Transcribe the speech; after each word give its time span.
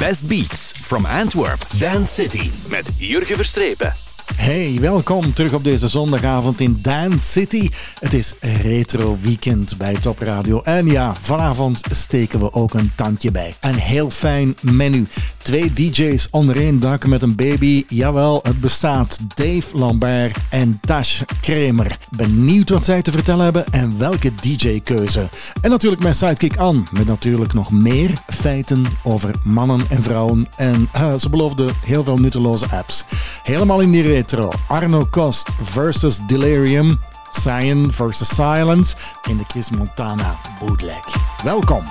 best 0.00 0.26
beats 0.26 0.72
from 0.72 1.04
Antwerp, 1.06 1.58
Dance 1.78 2.14
City 2.14 2.50
met 2.68 2.90
Jurgen 2.98 3.36
Verstrepen. 3.36 4.09
Hey, 4.36 4.76
welkom 4.80 5.32
terug 5.32 5.52
op 5.52 5.64
deze 5.64 5.88
zondagavond 5.88 6.60
in 6.60 6.78
Dance 6.82 7.30
City. 7.30 7.68
Het 7.98 8.12
is 8.12 8.34
retro 8.62 9.18
weekend 9.20 9.76
bij 9.76 9.94
Top 9.94 10.18
Radio. 10.18 10.60
En 10.62 10.86
ja, 10.86 11.14
vanavond 11.20 11.80
steken 11.90 12.40
we 12.40 12.52
ook 12.52 12.74
een 12.74 12.92
tandje 12.94 13.30
bij. 13.30 13.54
Een 13.60 13.74
heel 13.74 14.10
fijn 14.10 14.54
menu. 14.60 15.06
Twee 15.36 15.72
DJ's 15.72 16.28
onder 16.30 16.56
één 16.56 16.80
dak 16.80 17.06
met 17.06 17.22
een 17.22 17.34
baby. 17.34 17.84
Jawel, 17.88 18.40
het 18.42 18.60
bestaat. 18.60 19.18
Dave 19.34 19.76
Lambert 19.76 20.36
en 20.50 20.80
Tash 20.80 21.22
Kramer. 21.40 21.98
Benieuwd 22.16 22.70
wat 22.70 22.84
zij 22.84 23.02
te 23.02 23.12
vertellen 23.12 23.44
hebben 23.44 23.64
en 23.70 23.98
welke 23.98 24.30
DJ-keuze. 24.40 25.28
En 25.62 25.70
natuurlijk 25.70 26.02
mijn 26.02 26.14
sidekick 26.14 26.56
Ann. 26.56 26.86
Met 26.90 27.06
natuurlijk 27.06 27.52
nog 27.52 27.70
meer 27.70 28.10
feiten 28.26 28.84
over 29.02 29.34
mannen 29.44 29.80
en 29.88 30.02
vrouwen. 30.02 30.46
En 30.56 30.88
uh, 30.96 31.14
ze 31.14 31.28
beloofde 31.28 31.68
heel 31.84 32.04
veel 32.04 32.18
nutteloze 32.18 32.66
apps. 32.70 33.04
Helemaal 33.42 33.80
in 33.80 33.90
die 33.90 34.02
retro. 34.30 34.50
Arno 34.68 35.04
Kost 35.04 35.48
versus 35.48 36.20
Delirium. 36.26 36.98
Cyan 37.32 37.90
versus 37.90 38.28
Silence 38.28 38.96
in 39.28 39.36
de 39.36 39.44
Kiss 39.44 39.70
Montana 39.70 40.36
bootleg. 40.58 41.02
Welkom. 41.44 41.84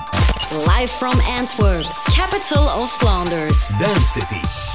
Live 0.66 0.90
from 0.90 1.20
Antwerp, 1.22 1.86
capital 2.14 2.68
of 2.68 2.90
Flanders. 2.92 3.70
Dance 3.80 4.06
City. 4.06 4.69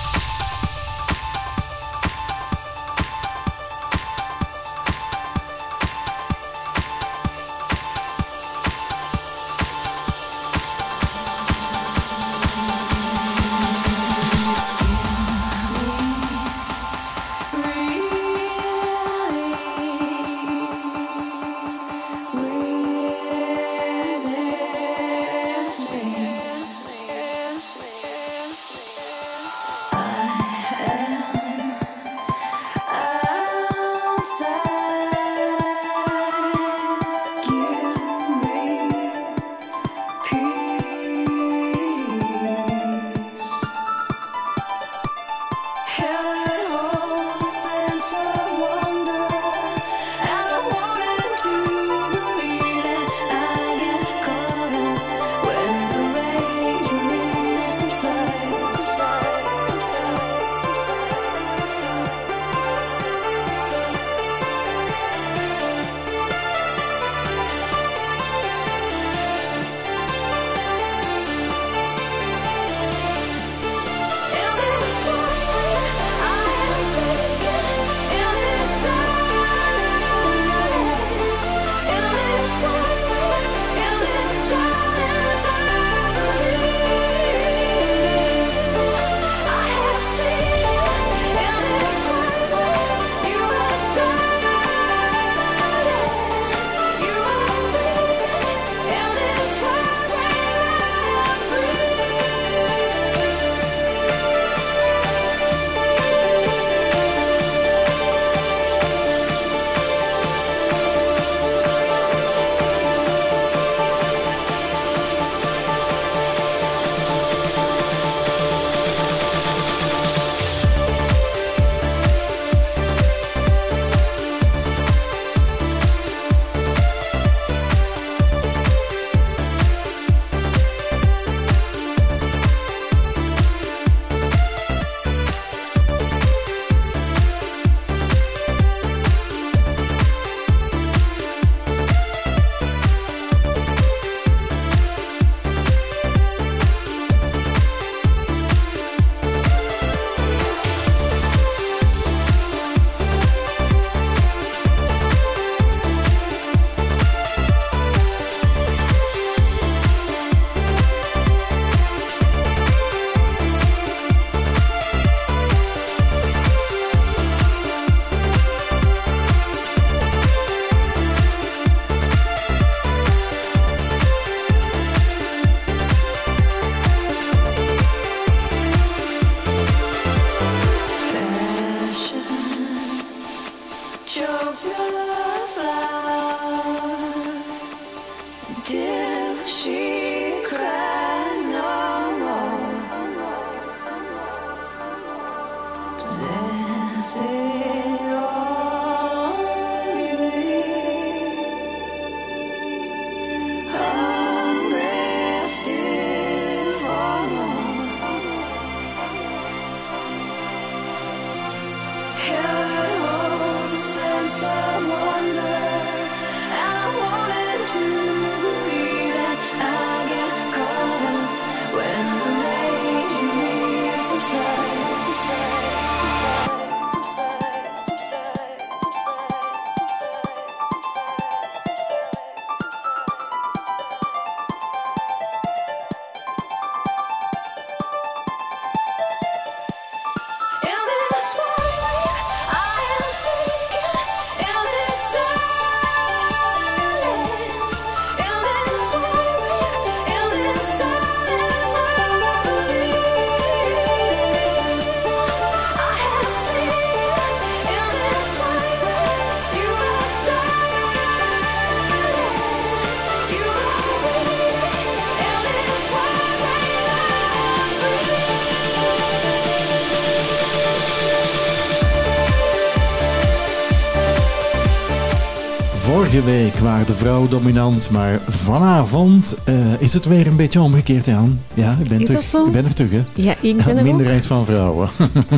Waren 276.64 276.87
de 276.87 276.94
vrouwen 276.94 277.31
dominant, 277.31 277.90
maar 277.90 278.20
vanavond 278.28 279.37
eh, 279.44 279.81
is 279.81 279.93
het 279.93 280.05
weer 280.05 280.26
een 280.26 280.37
beetje 280.37 280.61
omgekeerd, 280.61 281.06
Jan. 281.06 281.40
Ja, 281.55 281.76
ik 281.81 281.88
ben, 281.88 282.00
Is 282.00 282.06
terug. 282.06 282.20
dat 282.20 282.31
zo? 282.31 282.46
Ik 282.46 282.52
ben 282.52 282.64
er 282.64 282.75
terug, 282.75 282.90
hè. 282.90 283.02
Ja, 283.14 283.34
ik 283.40 283.56
ben 283.56 283.69
er 283.69 283.76
ook. 283.76 283.82
Minderheid 283.82 284.26
van 284.26 284.46
vrouwen. 284.46 284.88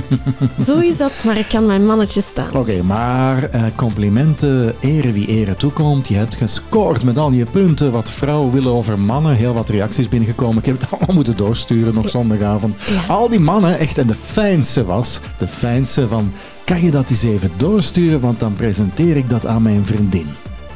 Zo 0.66 0.78
is 0.78 0.96
dat, 0.96 1.12
maar 1.24 1.36
ik 1.36 1.46
kan 1.48 1.66
mijn 1.66 1.86
mannetje 1.86 2.20
staan. 2.20 2.52
Oké, 2.52 2.82
maar 2.82 3.42
eh, 3.42 3.62
complimenten, 3.76 4.74
ere 4.80 5.12
wie 5.12 5.26
ere 5.26 5.56
toekomt. 5.56 6.08
Je 6.08 6.14
hebt 6.14 6.34
gescoord 6.34 7.04
met 7.04 7.18
al 7.18 7.30
je 7.30 7.44
punten. 7.44 7.92
Wat 7.92 8.10
vrouwen 8.10 8.52
willen 8.52 8.72
over 8.72 8.98
mannen. 8.98 9.34
Heel 9.36 9.54
wat 9.54 9.68
reacties 9.68 10.08
binnengekomen. 10.08 10.58
Ik 10.58 10.64
heb 10.66 10.80
het 10.80 10.90
allemaal 10.92 11.14
moeten 11.14 11.36
doorsturen 11.36 11.94
nog 11.94 12.10
zondagavond. 12.10 12.82
Ja. 12.82 13.14
Al 13.14 13.28
die 13.28 13.40
mannen, 13.40 13.78
echt. 13.78 13.98
En 13.98 14.06
de 14.06 14.14
fijnste 14.14 14.84
was, 14.84 15.20
de 15.38 15.48
fijnste 15.48 16.08
van... 16.08 16.32
Kan 16.64 16.82
je 16.82 16.90
dat 16.90 17.10
eens 17.10 17.22
even 17.22 17.50
doorsturen, 17.56 18.20
want 18.20 18.40
dan 18.40 18.54
presenteer 18.54 19.16
ik 19.16 19.30
dat 19.30 19.46
aan 19.46 19.62
mijn 19.62 19.86
vriendin. 19.86 20.26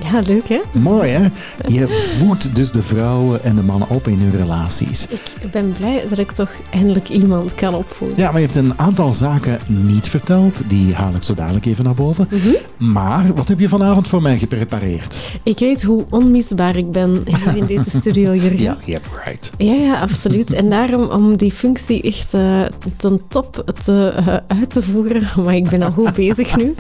Ja, 0.02 0.20
leuk 0.20 0.49
hè? 0.49 0.61
Mooi 0.73 1.11
hè? 1.11 1.29
Je 1.67 2.14
voedt 2.19 2.55
dus 2.55 2.70
de 2.70 2.82
vrouwen 2.82 3.44
en 3.44 3.56
de 3.56 3.62
mannen 3.62 3.88
op 3.88 4.08
in 4.08 4.19
hun 4.19 4.37
relaties. 4.37 5.06
Ik 5.06 5.40
ben 5.50 5.75
blij 5.79 6.05
dat 6.08 6.19
ik 6.19 6.32
toch 6.32 6.50
eindelijk 6.70 7.08
iemand 7.08 7.55
kan 7.55 7.75
opvoeden. 7.75 8.19
Ja, 8.19 8.31
maar 8.31 8.41
je 8.41 8.47
hebt 8.47 8.58
een 8.58 8.79
aantal 8.79 9.12
zaken 9.12 9.58
niet 9.67 10.08
verteld. 10.08 10.62
Die 10.67 10.94
haal 10.94 11.14
ik 11.14 11.23
zo 11.23 11.35
dadelijk 11.35 11.67
even 11.67 11.85
naar 11.85 11.94
boven. 11.94 12.29
Mhm. 12.31 12.93
Maar 12.93 13.35
wat 13.35 13.49
heb 13.49 13.58
je 13.61 13.69
vanavond 13.69 14.08
voor 14.08 14.23
mij 14.23 14.38
geprepareerd? 14.38 15.17
Ik 15.43 15.58
weet 15.58 15.82
hoe 15.82 16.05
onmisbaar 16.11 16.76
ik 16.76 16.93
ben 16.93 17.23
hier 17.25 17.56
in 17.56 17.67
deze 17.67 17.91
studio, 18.00 18.35
Jurgen. 18.35 18.62
Ja, 18.62 18.76
yep, 18.85 19.05
right. 19.25 19.50
Ja, 19.58 19.73
ja, 19.75 20.00
absoluut. 20.00 20.52
En 20.52 20.70
daarom, 20.70 21.02
om 21.11 21.37
die 21.37 21.53
functie 21.53 22.03
echt 22.03 22.35
eh, 22.35 22.62
ten 22.96 23.20
top 23.29 23.64
te, 23.85 24.12
eh, 24.17 24.26
uit 24.58 24.70
te 24.70 24.82
voeren, 24.82 25.23
maar 25.44 25.55
ik 25.56 25.69
ben 25.69 25.82
al 25.82 25.91
goed 25.91 26.12
bezig 26.12 26.56
nu, 26.56 26.75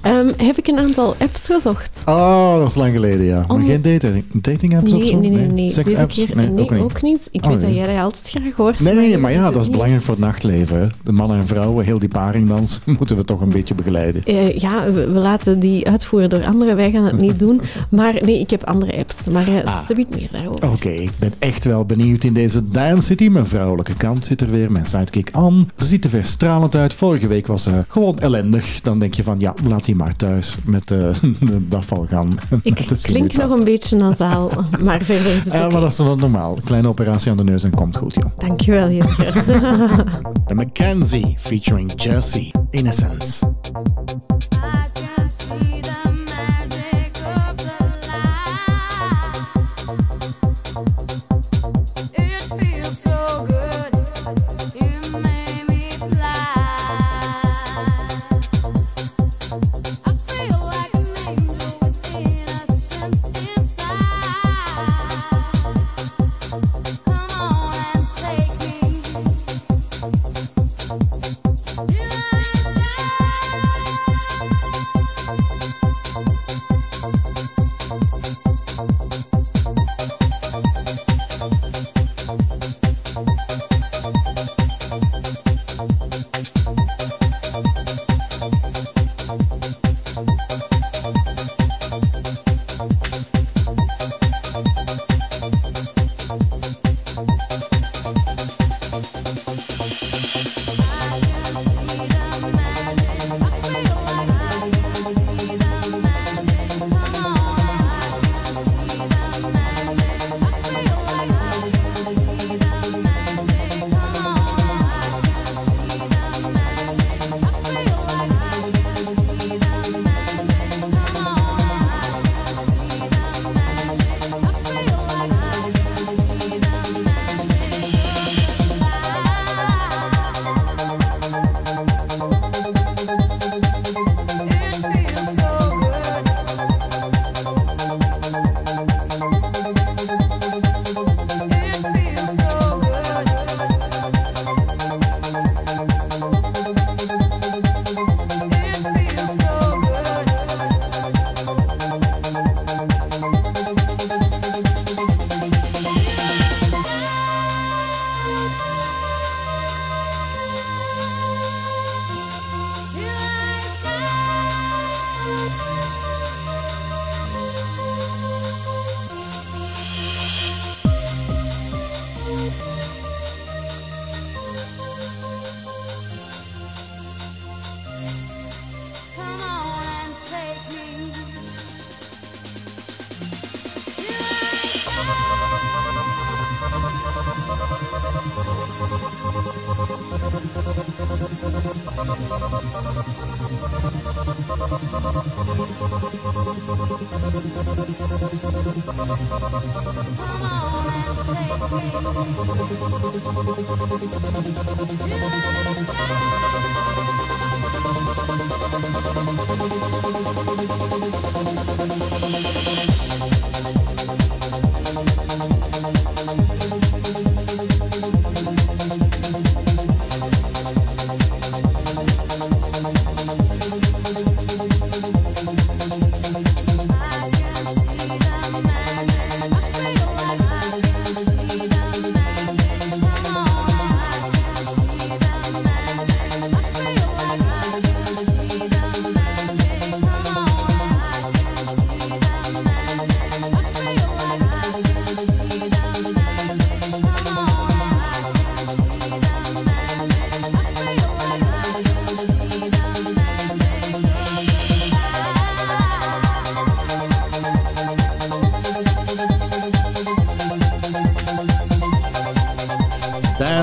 ehm, 0.00 0.28
heb 0.36 0.58
ik 0.58 0.66
een 0.66 0.78
aantal 0.78 1.14
apps 1.18 1.40
gezocht. 1.44 2.02
Oh, 2.06 2.58
dat 2.58 2.68
is 2.68 2.74
lang 2.74 2.92
geleden, 2.92 3.24
ja. 3.24 3.44
Maar 3.48 3.60
geen 3.60 3.82
dating, 3.82 4.24
dating 4.32 4.76
apps 4.76 4.92
of 4.92 4.98
Nee, 4.98 5.08
zo? 5.08 5.18
nee, 5.20 5.30
nee, 5.30 5.46
nee. 5.46 5.70
Seks 5.70 5.88
Deze 5.88 6.00
apps? 6.00 6.14
keer 6.24 6.36
Nee, 6.36 6.48
nee, 6.48 6.82
ook 6.82 7.02
niet. 7.02 7.28
Ik 7.30 7.44
Oh, 7.44 7.50
weet 7.50 7.60
dat 7.60 7.70
nee. 7.70 7.78
jij 7.78 7.86
dat 7.86 8.13
altijd 8.14 8.42
graag 8.44 8.56
hoort. 8.56 8.80
Nee, 8.80 9.18
maar 9.18 9.30
is 9.30 9.36
ja, 9.36 9.44
het 9.44 9.54
dat 9.54 9.62
is 9.62 9.70
belangrijk 9.70 10.02
voor 10.02 10.14
het 10.14 10.22
nachtleven. 10.24 10.80
Hè. 10.80 10.86
De 11.04 11.12
mannen 11.12 11.38
en 11.38 11.46
vrouwen, 11.46 11.84
heel 11.84 11.98
die 11.98 12.08
paringdans, 12.08 12.80
moeten 12.98 13.16
we 13.16 13.24
toch 13.24 13.40
een 13.40 13.48
beetje 13.48 13.74
begeleiden. 13.74 14.24
Eh, 14.24 14.58
ja, 14.58 14.84
we, 14.92 15.10
we 15.10 15.18
laten 15.18 15.58
die 15.60 15.88
uitvoeren 15.88 16.30
door 16.30 16.44
anderen. 16.44 16.76
Wij 16.76 16.90
gaan 16.90 17.04
het 17.04 17.18
niet 17.18 17.38
doen. 17.38 17.60
Maar 17.88 18.14
nee, 18.24 18.40
ik 18.40 18.50
heb 18.50 18.64
andere 18.64 18.96
apps. 18.96 19.26
Maar 19.26 19.48
uh, 19.48 19.64
Ah. 19.64 19.84
ze 19.86 19.94
biedt 19.94 20.14
meer 20.16 20.28
daarover. 20.32 20.70
Oké, 20.72 20.88
ik 20.88 21.10
ben 21.18 21.32
echt 21.38 21.64
wel 21.64 21.84
benieuwd 21.84 22.24
in 22.24 22.32
deze 22.32 22.68
Dance 22.68 23.06
City. 23.06 23.28
Mijn 23.28 23.46
vrouwelijke 23.46 23.94
kant 23.94 24.24
zit 24.24 24.40
er 24.40 24.50
weer, 24.50 24.72
mijn 24.72 24.86
sidekick 24.86 25.28
Anne. 25.32 25.64
Ze 25.76 25.84
ziet 25.84 26.04
er 26.04 26.10
weer 26.10 26.24
stralend 26.24 26.74
uit. 26.76 26.94
Vorige 26.94 27.26
week 27.26 27.46
was 27.46 27.62
ze 27.62 27.70
gewoon 27.88 28.18
ellendig. 28.18 28.80
Dan 28.80 28.98
denk 28.98 29.14
je 29.14 29.22
van, 29.22 29.38
ja, 29.38 29.54
laat 29.68 29.84
die 29.84 29.96
maar 29.96 30.16
thuis 30.16 30.56
met 30.64 30.90
eh, 30.90 30.98
de 31.70 31.76
afval 31.76 32.06
gaan. 32.10 32.36
Ik 32.62 32.86
klink 33.02 33.32
nog 33.36 33.50
een 33.50 33.64
beetje 33.64 33.96
nasaal, 33.96 34.50
maar 34.82 35.04
verder 35.04 35.32
is 35.34 35.44
het 35.44 35.52
Ja, 35.52 35.68
maar 35.68 35.80
dat 35.80 35.90
is 35.90 35.98
wel 35.98 36.16
normaal. 36.16 36.58
Kleine 36.64 36.88
operatie 36.88 37.30
aan 37.30 37.36
de 37.36 37.44
neus 37.44 37.64
en 37.64 37.74
komt 37.74 37.96
goed, 37.96 38.03
joh. 38.10 38.30
Dankjewel, 38.38 38.90
Jurgen. 38.90 39.44
The 40.48 40.54
Mackenzie 40.54 41.36
featuring 41.38 41.88
Jesse 41.88 42.52
Innocence. 42.72 43.44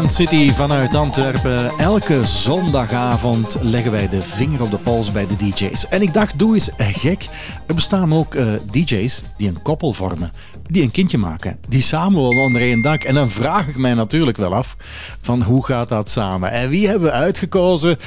City 0.07 0.51
vanuit 0.51 0.95
Antwerpen. 0.95 1.69
Elke 1.77 2.25
zondagavond 2.25 3.57
leggen 3.61 3.91
wij 3.91 4.09
de 4.09 4.21
vinger 4.21 4.61
op 4.61 4.71
de 4.71 4.77
pols 4.77 5.11
bij 5.11 5.27
de 5.27 5.35
DJ's. 5.35 5.87
En 5.87 6.01
ik 6.01 6.13
dacht, 6.13 6.39
doe 6.39 6.53
eens 6.53 6.69
gek. 6.77 7.27
Er 7.67 7.75
bestaan 7.75 8.13
ook 8.13 8.35
eh, 8.35 8.45
DJ's 8.71 9.23
die 9.37 9.47
een 9.47 9.61
koppel 9.61 9.93
vormen, 9.93 10.31
die 10.69 10.83
een 10.83 10.91
kindje 10.91 11.17
maken, 11.17 11.57
die 11.69 11.81
samenwonen 11.81 12.43
onder 12.43 12.61
één 12.61 12.81
dak. 12.81 13.03
En 13.03 13.13
dan 13.13 13.29
vraag 13.29 13.67
ik 13.67 13.77
mij 13.77 13.93
natuurlijk 13.93 14.37
wel 14.37 14.53
af 14.53 14.75
van 15.21 15.41
hoe 15.41 15.65
gaat 15.65 15.89
dat 15.89 16.09
samen? 16.09 16.51
En 16.51 16.69
wie 16.69 16.87
hebben 16.87 17.07
we 17.07 17.13
uitgekozen? 17.13 17.97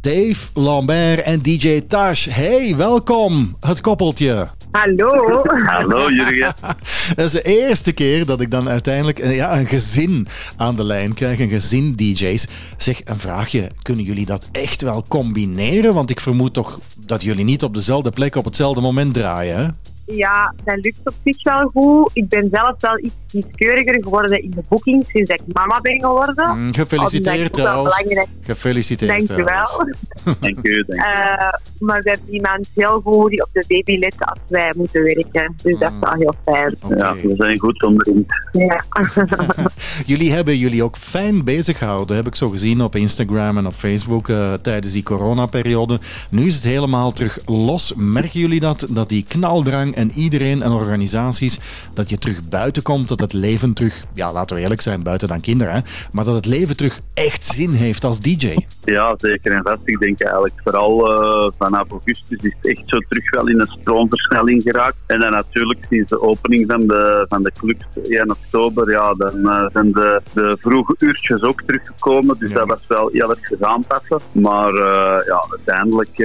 Dave 0.00 0.48
Lambert 0.54 1.22
en 1.22 1.42
DJ 1.42 1.80
Tash. 1.88 2.26
Hey, 2.30 2.76
welkom, 2.76 3.56
het 3.60 3.80
koppeltje. 3.80 4.48
Hallo. 4.72 5.42
Hallo 5.44 6.10
Jurgen. 6.10 6.54
Dat 7.16 7.24
is 7.24 7.30
de 7.30 7.42
eerste 7.42 7.92
keer 7.92 8.26
dat 8.26 8.40
ik 8.40 8.50
dan 8.50 8.68
uiteindelijk 8.68 9.18
eh, 9.18 9.36
ja, 9.36 9.58
een 9.58 9.66
gezin 9.66 10.26
aan 10.56 10.76
de 10.76 10.84
lijn 10.84 11.14
krijg, 11.14 11.38
een 11.38 11.48
gezin 11.48 11.94
DJ's. 11.96 12.46
Zeg, 12.76 13.00
een 13.04 13.18
vraagje, 13.18 13.70
kunnen 13.82 14.04
jullie 14.04 14.26
dat 14.26 14.48
echt 14.52 14.82
wel 14.82 15.04
combineren? 15.08 15.94
Want 15.94 16.10
ik 16.10 16.20
vermoed 16.20 16.54
toch 16.54 16.80
dat 17.06 17.22
jullie 17.22 17.44
niet 17.44 17.62
op 17.62 17.74
dezelfde 17.74 18.10
plek 18.10 18.36
op 18.36 18.44
hetzelfde 18.44 18.80
moment 18.80 19.14
draaien, 19.14 19.56
hè? 19.56 19.68
Ja, 20.14 20.54
dat 20.64 20.78
lukt 20.80 20.98
op 21.04 21.14
zich 21.24 21.42
wel 21.42 21.70
goed. 21.74 22.10
Ik 22.12 22.28
ben 22.28 22.48
zelf 22.52 22.74
wel 22.80 22.98
iets 22.98 23.14
kieskeuriger 23.32 24.02
geworden 24.02 24.42
in 24.42 24.50
de 24.50 24.62
boeking 24.68 25.04
sinds 25.08 25.30
ik 25.30 25.40
mama 25.46 25.80
ben 25.80 26.00
geworden. 26.00 26.58
Mm, 26.58 26.74
gefeliciteerd 26.74 27.52
trouwens. 27.52 27.96
belangrijk. 27.96 28.28
Gefeliciteerd 28.42 29.10
Dank 29.10 29.20
je 29.20 29.26
trouwens. 29.26 29.76
wel. 30.24 30.34
Dank. 30.40 30.64
Dank. 30.64 30.86
Eh, 30.88 31.52
maar 31.78 32.02
we 32.02 32.10
hebben 32.10 32.32
iemand 32.32 32.68
heel 32.74 33.00
goed 33.04 33.30
die 33.30 33.42
op 33.42 33.48
de 33.52 33.64
baby 33.68 33.98
let 33.98 34.14
als 34.18 34.38
wij 34.48 34.72
moeten 34.76 35.02
werken. 35.02 35.54
Dus 35.62 35.78
dat 35.78 35.92
is 35.92 35.98
wel 36.00 36.12
heel 36.12 36.34
fijn. 36.44 36.76
Oké. 36.80 36.96
Ja, 36.96 37.14
we 37.14 37.34
zijn 37.36 37.58
goed 37.58 37.82
omringd. 37.82 38.32
Ja. 38.52 38.84
Jullie 40.06 40.32
hebben 40.32 40.58
jullie 40.58 40.82
ook 40.82 40.96
fijn 40.96 41.44
bezig 41.44 41.78
gehouden, 41.78 42.16
heb 42.16 42.26
ik 42.26 42.34
zo 42.34 42.48
gezien 42.48 42.82
op 42.82 42.96
Instagram 42.96 43.58
en 43.58 43.66
op 43.66 43.74
Facebook 43.74 44.28
eh, 44.28 44.52
tijdens 44.52 44.92
die 44.92 45.02
coronaperiode. 45.02 46.00
Nu 46.30 46.46
is 46.46 46.54
het 46.54 46.64
helemaal 46.64 47.12
terug 47.12 47.38
los. 47.46 47.92
Merken 47.96 48.40
jullie 48.40 48.60
dat? 48.60 48.86
Dat 48.90 49.08
die 49.08 49.24
knaldrang 49.28 49.94
en 49.94 50.10
iedereen 50.14 50.62
en 50.62 50.70
organisaties, 50.72 51.58
dat 51.94 52.10
je 52.10 52.18
terug 52.18 52.48
buiten 52.48 52.82
komt, 52.82 53.08
dat 53.08 53.21
het 53.22 53.32
leven 53.32 53.72
terug, 53.72 54.04
ja 54.14 54.32
laten 54.32 54.56
we 54.56 54.62
eerlijk 54.62 54.80
zijn, 54.80 55.02
buiten 55.02 55.28
dan 55.28 55.40
kinderen, 55.40 55.74
hè, 55.74 55.80
maar 56.12 56.24
dat 56.24 56.34
het 56.34 56.46
leven 56.46 56.76
terug 56.76 57.00
echt 57.14 57.44
zin 57.44 57.70
heeft 57.70 58.04
als 58.04 58.20
DJ. 58.20 58.56
Ja, 58.84 59.14
zeker 59.16 59.52
en 59.52 59.62
vast. 59.62 59.80
Ik 59.84 59.98
denk 59.98 60.20
eigenlijk 60.20 60.54
vooral 60.64 61.12
eh, 61.12 61.50
vanaf 61.58 61.90
augustus 61.90 62.38
is 62.40 62.52
het 62.60 62.66
echt 62.76 62.82
zo 62.86 62.98
terug 63.08 63.30
wel 63.30 63.48
in 63.48 63.60
een 63.60 63.76
stroomversnelling 63.80 64.62
geraakt. 64.62 64.96
En 65.06 65.20
dan 65.20 65.30
natuurlijk 65.30 65.80
sinds 65.90 66.10
de 66.10 66.20
opening 66.22 66.64
van 66.70 66.80
de, 66.80 67.26
van 67.28 67.42
de 67.42 67.52
clubs 67.58 67.84
1 68.08 68.30
oktober, 68.30 68.90
ja, 68.90 69.14
dan 69.14 69.48
eh, 69.50 69.66
zijn 69.72 69.92
de, 69.92 70.20
de 70.32 70.56
vroege 70.60 70.94
uurtjes 70.98 71.42
ook 71.42 71.62
teruggekomen. 71.62 72.36
Dus 72.38 72.50
Ja. 72.50 72.56
dat 72.58 72.66
was 72.68 72.86
wel 72.88 73.08
heel 73.12 73.30
erg 73.30 73.60
aanpassen. 73.62 74.18
Maar 74.32 74.74
eh, 74.74 75.26
ja, 75.26 75.44
uiteindelijk 75.50 76.16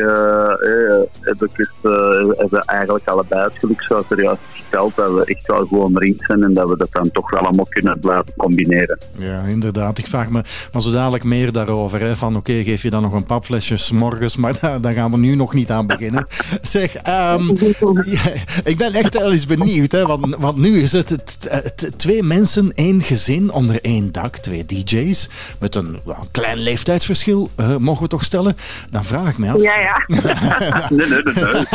heb 1.21 1.43
ik 1.43 1.51
het, 1.53 1.71
hebben 1.81 2.49
we 2.49 2.63
eigenlijk 2.65 3.07
allebei 3.07 3.41
het 3.43 3.57
geluk, 3.59 3.81
zoals 3.81 4.05
er 4.09 4.21
juist 4.23 4.41
verteld, 4.49 4.95
dat 4.95 5.13
we 5.13 5.25
echt 5.25 5.47
wel 5.47 5.65
gewoon 5.65 5.83
omringd 5.85 6.23
zijn 6.27 6.43
en 6.43 6.53
dat 6.53 6.67
we 6.69 6.75
dat 6.91 7.01
dan 7.03 7.11
toch 7.11 7.31
wel 7.31 7.39
allemaal 7.41 7.65
kunnen 7.69 7.99
blijven 7.99 8.33
combineren. 8.37 8.99
Ja, 9.17 9.41
inderdaad. 9.41 9.97
Ik 9.97 10.07
vraag 10.07 10.29
me 10.29 10.41
maar 10.71 10.81
zo 10.81 10.91
dadelijk 10.91 11.23
meer 11.23 11.51
daarover. 11.51 11.99
Hè, 11.99 12.15
van 12.15 12.35
oké, 12.35 12.63
geef 12.63 12.81
je 12.81 12.89
dan 12.89 13.01
nog 13.01 13.13
een 13.13 13.23
papflesje 13.23 13.93
morgens, 13.95 14.35
maar 14.37 14.59
daar, 14.59 14.81
daar 14.87 14.93
gaan 14.93 15.11
we 15.11 15.17
nu 15.17 15.35
nog 15.35 15.53
niet 15.53 15.71
aan 15.71 15.87
beginnen. 15.87 16.27
Zeg, 16.61 16.95
ehm, 16.95 17.47
ja, 18.15 18.21
ik 18.63 18.77
ben 18.77 18.93
echt 18.93 19.17
wel 19.17 19.31
eens 19.31 19.45
benieuwd, 19.45 19.91
hè, 19.91 20.05
want, 20.05 20.35
want 20.35 20.57
nu 20.57 20.81
is 20.81 20.91
het, 20.91 21.09
het- 21.09 21.47
het- 21.49 21.91
twee 21.97 22.23
mensen, 22.23 22.71
één 22.75 23.01
gezin 23.01 23.51
onder 23.51 23.81
één 23.81 24.11
dak, 24.11 24.37
twee 24.37 24.65
DJ's, 24.65 25.29
met 25.59 25.75
een, 25.75 25.99
wel, 26.05 26.27
klein 26.31 26.57
leeftijdsverschil, 26.57 27.49
eh, 27.55 27.75
mogen 27.75 28.03
we 28.03 28.09
toch 28.09 28.23
stellen? 28.23 28.57
Dan 28.89 29.05
vraag 29.05 29.29
ik 29.29 29.37
me 29.37 29.51
af. 29.51 29.61
ja, 29.61 29.79
ja. 29.79 30.03
Nee, 30.07 31.07
nee, 31.07 31.07
nee. 31.07 31.33
nee. 31.33 31.65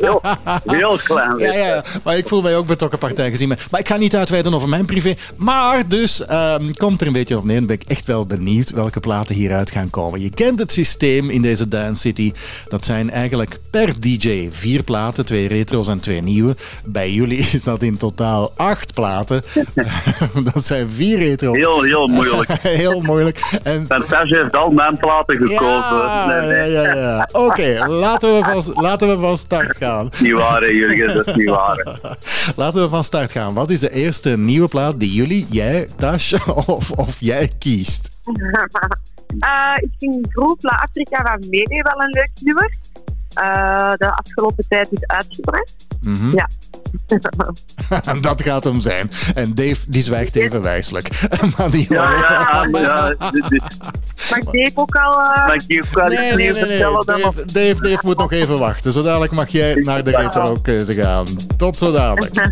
Heel, 0.00 0.22
heel 0.66 0.98
klein. 1.04 1.38
Ja, 1.38 1.52
ja, 1.52 1.84
maar 2.02 2.16
ik 2.16 2.28
voel 2.28 2.42
mij 2.42 2.56
ook 2.56 2.66
betrokken 2.66 2.98
partij 2.98 3.30
gezien. 3.30 3.48
Maar 3.70 3.80
ik 3.80 3.88
ga 3.88 3.96
niet 3.96 4.12
over 4.46 4.68
mijn 4.68 4.84
privé. 4.84 5.14
Maar 5.36 5.88
dus 5.88 6.26
ehm, 6.26 6.72
komt 6.72 7.00
er 7.00 7.06
een 7.06 7.12
beetje 7.12 7.36
op 7.36 7.44
neer. 7.44 7.58
Dan 7.58 7.66
ben 7.66 7.76
ik 7.80 7.88
echt 7.88 8.06
wel 8.06 8.26
benieuwd 8.26 8.70
welke 8.70 9.00
platen 9.00 9.34
hieruit 9.34 9.70
gaan 9.70 9.90
komen. 9.90 10.20
Je 10.20 10.30
kent 10.30 10.58
het 10.58 10.72
systeem 10.72 11.30
in 11.30 11.42
deze 11.42 11.68
Dance 11.68 12.00
City. 12.00 12.32
Dat 12.68 12.84
zijn 12.84 13.10
eigenlijk 13.10 13.58
per 13.70 14.00
DJ 14.00 14.48
vier 14.50 14.82
platen. 14.82 15.26
Twee 15.26 15.48
retro's 15.48 15.88
en 15.88 16.00
twee 16.00 16.22
nieuwe. 16.22 16.56
Bij 16.84 17.12
jullie 17.12 17.38
is 17.52 17.64
dat 17.64 17.82
in 17.82 17.96
totaal 17.96 18.52
acht 18.56 18.94
platen. 18.94 19.42
dat 20.52 20.64
zijn 20.64 20.88
vier 20.90 21.18
retro's. 21.18 21.56
Heel, 21.56 21.82
heel 21.82 22.06
moeilijk. 22.06 22.48
Heel 22.80 23.00
moeilijk. 23.00 23.58
En 23.62 23.86
heeft 24.08 24.56
al 24.56 24.70
mijn 24.70 24.96
platen 24.96 25.36
gekozen. 25.36 25.66
ja, 25.66 26.26
nee, 26.26 26.48
nee. 26.48 26.70
ja, 26.70 26.82
ja, 26.82 26.94
ja. 26.94 27.28
Oké, 27.32 27.86
laten, 27.88 28.34
we 28.34 28.44
van- 28.62 28.82
laten 28.82 29.08
we 29.08 29.18
van 29.18 29.38
start 29.38 29.76
gaan. 29.76 30.10
Niet 30.18 30.32
waar, 30.32 30.74
Jurgen, 30.74 31.14
dat 31.14 31.26
is 31.26 31.34
niet 31.34 31.48
waar. 31.48 31.98
Laten 32.56 32.82
we 32.82 32.88
van 32.88 33.04
start 33.04 33.32
gaan. 33.32 33.54
Wat 33.54 33.70
is 33.70 33.80
de 33.80 33.90
eerste 33.90 34.29
nieuwe 34.36 34.68
plaat 34.68 35.00
die 35.00 35.12
jullie, 35.12 35.46
jij, 35.50 35.88
Tash, 35.96 36.32
of, 36.66 36.90
of 36.90 37.16
jij 37.20 37.50
kiest? 37.58 38.10
Eh, 39.38 39.72
ik 39.76 39.90
vind 39.98 40.26
Groep 40.32 40.62
La 40.62 40.70
Afrika 40.88 41.22
van 41.22 41.48
Mede 41.50 41.82
wel 41.82 42.02
een 42.02 42.10
leuk 42.10 42.30
nummer. 42.40 42.74
Eh, 43.34 43.92
de 43.96 44.12
afgelopen 44.14 44.64
tijd 44.68 44.88
is 44.92 45.06
uitgebracht. 45.06 45.74
Mhm. 46.00 46.34
Ja. 46.34 46.48
Dat 48.20 48.42
gaat 48.42 48.64
hem 48.64 48.80
zijn. 48.80 49.10
En 49.34 49.54
Dave, 49.54 49.76
die 49.88 50.02
zwijgt 50.02 50.36
even 50.36 50.62
wijselijk. 50.62 51.28
maar 51.56 51.70
die 51.70 51.86
Ja, 51.88 52.10
ja, 52.12 52.68
ja. 52.72 53.14
Maar 54.30 54.42
deed 54.50 54.72
ook 54.74 54.94
al... 54.94 55.20
eh, 55.22 55.46
Mag 55.46 55.54
ik 55.54 55.62
je 55.66 55.82
ook 55.82 55.94
wel 55.94 56.06
Nee, 56.06 56.34
nee, 56.34 56.52
nee, 56.52 56.78
Dave, 56.78 57.44
Dave, 57.52 57.74
Dave 57.82 57.98
moet 58.02 58.18
nog 58.18 58.32
even 58.32 58.58
wachten. 58.58 58.92
Zo 58.92 59.02
dadelijk 59.02 59.32
mag 59.32 59.48
jij 59.48 59.74
naar 59.74 60.04
de 60.04 60.10
retro-keuze 60.10 60.94
gaan. 60.94 61.26
Tot 61.56 61.78
zo 61.78 61.92
dadelijk. 61.92 62.48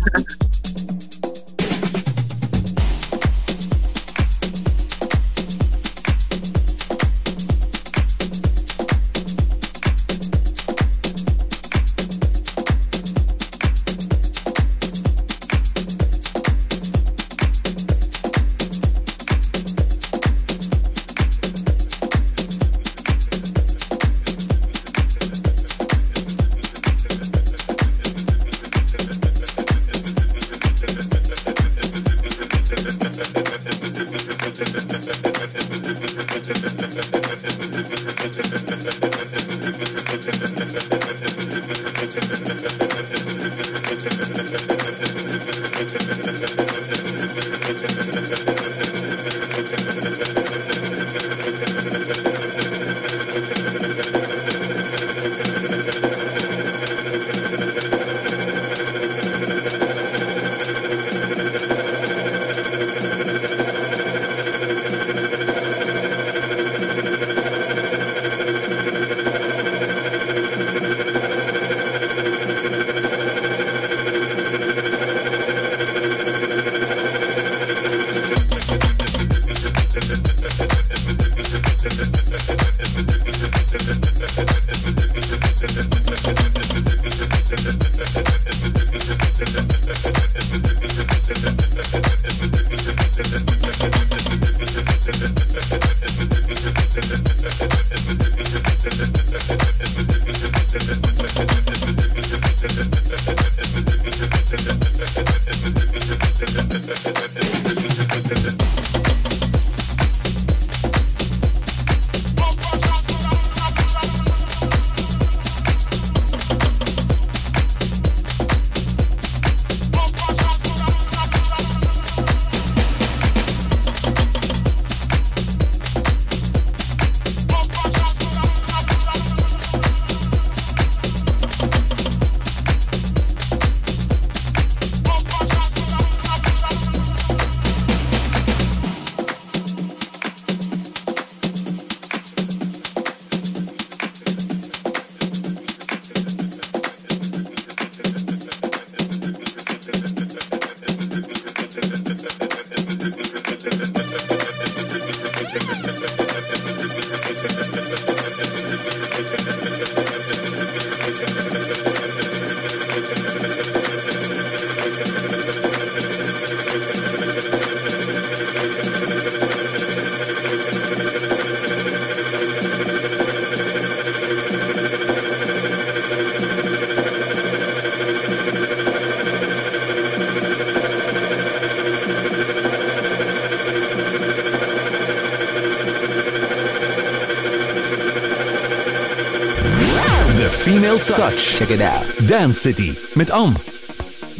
Female 190.89 191.15
touch. 191.15 191.55
Check 191.55 191.69
it 191.69 191.81
out. 191.81 192.27
Dance 192.27 192.59
City 192.59 192.91
met 193.13 193.31
Am. 193.31 193.55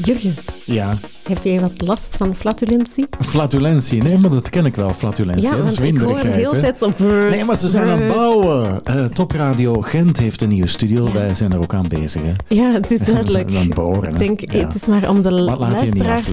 Jurgen, 0.04 0.36
Ja, 0.66 0.98
heb 1.28 1.40
jij 1.44 1.60
wat 1.60 1.72
last 1.78 2.16
van 2.18 2.36
flatulentie? 2.36 3.06
flatulentie. 3.20 4.04
Nee, 4.04 4.18
maar 4.18 4.30
dat 4.30 4.50
ken 4.50 4.66
ik 4.66 4.76
wel, 4.76 4.94
flatulentie. 4.94 5.50
Ja, 5.50 5.56
dat 5.56 5.72
is 5.72 5.78
want 5.78 5.90
ik 5.90 5.98
hoor 6.00 6.08
de 6.08 6.14
winderigheid. 6.14 6.36
hele 6.36 6.56
hè. 6.56 6.60
tijd 6.74 6.78
zo... 6.78 7.30
Nee, 7.30 7.44
maar 7.46 7.56
ze 7.58 7.68
zijn 7.68 7.88
aan 7.88 8.00
het 8.02 8.14
bouwen. 8.14 8.82
Eh, 8.84 9.06
Top 9.06 9.32
Radio 9.32 9.82
Gent 9.82 10.18
heeft 10.20 10.42
een 10.42 10.50
nieuwe 10.50 10.68
studio. 10.68 11.12
Wij 11.14 11.36
zijn 11.36 11.52
er 11.52 11.58
ook 11.62 11.74
aan 11.74 11.88
bezig. 11.88 12.22
Hè. 12.22 12.32
Ja, 12.56 12.72
het 12.72 12.92
is 12.92 13.00
duidelijk. 13.14 13.54
Aan 13.56 13.70
boren, 13.70 14.10
Ik 14.12 14.18
denk, 14.18 14.52
Ja. 14.52 14.58
het 14.66 14.76
is 14.76 14.86
maar 14.88 15.10
om 15.10 15.22
de 15.22 15.32
luisteraars 15.32 16.26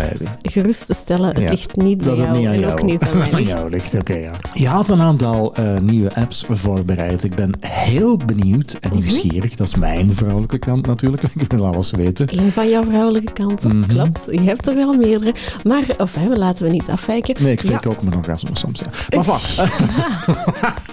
gerust 0.42 0.86
te 0.86 0.94
stellen. 0.94 1.28
Het 1.28 1.40
Ja, 1.42 1.50
ligt 1.50 1.76
niet 1.76 1.96
bij 1.98 2.06
dat 2.06 2.16
het 2.18 2.26
jou 2.26 2.38
niet 2.38 2.46
aan 2.48 2.54
en 2.54 2.60
jou, 2.60 2.72
ook 2.72 2.82
niet 2.82 3.02
aan 3.02 3.18
mij. 3.18 3.30
aan 3.32 3.42
jou 3.42 3.70
ligt. 3.70 3.94
Oké, 3.94 4.14
ja. 4.14 4.32
Je 4.54 4.66
had 4.68 4.88
een 4.88 5.00
aantal 5.00 5.54
eh, 5.54 5.78
nieuwe 5.78 6.14
apps 6.14 6.44
voorbereid. 6.48 7.24
Ik 7.24 7.34
ben 7.34 7.50
heel 7.86 8.16
benieuwd 8.16 8.76
en 8.80 8.90
nieuwsgierig. 8.94 9.54
Dat 9.54 9.66
is 9.66 9.74
mijn 9.74 10.12
vrouwelijke 10.14 10.58
kant 10.58 10.86
natuurlijk. 10.86 11.22
Ik 11.22 11.52
wil 11.52 11.66
alles 11.66 11.90
weten. 11.90 12.38
Een 12.38 12.52
van 12.52 12.68
jouw 12.68 12.84
vrouwelijke 12.84 13.32
kanten, 13.32 13.78
Mhm. 13.78 13.88
klopt. 13.88 14.24
Je 14.30 14.42
hebt 14.42 14.66
er 14.66 14.74
wel 14.74 14.92
meerdere. 14.92 15.34
Maar, 15.64 15.84
of 15.98 16.14
hè, 16.14 16.28
laten 16.28 16.64
we 16.64 16.70
niet 16.70 16.88
afwijken. 16.90 17.42
Nee, 17.42 17.52
ik 17.52 17.62
Ja. 17.62 17.68
fik 17.78 17.86
ook 17.92 18.02
mijn 18.02 18.16
orgasme 18.16 18.50
soms. 18.52 18.80
Ja. 18.80 18.86
Maar 19.16 19.24
wat? 19.24 19.42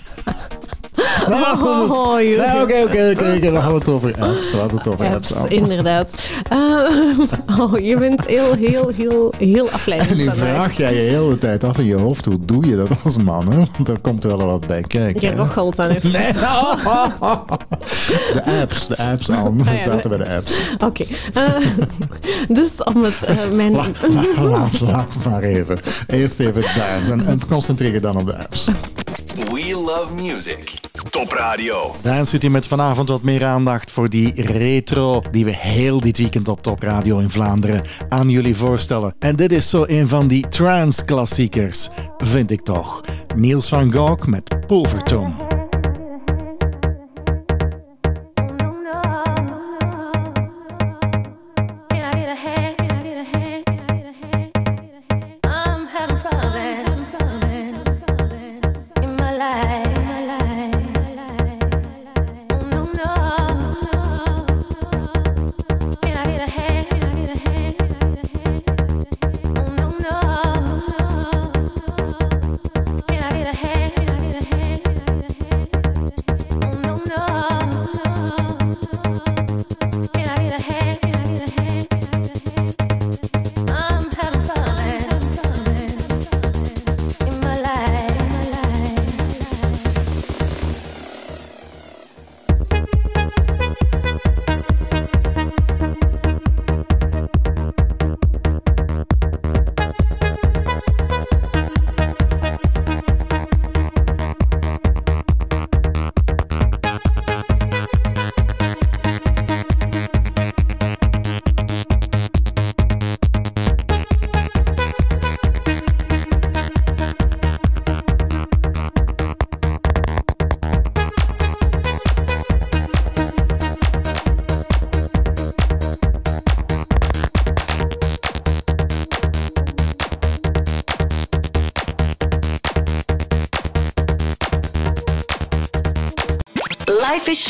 Oké, 2.61 2.83
oké, 2.83 3.11
oké. 3.13 3.39
We 3.51 3.57
hadden 3.57 3.79
het 3.79 3.89
over 3.89 4.13
apps. 4.19 4.51
We 4.51 4.57
hadden 4.57 4.77
het 4.77 4.87
over 4.87 5.05
apps. 5.13 5.33
Apps, 5.35 5.55
inderdaad. 5.55 6.09
Eh, 6.49 7.59
oh, 7.59 7.79
je 7.79 7.97
bent 7.97 8.25
heel, 8.25 8.53
heel, 8.55 8.89
heel, 8.95 9.33
heel 9.37 9.65
En 9.67 9.73
afleidend 9.73 10.15
nu 10.17 10.23
vandaag. 10.29 10.37
vraag 10.55 10.77
jij 10.77 10.93
je 10.93 11.09
hele 11.09 11.37
tijd 11.37 11.63
af 11.63 11.77
in 11.77 11.85
je 11.85 11.95
hoofd, 11.95 12.25
hoe 12.25 12.37
doe 12.45 12.65
je 12.65 12.75
dat 12.75 12.89
als 13.03 13.17
man? 13.17 13.51
Hè? 13.51 13.57
Want 13.75 13.89
er 13.89 13.99
komt 14.01 14.23
wel 14.23 14.37
wat 14.45 14.67
bij 14.67 14.81
kijken. 14.81 15.21
Je 15.29 15.35
rochelt 15.35 15.75
dan 15.75 15.89
even. 15.89 16.11
Nee. 16.11 16.31
De 18.33 18.43
apps, 18.61 18.87
de 18.87 18.97
apps 18.97 19.31
aan. 19.31 19.63
We 19.63 19.69
Ah, 19.69 19.77
ja, 19.77 19.83
zaten 19.83 20.01
de- 20.09 20.17
bij 20.17 20.27
de 20.27 20.35
apps. 20.35 20.57
Oké. 20.85 21.03
Eh, 21.33 21.43
dus 22.57 22.83
om 22.83 23.03
het... 23.03 23.23
eh, 23.25 23.35
mijn... 23.51 23.71
Laat, 23.71 23.87
laat, 24.09 24.39
laat, 24.39 24.79
laat 24.81 25.15
maar 25.29 25.41
even. 25.43 25.77
Eerst 26.07 26.39
even 26.39 26.61
dance 26.61 27.11
en, 27.11 27.25
en 27.25 27.39
concentreer 27.47 27.93
je 27.93 27.99
dan 27.99 28.15
op 28.17 28.25
de 28.27 28.37
apps. 28.37 28.67
We 29.33 29.73
love 29.85 30.13
music. 30.13 30.73
Top 31.09 31.31
Radio. 31.31 31.95
Dance 32.01 32.25
City 32.25 32.47
met 32.47 32.67
vanavond 32.67 33.09
wat 33.09 33.21
meer 33.21 33.45
aandacht 33.45 33.91
voor 33.91 34.09
die 34.09 34.41
retro 34.41 35.21
die 35.31 35.45
we 35.45 35.51
heel 35.55 35.99
dit 35.99 36.17
weekend 36.17 36.47
op 36.47 36.61
Top 36.61 36.81
Radio 36.81 37.17
in 37.17 37.29
Vlaanderen 37.29 37.83
aan 38.07 38.29
jullie 38.29 38.55
voorstellen. 38.55 39.15
En 39.19 39.35
dit 39.35 39.51
is 39.51 39.69
zo 39.69 39.83
een 39.87 40.07
van 40.07 40.27
die 40.27 40.49
trance-klassiekers, 40.49 41.89
vind 42.17 42.51
ik 42.51 42.61
toch. 42.61 43.01
Niels 43.35 43.69
van 43.69 43.93
Gogh 43.93 44.27
met 44.27 44.67
Pulverton. 44.67 45.62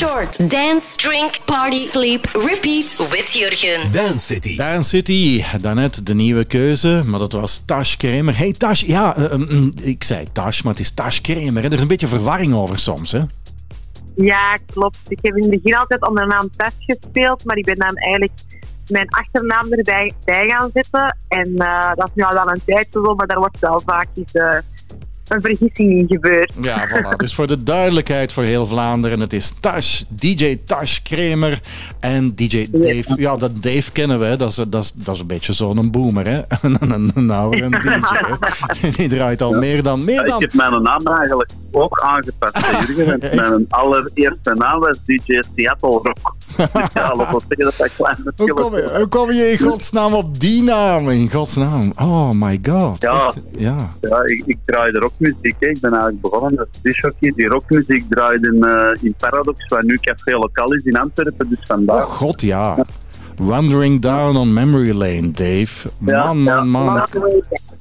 Short. 0.04 0.50
Dance, 0.50 0.96
drink, 0.96 1.38
party, 1.44 1.78
sleep, 1.78 2.26
repeat 2.32 2.96
with 3.10 3.32
Jurgen. 3.32 3.92
Dance 3.92 4.26
City. 4.26 4.56
Dance 4.56 4.88
City, 4.88 5.44
daarnet 5.60 6.06
de 6.06 6.14
nieuwe 6.14 6.44
keuze, 6.44 7.02
maar 7.06 7.18
dat 7.18 7.32
was 7.32 7.62
Tash 7.66 7.96
Kramer. 7.96 8.36
Hey 8.36 8.52
Tash, 8.52 8.82
ja, 8.82 9.16
eh, 9.16 9.36
mm, 9.36 9.72
ik 9.82 10.04
zei 10.04 10.26
Tash, 10.32 10.62
maar 10.62 10.72
het 10.72 10.80
is 10.82 10.90
Tash 10.90 11.20
Kramer. 11.20 11.62
hè. 11.62 11.68
Er 11.68 11.72
is 11.72 11.82
een 11.82 11.88
beetje 11.88 12.06
verwarring 12.06 12.54
over 12.54 12.78
soms, 12.78 13.12
hè? 13.12 13.20
Ja, 14.16 14.58
klopt. 14.72 14.98
Ik 15.08 15.18
heb 15.22 15.36
in 15.36 15.42
het 15.42 15.62
begin 15.62 15.76
altijd 15.78 16.08
onder 16.08 16.22
de 16.26 16.32
naam 16.32 16.50
Tess 16.56 16.74
gespeeld, 16.78 17.44
maar 17.44 17.56
ik 17.56 17.64
ben 17.64 17.76
dan 17.76 17.94
eigenlijk 17.96 18.32
mijn 18.88 19.08
achternaam 19.08 19.72
erbij 19.72 20.12
bij 20.24 20.46
gaan 20.46 20.70
zetten. 20.74 21.16
En 21.28 21.54
eh, 21.56 21.92
dat 21.94 22.08
is 22.08 22.14
nu 22.14 22.22
al 22.22 22.34
wel 22.34 22.48
een 22.48 22.62
tijd 22.66 22.88
zo, 22.90 23.14
maar 23.14 23.26
daar 23.26 23.38
wordt 23.38 23.58
wel 23.58 23.82
vaak 23.86 24.08
iets, 24.14 24.32
eh, 24.32 24.58
een 25.28 25.40
vergissing 25.40 26.00
in 26.00 26.06
gebeurd. 26.08 26.52
Ja, 26.60 26.88
voilà. 26.88 27.16
Dus 27.24 27.34
voor 27.34 27.46
de 27.46 27.62
duidelijkheid 27.62 28.32
voor 28.32 28.42
heel 28.42 28.66
Vlaanderen, 28.66 29.20
het 29.20 29.32
is 29.32 29.52
Tash, 29.60 30.02
DJ 30.08 30.58
Tash 30.64 30.98
Kramer 31.02 31.60
en 32.00 32.34
DJ 32.34 32.68
Dave. 32.70 33.14
Ja, 33.16 33.36
dat 33.36 33.62
Dave 33.62 33.92
kennen 33.92 34.20
we, 34.20 34.36
dat 34.36 34.50
is, 34.50 34.54
dat 34.54 34.82
is, 34.84 34.92
dat 34.94 35.14
is 35.14 35.20
een 35.20 35.26
beetje 35.26 35.52
zo'n 35.52 35.90
boomer, 35.90 36.26
hè? 36.26 36.42
Een, 36.62 36.90
een, 36.90 37.26
DJ, 37.26 37.50
hè. 37.50 37.68
Die 38.96 39.08
draait 39.08 39.42
al 39.42 39.52
meer 39.52 39.82
dan, 39.82 40.04
meer 40.04 40.14
Ja, 40.14 40.22
ik 40.22 40.28
dan... 40.28 40.40
heb 40.40 40.54
mijn 40.54 40.82
naam 40.82 41.06
eigenlijk 41.06 41.50
ook 41.74 42.00
aangepast, 42.00 42.58
Jurgen. 42.86 43.06
Want 43.06 43.34
Mijn 43.50 43.66
allereerste 43.68 44.54
naam 44.54 44.80
was 44.80 44.98
DJ 45.04 45.42
Seattle 45.56 45.90
Rock. 45.90 46.34
Dus 48.24 48.32
Hoe 48.36 48.54
kom, 48.54 48.74
je, 48.76 48.94
hoe 48.96 49.06
kom 49.08 49.32
je 49.32 49.50
in 49.50 49.58
godsnaam 49.58 50.14
op 50.14 50.40
die 50.40 50.62
naam? 50.62 51.08
In 51.10 51.30
godsnaam. 51.30 51.92
Oh 51.96 52.30
my 52.30 52.58
god. 52.62 53.00
Ja. 53.00 53.26
Echt, 53.26 53.38
ja. 53.58 53.76
Ja, 54.00 54.22
ik, 54.24 54.42
ik 54.46 54.58
draaide 54.64 54.98
rockmuziek. 54.98 55.54
Hè. 55.58 55.66
Ik 55.68 55.80
ben 55.80 55.90
eigenlijk 55.92 56.20
begonnen 56.20 56.58
als 56.58 56.68
disjockey. 56.82 57.32
Die 57.36 57.46
rockmuziek 57.46 58.04
draaide 58.08 58.52
in, 58.54 58.64
eh, 58.64 59.02
in 59.02 59.14
Paradox, 59.18 59.68
waar 59.68 59.84
nu 59.84 59.98
Café 60.00 60.30
Lokaal 60.38 60.72
is 60.72 60.84
in 60.84 60.96
Antwerpen. 60.96 61.48
Dus 61.48 61.58
Oh 61.58 61.64
vandaar. 61.66 62.02
god, 62.02 62.40
ja. 62.40 62.84
Wandering 63.36 64.00
down 64.00 64.36
on 64.36 64.52
memory 64.52 64.92
lane, 64.92 65.30
Dave. 65.30 65.88
Ja, 65.98 66.32
Man, 66.32 66.68
man, 66.68 66.84
ja. 66.94 67.06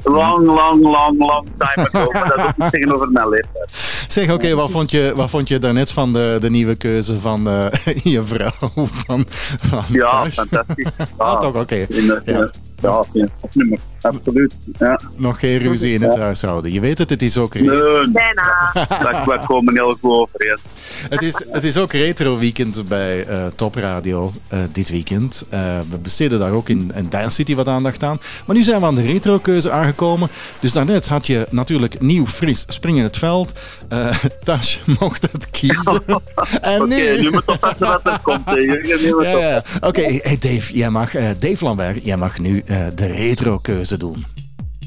Long, 0.03 0.45
long, 0.45 0.81
long, 0.81 1.17
long 1.19 1.47
time 1.57 1.89
ago. 1.89 2.11
Maar 2.11 2.27
dat 2.27 2.37
is 2.37 2.63
ook 2.65 2.69
tegenover 2.69 3.11
mijn 3.11 3.29
leeftijd. 3.29 3.71
Zeg, 4.07 4.31
oké, 4.33 4.55
wat, 4.55 4.71
vond 4.71 4.91
je, 4.91 5.11
wat 5.15 5.29
vond 5.29 5.47
je 5.47 5.59
daarnet 5.59 5.91
van 5.91 6.13
de, 6.13 6.37
de 6.41 6.49
nieuwe 6.49 6.75
keuze 6.75 7.19
van 7.19 7.47
eh, 7.49 7.65
je 8.13 8.23
vrouw? 8.23 8.51
Van, 8.91 9.25
van 9.59 9.83
Ja, 9.89 10.31
fantastisch. 10.31 10.87
Ah, 11.17 11.39
toch, 11.39 11.55
oké. 11.55 11.75
In 11.75 11.87
de- 12.07 12.21
Ja. 12.25 12.49
Ja, 12.81 13.03
ja, 13.13 13.25
nummer. 13.53 13.77
Absoluut. 14.01 14.53
Ja. 14.79 14.99
Nog 15.15 15.39
geen 15.39 15.57
ruzie 15.57 15.93
in 15.93 16.01
het 16.01 16.17
huishouden. 16.17 16.71
Je 16.73 16.79
weet 16.79 16.97
het, 16.97 17.09
het 17.09 17.21
is 17.21 17.37
ook, 17.37 17.53
re- 17.53 17.61
Nee, 17.61 18.11
Bijna. 18.11 18.71
dat, 18.73 19.25
we 19.25 19.39
komen 19.47 19.73
heel 19.73 19.97
goed 20.01 20.11
overeen. 20.11 20.57
het 21.09 21.21
is, 21.21 21.45
het 21.49 21.63
is 21.63 21.77
ook 21.77 21.91
retro 21.91 22.37
weekend 22.37 22.87
bij 22.87 23.25
eh, 23.25 23.45
Top 23.55 23.75
Radio 23.75 24.31
eh, 24.47 24.59
dit 24.71 24.89
weekend. 24.89 25.45
Eh, 25.49 25.59
we 25.89 25.97
besteden 25.97 26.39
daar 26.39 26.51
ook 26.51 26.69
in, 26.69 26.91
in 26.95 27.05
Dance 27.09 27.33
City 27.35 27.55
wat 27.55 27.67
aandacht 27.67 28.03
aan. 28.03 28.19
Maar 28.45 28.55
nu 28.55 28.63
zijn 28.63 28.79
we 28.79 28.85
aan 28.85 28.95
de 28.95 29.01
retro 29.05 29.37
keuze 29.39 29.71
aangekomen. 29.71 29.92
Dus 30.60 30.71
daarnet 30.71 31.08
had 31.08 31.27
je 31.27 31.47
natuurlijk 31.49 31.99
nieuw, 32.01 32.25
fris, 32.25 32.65
spring 32.67 32.97
in 32.97 33.03
het 33.03 33.17
veld. 33.17 33.60
Eh 33.89 34.23
Tash 34.43 34.77
mocht 34.99 35.32
het 35.32 35.49
kiezen. 35.49 36.01
En 36.62 36.82
Oké, 36.82 36.93
nu... 36.95 37.21
nu 37.21 37.32
moet 37.32 37.45
oppassen 37.45 37.88
wat 37.88 38.06
er 38.06 38.19
komt. 38.23 38.41
Ja, 39.21 39.38
ja. 39.38 39.63
Oké, 39.82 40.01
hey 40.01 40.38
Dave, 40.39 40.73
jij 40.73 40.89
mag, 40.89 41.15
eh, 41.15 41.29
Dave 41.39 41.63
Lambert, 41.63 42.06
jij 42.06 42.17
mag 42.17 42.39
nu 42.39 42.60
eh, 42.60 42.86
de 42.95 43.06
retro 43.06 43.58
keuze 43.58 43.97
doen. 43.97 44.25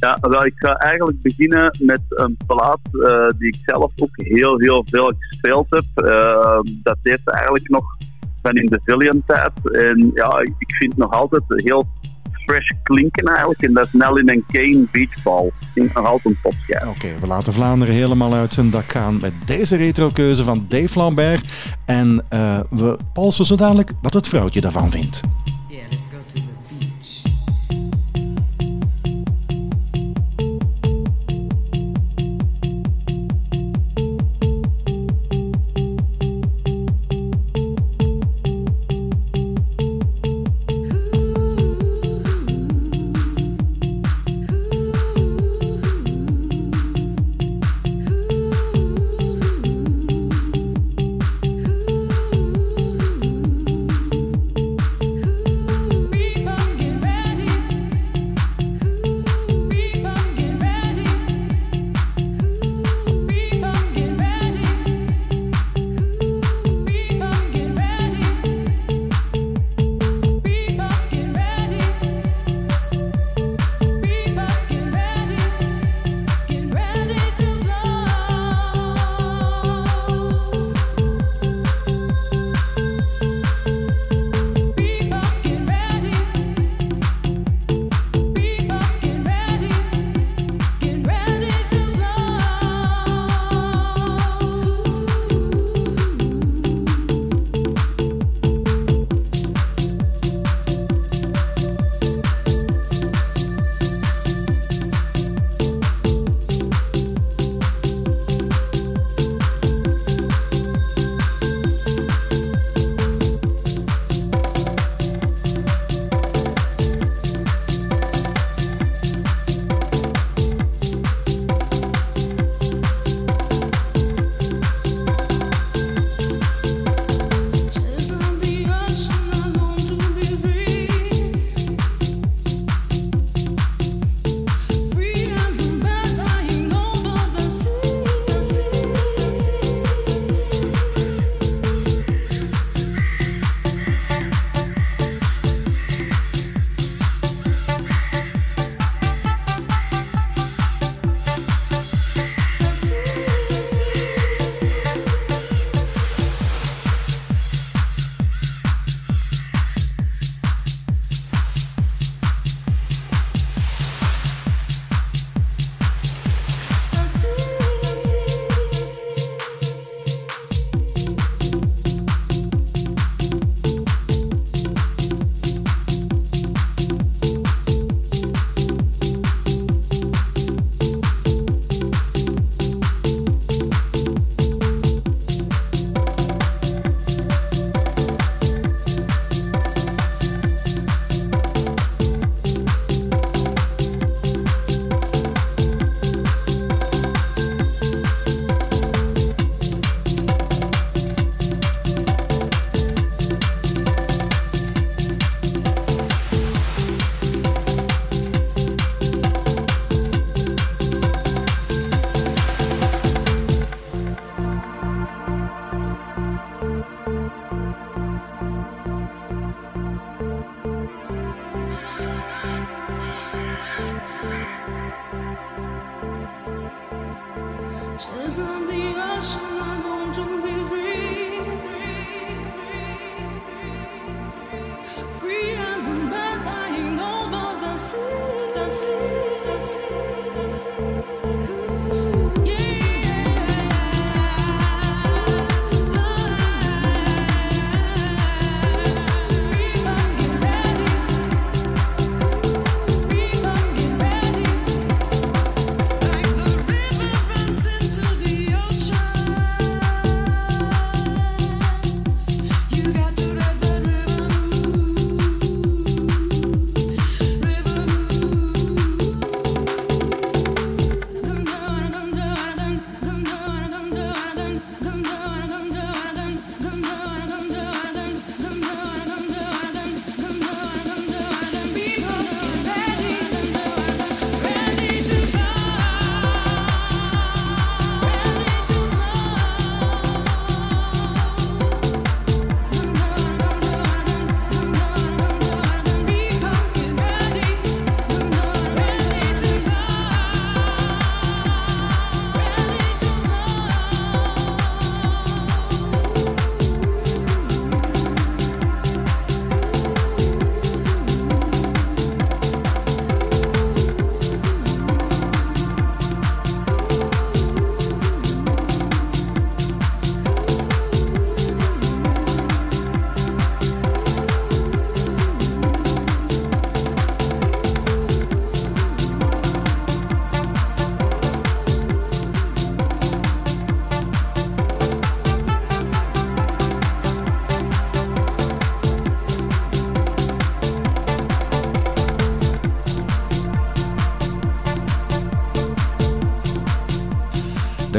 Ja, 0.00 0.18
wel, 0.20 0.44
ik 0.44 0.52
ga 0.56 0.74
eigenlijk 0.74 1.22
beginnen 1.22 1.76
met 1.80 2.00
een 2.08 2.36
plaat 2.46 2.80
eh, 3.06 3.28
die 3.38 3.48
ik 3.48 3.58
zelf 3.62 3.92
ook 3.96 4.10
heel, 4.12 4.58
heel 4.58 4.84
veel 4.86 5.12
gespeeld 5.18 5.66
heb. 5.68 6.04
Eh, 6.04 6.58
dat 6.82 6.98
heeft 7.02 7.28
eigenlijk 7.28 7.68
nog 7.68 7.84
van 8.42 8.54
in 8.54 8.66
de 8.66 8.80
Villian-tijd. 8.84 9.52
En 9.72 10.10
ja, 10.14 10.38
ik 10.38 10.74
vind 10.78 10.92
het 10.92 10.96
nog 10.96 11.12
altijd 11.12 11.42
heel 11.46 11.86
fresh 12.46 12.70
klinken 12.82 13.26
eigenlijk. 13.26 13.62
En 13.62 13.72
dat 13.72 13.86
is 13.86 13.92
en 14.28 14.44
Kane 14.52 14.86
Beachball. 14.92 15.50
Vind 15.74 15.94
altijd 15.94 16.34
een. 16.42 16.88
Oké, 16.88 17.18
we 17.20 17.26
laten 17.26 17.52
Vlaanderen 17.52 17.94
helemaal 17.94 18.34
uit 18.34 18.54
zijn 18.54 18.70
dak 18.70 18.92
gaan 18.92 19.18
met 19.20 19.32
deze 19.44 19.76
retrokeuze 19.76 20.44
van 20.44 20.64
Dave 20.68 20.98
Lambert. 20.98 21.52
En 21.84 22.24
eh, 22.28 22.60
we 22.70 22.98
polsen 23.12 23.44
zo 23.44 23.56
dadelijk 23.56 23.90
wat 24.02 24.14
het 24.14 24.28
vrouwtje 24.28 24.60
daarvan 24.60 24.90
vindt. 24.90 25.20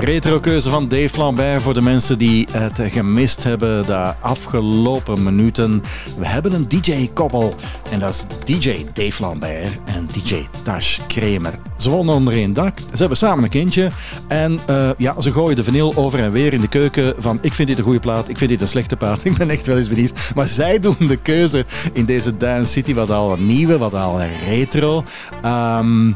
Retrokeuze 0.08 0.70
van 0.70 0.88
Dave 0.88 1.18
Lambert 1.18 1.62
voor 1.62 1.74
de 1.74 1.82
mensen 1.82 2.18
die 2.18 2.48
het 2.52 2.82
gemist 2.92 3.44
hebben 3.44 3.86
de 3.86 4.14
afgelopen 4.20 5.24
minuten. 5.24 5.84
We 6.18 6.26
hebben 6.26 6.54
een 6.54 6.68
DJ-koppel 6.68 7.56
en 7.92 8.00
dat 8.00 8.14
is 8.14 8.46
DJ 8.46 8.86
Dave 8.94 9.22
Lambert 9.22 9.72
en 9.86 10.08
DJ 10.14 10.46
Tash 10.64 11.00
Kramer. 11.08 11.60
Ze 11.78 11.90
wonen 11.90 12.16
onder 12.16 12.34
één 12.34 12.54
dak, 12.54 12.80
ze 12.80 12.98
hebben 12.98 13.18
samen 13.18 13.44
een 13.44 13.50
kindje 13.50 13.90
en 14.28 14.60
eh, 14.68 14.90
ja, 14.98 15.22
ze 15.22 15.32
gooien 15.32 15.56
de 15.56 15.64
vinyl 15.64 15.96
over 15.96 16.20
en 16.20 16.32
weer 16.32 16.54
in 16.54 16.62
de 16.62 16.68
keuken 16.68 17.14
van 17.18 17.40
ik 17.42 17.54
vind 17.54 17.68
dit 17.68 17.78
een 17.78 17.84
goede 17.84 18.00
plaat, 18.00 18.30
ik 18.30 18.38
vind 18.38 18.50
dit 18.50 18.62
een 18.62 18.68
slechte 18.68 18.96
plaat. 18.96 19.26
Ik 19.26 19.38
ben 19.38 19.50
echt 19.50 19.68
wel 19.68 19.78
eens 19.78 19.90
benieuwd. 19.90 20.32
Maar 20.36 20.48
zij 20.48 20.80
doen 20.80 20.96
de 21.00 21.18
keuze 21.18 21.66
in 21.94 22.06
deze 22.06 22.38
Dance 22.38 22.72
City, 22.72 22.94
wat 22.94 23.12
al 23.12 23.36
nieuwe, 23.40 23.78
wat 23.78 23.94
al 23.94 24.22
retro. 24.22 25.04
Ehm 25.42 26.12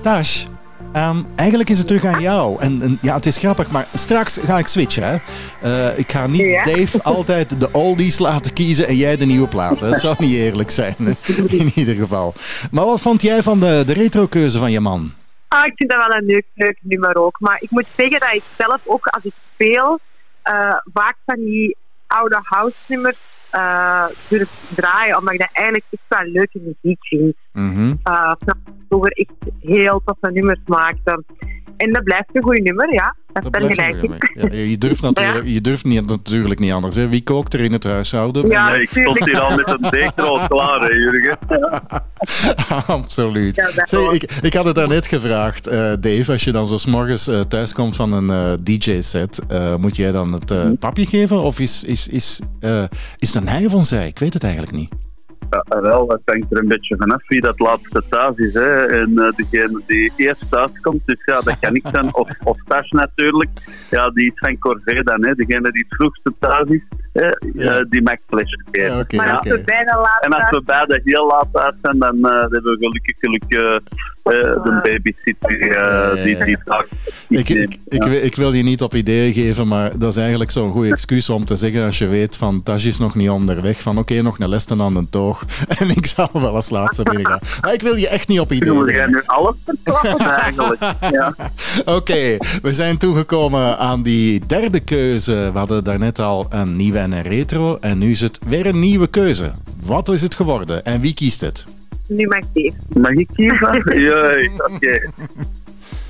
Tash, 0.00 0.44
Ehm, 0.92 1.22
eigenlijk 1.36 1.70
is 1.70 1.78
het 1.78 1.86
terug 1.86 2.04
aan 2.04 2.20
jou. 2.20 2.60
En, 2.60 2.82
en 2.82 2.98
ja, 3.00 3.14
het 3.14 3.26
is 3.26 3.36
grappig, 3.36 3.70
maar 3.70 3.86
straks 3.94 4.38
ga 4.44 4.58
ik 4.58 4.66
switchen. 4.66 5.02
Hè? 5.02 5.16
Eh, 5.62 5.98
ik 5.98 6.12
ga 6.12 6.26
niet 6.26 6.40
Ja. 6.40 6.62
Dave 6.64 7.02
altijd 7.14 7.60
de 7.60 7.70
oldies 7.72 8.18
laten 8.18 8.52
kiezen 8.52 8.86
en 8.86 8.96
jij 8.96 9.16
de 9.16 9.24
nieuwe 9.24 9.48
platen. 9.48 9.90
Dat 9.90 10.00
zou 10.00 10.14
niet 10.18 10.34
eerlijk 10.34 10.70
zijn, 10.70 10.96
in 11.48 11.70
ieder 11.74 11.94
geval. 11.94 12.34
Maar 12.70 12.84
wat 12.84 13.00
vond 13.00 13.22
jij 13.22 13.42
van 13.42 13.60
de, 13.60 13.82
de 13.86 13.92
retrokeuze 13.92 14.58
van 14.58 14.70
je 14.70 14.80
man? 14.80 15.12
Ah, 15.48 15.66
ik 15.66 15.72
vind 15.76 15.90
dat 15.90 16.06
wel 16.06 16.16
een 16.16 16.26
leuk, 16.26 16.44
leuk 16.54 16.78
nummer 16.80 17.16
ook. 17.16 17.40
Maar 17.40 17.56
ik 17.60 17.70
moet 17.70 17.86
zeggen 17.96 18.20
dat 18.20 18.32
ik 18.32 18.42
zelf 18.58 18.80
ook 18.84 19.06
als 19.06 19.24
ik 19.24 19.32
speel, 19.54 19.98
eh, 20.42 20.76
vaak 20.92 21.16
van 21.26 21.36
die 21.44 21.76
oude 22.06 22.38
house 22.42 22.76
nummers 22.86 23.16
durf 24.28 24.50
draaien. 24.74 25.18
Omdat 25.18 25.34
ik 25.34 25.40
dat 25.40 25.50
eigenlijk 25.52 25.86
echt 25.90 26.02
wel 26.08 26.32
leuke 26.32 26.60
muziek 26.60 27.06
vind. 27.06 27.34
Mhm. 27.52 27.94
Uh, 28.04 28.32
vroeger 28.88 29.12
echt 29.12 29.52
heel 29.60 30.02
toffe 30.04 30.30
nummers 30.30 30.60
maakte. 30.66 31.24
En 31.82 31.92
dat 31.92 32.04
blijft 32.04 32.28
een 32.32 32.42
goed 32.42 32.62
nummer, 32.62 32.92
ja. 32.92 33.14
Dat, 33.32 33.52
Dat 33.52 33.62
is 33.70 33.74
gelijk. 33.74 34.30
Ja, 34.34 34.58
je 34.58 34.78
durft, 34.78 35.02
natuurlijk, 35.12 35.46
je 35.46 35.60
durft 35.60 35.84
niet, 35.84 36.06
natuurlijk 36.06 36.58
niet 36.60 36.72
anders. 36.72 36.96
Hè? 36.96 37.08
Wie 37.08 37.22
kookt 37.22 37.54
er 37.54 37.60
in 37.60 37.72
het 37.72 37.84
huishouden? 37.84 38.48
Ja, 38.48 38.70
Nee, 38.70 38.80
ik 38.80 38.88
stond 38.88 39.24
hier 39.24 39.40
al 39.40 39.56
met 39.56 39.68
een 39.68 39.90
dekrood 39.90 40.48
klaar, 40.48 40.80
hè, 40.80 40.86
Jurgen. 40.86 41.38
Absoluut. 42.86 43.56
Ja, 43.56 44.10
ik, 44.12 44.32
ik 44.42 44.54
had 44.54 44.64
het 44.64 44.74
daarnet 44.74 45.06
gevraagd, 45.06 45.66
eh, 45.66 45.92
Dave. 46.00 46.32
Als 46.32 46.44
je 46.44 46.52
dan 46.52 46.66
zo 46.66 46.90
morgens 46.90 47.28
eh, 47.28 47.40
thuis 47.40 47.72
komt 47.72 47.96
van 47.96 48.12
een 48.12 48.30
eh, 48.30 48.52
DJ-set, 48.64 49.40
eh, 49.48 49.76
moet 49.76 49.96
jij 49.96 50.12
dan 50.12 50.32
het 50.32 50.50
eh, 50.50 50.70
papje 50.78 51.06
geven? 51.06 51.42
Of 51.42 51.60
is, 51.60 51.84
is, 51.84 52.08
is, 52.08 52.40
eh, 52.60 52.84
is 53.18 53.34
het 53.34 53.42
een 53.42 53.48
hij 53.48 53.66
of 53.66 53.72
een 53.72 53.80
zij? 53.86 54.06
Ik 54.06 54.18
weet 54.18 54.34
het 54.34 54.42
eigenlijk 54.44 54.74
niet. 54.74 54.90
Ja, 55.52 55.80
wel, 55.80 56.08
het 56.08 56.20
hangt 56.24 56.52
er 56.52 56.58
een 56.58 56.68
beetje 56.68 56.96
vanaf 56.96 57.28
wie 57.28 57.40
dat 57.40 57.58
laatste 57.58 58.02
thuis 58.08 58.36
is. 58.36 58.54
Hè. 58.54 58.86
En 58.86 59.18
eh, 59.18 59.32
degene 59.36 59.80
die 59.86 60.12
eerst 60.16 60.50
thuis 60.50 60.80
komt, 60.80 61.00
dus 61.04 61.22
ja, 61.24 61.40
dat 61.40 61.58
kan 61.58 61.74
ik 61.74 61.86
zijn. 61.92 62.14
Of, 62.14 62.28
of 62.44 62.56
Tash 62.66 62.90
natuurlijk. 62.90 63.50
Ja, 63.90 64.10
die 64.10 64.26
is 64.26 64.32
van 64.34 64.58
Corvée 64.58 65.02
dan. 65.02 65.24
Hè. 65.26 65.34
Degene 65.34 65.70
die 65.72 65.86
het 65.88 65.96
vroegste 65.96 66.32
thuis 66.38 66.68
is, 66.68 66.82
hè, 67.12 67.26
Ja. 67.52 67.78
eh, 67.78 67.84
die 67.88 68.02
mag 68.02 68.16
flesje 68.26 68.62
geven. 68.70 68.90
Ja, 68.94 69.00
oké, 69.00 69.16
Maar 69.16 69.38
als 69.38 69.48
we 69.48 69.62
bijna 69.64 70.00
laat 70.00 70.24
En 70.24 70.32
als 70.32 70.50
we 70.50 70.62
beide 70.64 71.00
heel 71.04 71.26
laat 71.26 71.48
thuis 71.52 71.74
zijn, 71.82 71.98
dan 71.98 72.16
eh, 72.16 72.40
hebben 72.40 72.62
we 72.62 72.76
gelukkig 72.78 73.18
geluk 73.18 73.44
eh, 73.48 73.74
eh, 73.74 73.80
de 74.22 74.80
babysitter 74.82 75.70
eh, 75.76 76.24
die 76.24 76.36
ja. 76.36 76.44
die 76.44 76.56
vaak 76.64 76.86
Ik, 77.28 77.48
ik, 77.48 77.78
ik, 77.88 78.02
wil- 78.04 78.22
ik 78.24 78.36
wil 78.36 78.52
je 78.52 78.62
niet 78.62 78.82
op 78.82 78.94
ideeën 78.94 79.32
geven, 79.32 79.68
maar 79.68 79.98
dat 79.98 80.10
is 80.10 80.16
eigenlijk 80.16 80.50
zo'n 80.50 80.70
goed 80.72 80.90
excuus 80.90 81.30
om 81.30 81.44
te 81.44 81.56
zeggen 81.56 81.84
als 81.84 81.98
je 81.98 82.06
weet 82.06 82.36
van 82.36 82.62
Taj 82.62 82.74
is 82.84 82.98
nog 82.98 83.14
niet 83.14 83.30
onderweg, 83.30 83.82
van 83.82 83.98
oké, 83.98 84.22
nog 84.22 84.38
een 84.38 84.48
lessen 84.48 84.80
aan 84.82 84.94
de 84.94 85.06
toog 85.10 85.44
en 85.78 85.88
ik 85.90 86.06
zal 86.06 86.28
wel 86.32 86.54
als 86.54 86.70
laatste 86.70 87.02
binnen 87.02 87.26
gaan. 87.26 87.40
Maar 87.60 87.72
ik 87.74 87.82
wil 87.82 87.96
je 87.96 88.08
echt 88.08 88.28
niet 88.28 88.40
op 88.40 88.52
ideeën 88.52 88.74
Wil 88.74 88.84
jij 88.90 88.94
brengen. 88.94 89.10
nu 89.10 89.22
alles 89.26 89.54
verklappen 89.64 90.26
eigenlijk? 90.44 90.80
Ja. 91.10 91.34
Oké, 91.84 92.36
we 92.62 92.72
zijn 92.72 92.98
toegekomen 92.98 93.78
aan 93.78 94.02
die 94.02 94.46
derde 94.46 94.80
keuze. 94.80 95.50
We 95.52 95.58
hadden 95.58 95.84
daarnet 95.84 96.18
al 96.18 96.46
een 96.50 96.76
nieuwe 96.76 96.98
en 96.98 97.12
een 97.12 97.22
retro 97.22 97.76
en 97.80 97.98
nu 97.98 98.10
is 98.10 98.20
het 98.20 98.38
weer 98.46 98.66
een 98.66 98.80
nieuwe 98.80 99.06
keuze. 99.06 99.52
Wat 99.82 100.08
is 100.08 100.22
het 100.22 100.34
geworden 100.34 100.84
en 100.84 101.00
wie 101.00 101.14
kiest 101.14 101.40
het? 101.40 101.64
Nu 102.14 102.26
mag 102.26 102.40
Dave. 102.52 102.76
Mag 103.00 103.12
ik 103.12 103.28
kiezen? 103.34 103.82
Jee, 104.04 104.50
oké. 104.56 105.10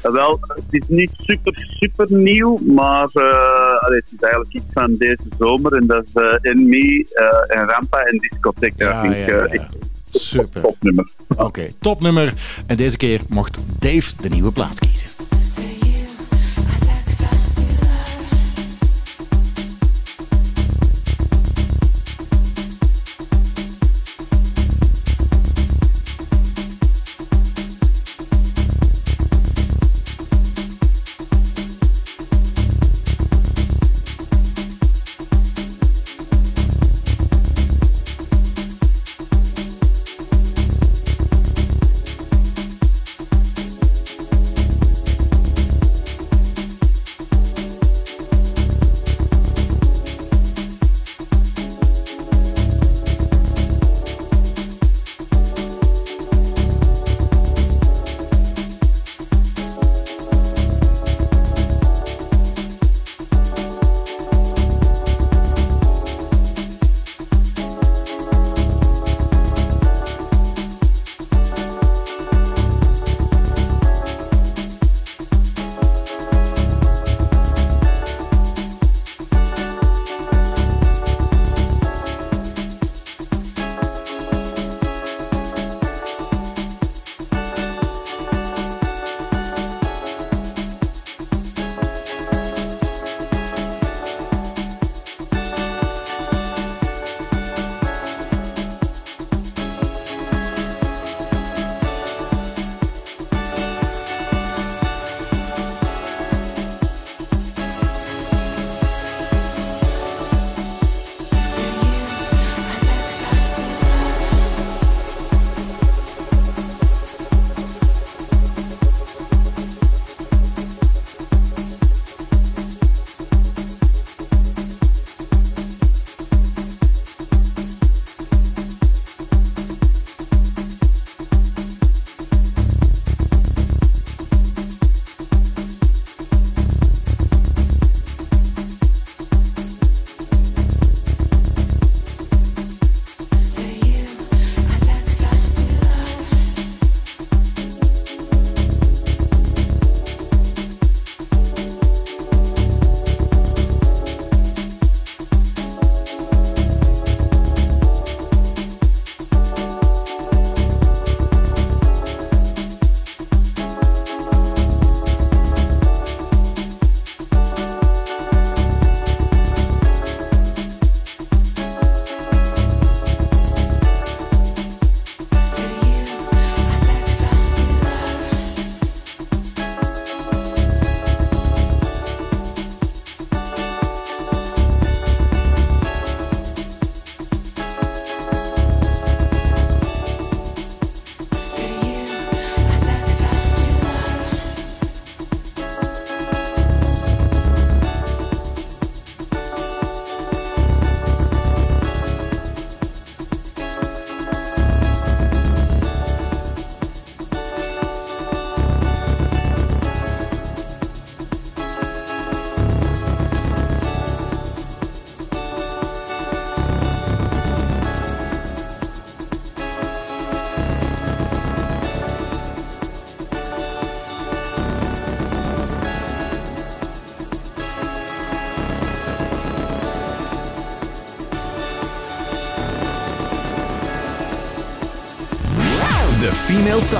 Wel, 0.02 0.40
het 0.40 0.64
is 0.70 0.82
niet 0.88 1.10
super, 1.16 1.68
super 1.78 2.06
nieuw, 2.10 2.58
maar 2.66 3.08
eh, 3.12 3.78
allee, 3.80 3.98
het 3.98 4.12
is 4.12 4.20
eigenlijk 4.20 4.54
iets 4.54 4.66
van 4.72 4.94
deze 4.96 5.22
zomer. 5.38 5.72
En 5.72 5.86
dat 5.86 6.04
is 6.04 6.12
eh 6.12 6.52
In 6.52 6.68
Me 6.68 7.06
eh, 7.12 7.58
en 7.58 7.68
Rampa 7.68 7.98
en 7.98 8.18
Discotheek. 8.18 8.72
Ja, 8.76 9.00
vind 9.00 9.14
ik 9.14 9.26
ja, 9.26 9.46
ja. 9.52 9.68
Super. 10.10 10.60
topnummer. 10.60 11.08
Oké, 11.36 11.68
topnummer. 11.80 12.34
En 12.66 12.76
deze 12.76 12.96
keer 12.96 13.20
mocht 13.28 13.58
Dave 13.78 14.12
de 14.22 14.28
nieuwe 14.28 14.52
plaat 14.52 14.78
kiezen. 14.78 15.08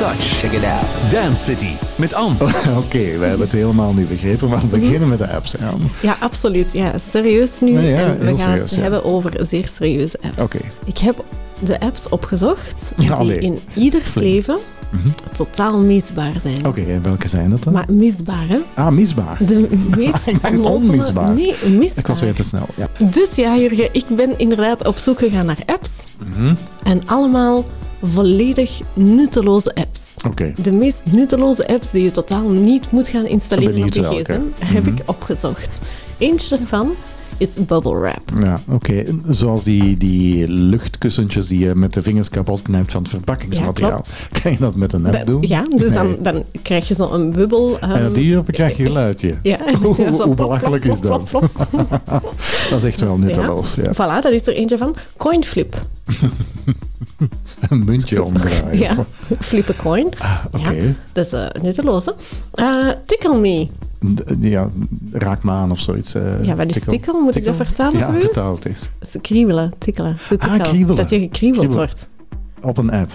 Touch. 0.03 0.41
Check 0.41 0.53
it 0.53 0.65
out. 0.65 1.11
Dance 1.11 1.45
City 1.45 1.73
met 1.97 2.15
Anne. 2.15 2.35
Oké, 2.85 3.19
we 3.19 3.25
hebben 3.25 3.41
het 3.41 3.53
helemaal 3.53 3.93
niet 3.93 4.09
begrepen, 4.09 4.49
maar 4.49 4.61
we 4.61 4.67
beginnen 4.67 5.09
met 5.09 5.19
de 5.19 5.29
apps. 5.29 5.55
Ja. 5.59 5.75
Ja, 6.03 6.17
absoluut. 6.21 6.73
Ja, 6.73 6.99
serieus 6.99 7.61
nu. 7.61 7.71
Nee, 7.71 7.91
ja, 7.91 7.99
en 7.99 8.19
we 8.19 8.27
gaan 8.27 8.39
serieus, 8.39 8.61
het 8.61 8.75
ja. 8.75 8.81
hebben 8.81 9.05
over 9.05 9.47
zeer 9.47 9.69
serieuze 9.69 10.19
apps. 10.23 10.43
Oké. 10.43 10.59
Ik 10.85 10.99
heb 10.99 11.25
de 11.59 11.81
apps 11.81 12.09
opgezocht 12.09 12.93
Ja, 12.97 13.19
die 13.19 13.39
in 13.39 13.59
ieders 13.75 14.11
Flink. 14.11 14.27
leven 14.27 14.59
totaal 15.33 15.81
misbaar 15.81 16.41
zijn. 16.41 16.67
Oké, 16.67 16.81
en 16.81 17.03
welke 17.03 17.29
zijn 17.29 17.51
dat 17.51 17.63
dan? 17.63 17.73
Maar 17.73 17.87
misbaar, 17.89 18.49
hè? 18.49 18.59
Ah, 18.75 18.89
misbaar. 18.89 19.37
De 19.47 19.69
meest 19.97 20.61
onmisbaar. 20.63 21.35
Nee, 21.35 21.55
misbaar. 21.69 21.99
Ik 21.99 22.07
was 22.07 22.21
weer 22.21 22.35
te 22.35 22.43
snel. 22.43 22.67
Ja. 22.77 22.89
Dus 22.99 23.35
ja, 23.35 23.57
Jurgen, 23.57 23.89
ik 23.93 24.05
ben 24.09 24.39
inderdaad 24.39 24.87
op 24.87 24.97
zoek 24.97 25.19
gegaan 25.19 25.47
naar 25.47 25.63
apps. 25.67 25.91
Mhm. 26.19 26.55
En 26.83 27.03
allemaal 27.07 27.65
volledig 28.03 28.81
nutteloze 28.95 29.75
De 30.63 30.73
meest 30.73 31.03
nutteloze 31.11 31.69
apps 31.69 31.91
die 31.91 32.03
je 32.03 32.11
totaal 32.11 32.49
niet 32.49 32.91
moet 32.91 33.09
gaan 33.09 33.27
installeren 33.27 33.83
op 33.83 33.93
je 33.93 34.03
gsm, 34.03 34.41
heb 34.65 34.87
ik 34.87 35.03
opgezocht. 35.07 35.81
Eentje 36.19 36.57
daarvan 36.57 36.91
is 37.43 37.55
Bubble 37.67 37.99
Wrap. 37.99 38.33
Ja, 38.43 38.61
oké. 38.69 39.05
Zoals 39.29 39.65
die, 39.65 39.97
die 39.97 40.49
luchtkussentjes 40.49 41.47
die 41.47 41.59
je 41.59 41.75
met 41.75 41.95
de 41.95 42.03
vingers 42.03 42.29
kapot 42.29 42.63
knijpt 42.63 42.93
van 42.93 43.03
het 43.03 43.11
verpakkingsmateriaal. 43.11 44.05
Ja, 44.33 44.41
kan 44.41 44.53
je 44.53 44.59
dat 44.59 44.75
met 44.75 44.93
een 44.93 45.07
app 45.07 45.27
doen? 45.27 45.43
Ja, 45.47 45.63
dus 45.63 45.81
Nee. 45.81 45.91
dan, 45.91 46.17
dan 46.21 46.45
krijg 46.63 46.89
je 46.89 46.95
zo'n 46.95 47.31
bubbel. 47.31 47.79
En 47.81 47.91
ehm, 47.93 48.03
dat 48.03 48.15
die 48.15 48.43
krijg 48.43 48.77
je 48.77 48.85
geluidje. 48.85 49.35
Ja. 49.43 49.59
Hoe, 49.83 49.95
Zo 50.15 50.25
hoe 50.25 50.35
belachelijk 50.35 50.85
is 50.85 51.01
dat? 51.01 51.29
plop, 51.31 51.51
plop, 51.71 51.91
dat 52.71 52.79
is 52.79 52.85
echt 52.85 53.01
wel 53.01 53.19
nutteloos. 53.19 53.75
Ja. 53.75 53.93
Voilà, 53.93 54.23
dat 54.23 54.33
is 54.33 54.47
er 54.47 54.55
eentje 54.55 54.79
van. 54.79 54.95
Coinflip. 55.17 55.85
Een 57.69 57.85
muntje 57.85 58.23
omdraaien. 58.23 58.79
Ja, 58.79 59.07
flip 59.41 59.69
a 59.69 59.73
coin. 59.83 60.07
Oké. 60.53 60.71
Ja, 60.71 60.93
dat 61.13 61.27
is 61.27 61.33
uh, 61.33 61.47
nutteloze. 61.63 62.15
Eh, 62.55 62.89
tickle 63.07 63.39
me. 63.41 63.69
Ja, 64.41 64.71
raak 65.13 65.43
me 65.43 65.51
aan 65.51 65.71
of 65.71 65.79
zoiets. 65.79 66.15
eh, 66.15 66.45
Ja, 66.45 66.55
wat 66.55 66.77
is 66.77 66.85
tikkel. 66.85 67.21
Moet 67.21 67.37
ik 67.37 67.45
dat 67.45 67.55
vertalen 67.57 67.99
Ja, 67.99 68.07
voor 68.07 68.15
u? 68.15 68.21
vertaal 68.21 68.55
het 68.55 68.65
eens. 68.65 68.91
Dat 68.99 69.09
is 69.15 69.21
kriebelen, 69.21 69.73
tikkelen. 69.79 70.17
Ah, 70.39 70.59
kriebelen. 70.63 70.97
Dat 70.97 71.11
je 71.11 71.19
gekriebeld 71.19 71.73
wordt. 71.75 72.09
Op 72.61 72.79
een 72.79 72.91
app. 72.91 73.11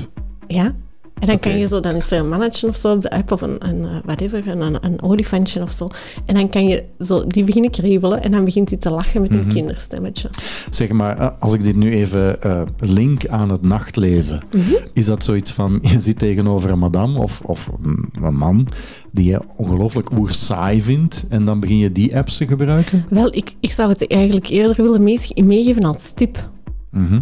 Ja. 0.47 0.73
En 1.19 1.27
dan 1.27 1.39
kan 1.39 1.57
je 1.57 1.67
zo, 1.67 1.79
dan 1.79 1.95
is 1.95 2.11
er 2.11 2.19
een 2.19 2.29
mannetje 2.29 2.67
of 2.67 2.75
zo 2.75 2.91
op 2.93 3.01
de 3.01 3.09
app 3.09 3.31
of 3.31 3.41
een, 3.41 3.55
een 3.67 3.83
eh, 3.85 3.89
whatever, 4.05 4.47
een, 4.47 4.85
een, 4.85 5.01
olifantje 5.01 5.61
of 5.61 5.71
zo. 5.71 5.87
En 6.25 6.35
dan 6.35 6.49
kan 6.49 6.67
je 6.67 6.83
zo, 6.99 7.27
die 7.27 7.43
beginnen 7.43 7.71
kriebelen 7.71 8.23
en 8.23 8.31
dan 8.31 8.45
begint 8.45 8.69
hij 8.69 8.77
te 8.77 8.89
lachen 8.89 9.21
met 9.21 9.33
een 9.33 9.39
Mhm. 9.39 9.49
kinderstemmetje. 9.49 10.29
Zeg 10.69 10.89
maar, 10.91 11.17
eh, 11.17 11.29
als 11.39 11.53
ik 11.53 11.63
dit 11.63 11.75
nu 11.75 11.91
even 11.93 12.41
eh, 12.41 12.61
link 12.77 13.27
aan 13.27 13.49
het 13.49 13.61
nachtleven, 13.61 14.43
Mhm. 14.51 14.73
is 14.93 15.05
dat 15.05 15.23
zoiets 15.23 15.51
van, 15.51 15.79
je 15.91 15.99
zit 15.99 16.19
tegenover 16.19 16.69
een 16.69 16.79
madame 16.79 17.19
of, 17.19 17.41
of 17.41 17.71
een 17.83 18.09
een 18.21 18.35
man 18.37 18.67
die 19.11 19.25
je 19.25 19.41
ongelooflijk 19.55 20.11
oersaai 20.17 20.81
vindt 20.81 21.25
en 21.29 21.45
dan 21.45 21.59
begin 21.59 21.77
je 21.77 21.91
die 21.91 22.17
apps 22.17 22.37
te 22.37 22.47
gebruiken? 22.47 23.05
Wel, 23.09 23.35
ik, 23.35 23.55
ik 23.59 23.71
zou 23.71 23.89
het 23.89 24.07
eigenlijk 24.07 24.47
eerder 24.47 24.75
willen 24.83 25.03
meegeven 25.45 25.83
als 25.83 26.11
tip. 26.15 26.49
Mhm. 26.91 27.19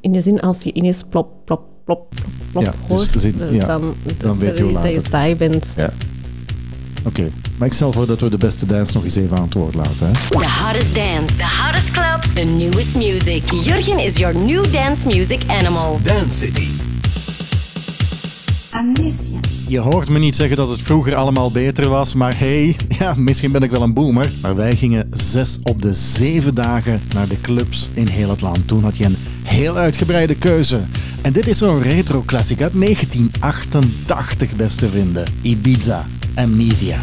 In 0.00 0.12
de 0.12 0.20
zin, 0.20 0.40
als 0.40 0.62
je 0.62 0.72
ineens 0.72 1.04
plop, 1.10 1.28
plop, 1.44 1.62
plop, 1.96 2.14
plop, 2.14 2.32
plop 2.50 2.64
Ja, 2.64 2.70
dus 2.70 3.22
hoort, 3.22 3.40
eh, 3.40 3.52
ja, 3.52 3.66
dan, 3.66 3.94
dan 4.16 4.38
weet 4.38 4.56
je 4.56 4.62
hoe 4.62 4.72
laat 4.72 4.82
dat 4.82 4.90
je 4.90 4.96
het 4.96 5.06
is. 5.06 5.10
saai 5.10 5.36
bent. 5.36 5.66
Ja. 5.76 5.92
Oké, 7.04 7.28
maar 7.56 7.66
ik 7.66 7.72
stel 7.74 7.92
voor 7.92 8.06
dat 8.06 8.20
we 8.20 8.30
de 8.30 8.36
beste 8.36 8.66
dance 8.66 8.94
nog 8.94 9.04
eens 9.04 9.16
even 9.16 9.36
aan 9.36 9.42
het 9.42 9.54
woord 9.54 9.74
laten. 9.74 10.06
Hè? 10.06 10.12
The 10.12 10.50
hottest 10.64 10.94
dance, 10.94 11.36
the 11.36 11.62
hottest 11.62 11.90
clubs, 11.90 12.32
the 12.32 12.42
newest 12.42 12.94
music. 12.96 13.52
Jurgen 13.64 13.98
is 13.98 14.16
your 14.16 14.36
new 14.36 14.72
dance 14.72 15.06
music 15.06 15.40
animal. 15.48 16.00
Dance 16.02 16.38
City. 16.38 16.66
Amnesia. 18.70 19.38
Je 19.68 19.78
hoort 19.78 20.08
me 20.08 20.18
niet 20.18 20.36
zeggen 20.36 20.56
dat 20.56 20.68
het 20.68 20.82
vroeger 20.82 21.14
allemaal 21.14 21.50
beter 21.50 21.88
was, 21.88 22.14
maar 22.14 22.38
hey, 22.38 22.76
ja, 22.98 23.14
misschien 23.16 23.52
ben 23.52 23.62
ik 23.62 23.70
wel 23.70 23.82
een 23.82 23.94
boomer. 23.94 24.30
Maar 24.42 24.56
wij 24.56 24.76
gingen 24.76 25.06
zes 25.10 25.58
op 25.62 25.82
de 25.82 25.94
zeven 25.94 26.54
dagen 26.54 27.00
naar 27.14 27.28
de 27.28 27.40
clubs 27.40 27.88
in 27.92 28.06
heel 28.06 28.30
het 28.30 28.40
land. 28.40 28.68
Toen 28.68 28.82
had 28.82 28.96
je 28.96 29.04
een 29.04 29.16
heel 29.42 29.76
uitgebreide 29.76 30.34
keuze. 30.34 30.80
En 31.22 31.32
dit 31.32 31.46
is 31.46 31.58
zo'n 31.58 31.82
retro 31.82 32.22
classic 32.26 32.62
uit 32.62 32.72
1988, 32.80 34.56
beste 34.56 34.88
vrienden. 34.88 35.24
Ibiza, 35.42 36.06
Amnesia. 36.34 36.98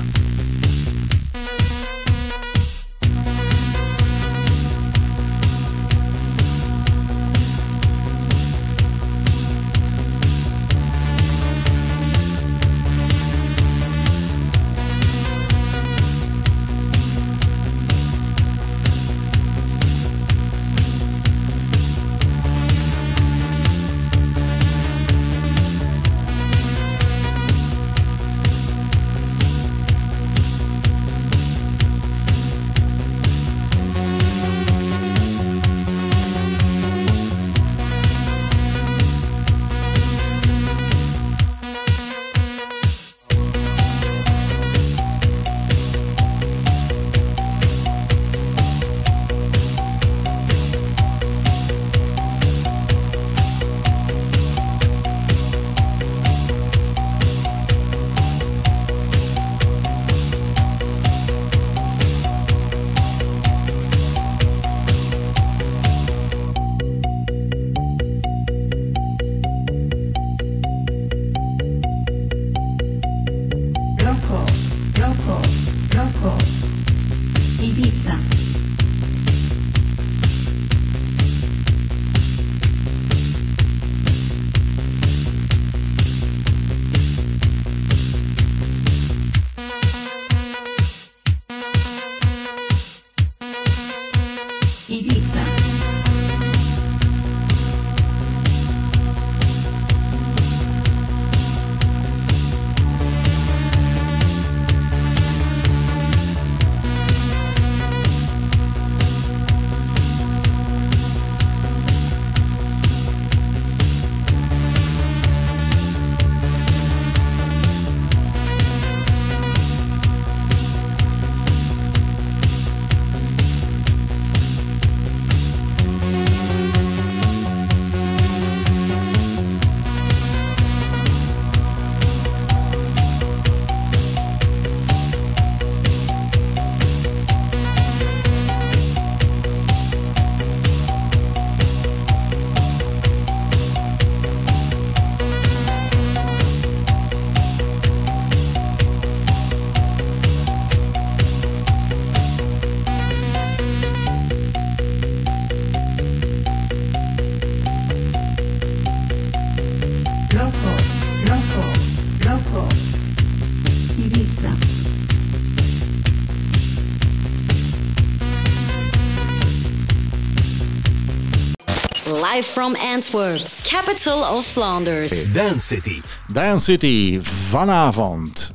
Antwerp, 172.98 173.42
capital 173.64 174.24
of 174.24 174.46
Flanders. 174.46 175.30
Dance 175.30 175.68
City. 175.68 176.02
Dance 176.34 176.64
City, 176.64 177.20
vanavond 177.22 178.54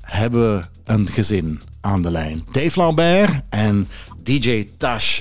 hebben 0.00 0.56
we 0.56 0.64
een 0.84 1.08
gezin 1.08 1.60
aan 1.80 2.02
de 2.02 2.10
lijn. 2.10 2.46
Dave 2.52 2.78
Lambert 2.78 3.42
en 3.48 3.88
DJ 4.22 4.68
Tash 4.78 5.20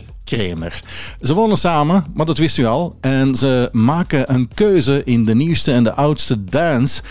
Ze 1.21 1.34
wonen 1.34 1.57
samen, 1.57 2.05
maar 2.13 2.26
dat 2.26 2.38
wist 2.38 2.57
u 2.57 2.65
al. 2.65 2.97
En 3.01 3.36
ze 3.36 3.69
maken 3.71 4.34
een 4.34 4.49
keuze 4.53 5.01
in 5.05 5.26
de 5.26 5.36
nieuwste 5.36 5.71
en 5.71 5.84
de 5.84 5.93
oudste 5.93 6.43
dance. 6.43 7.01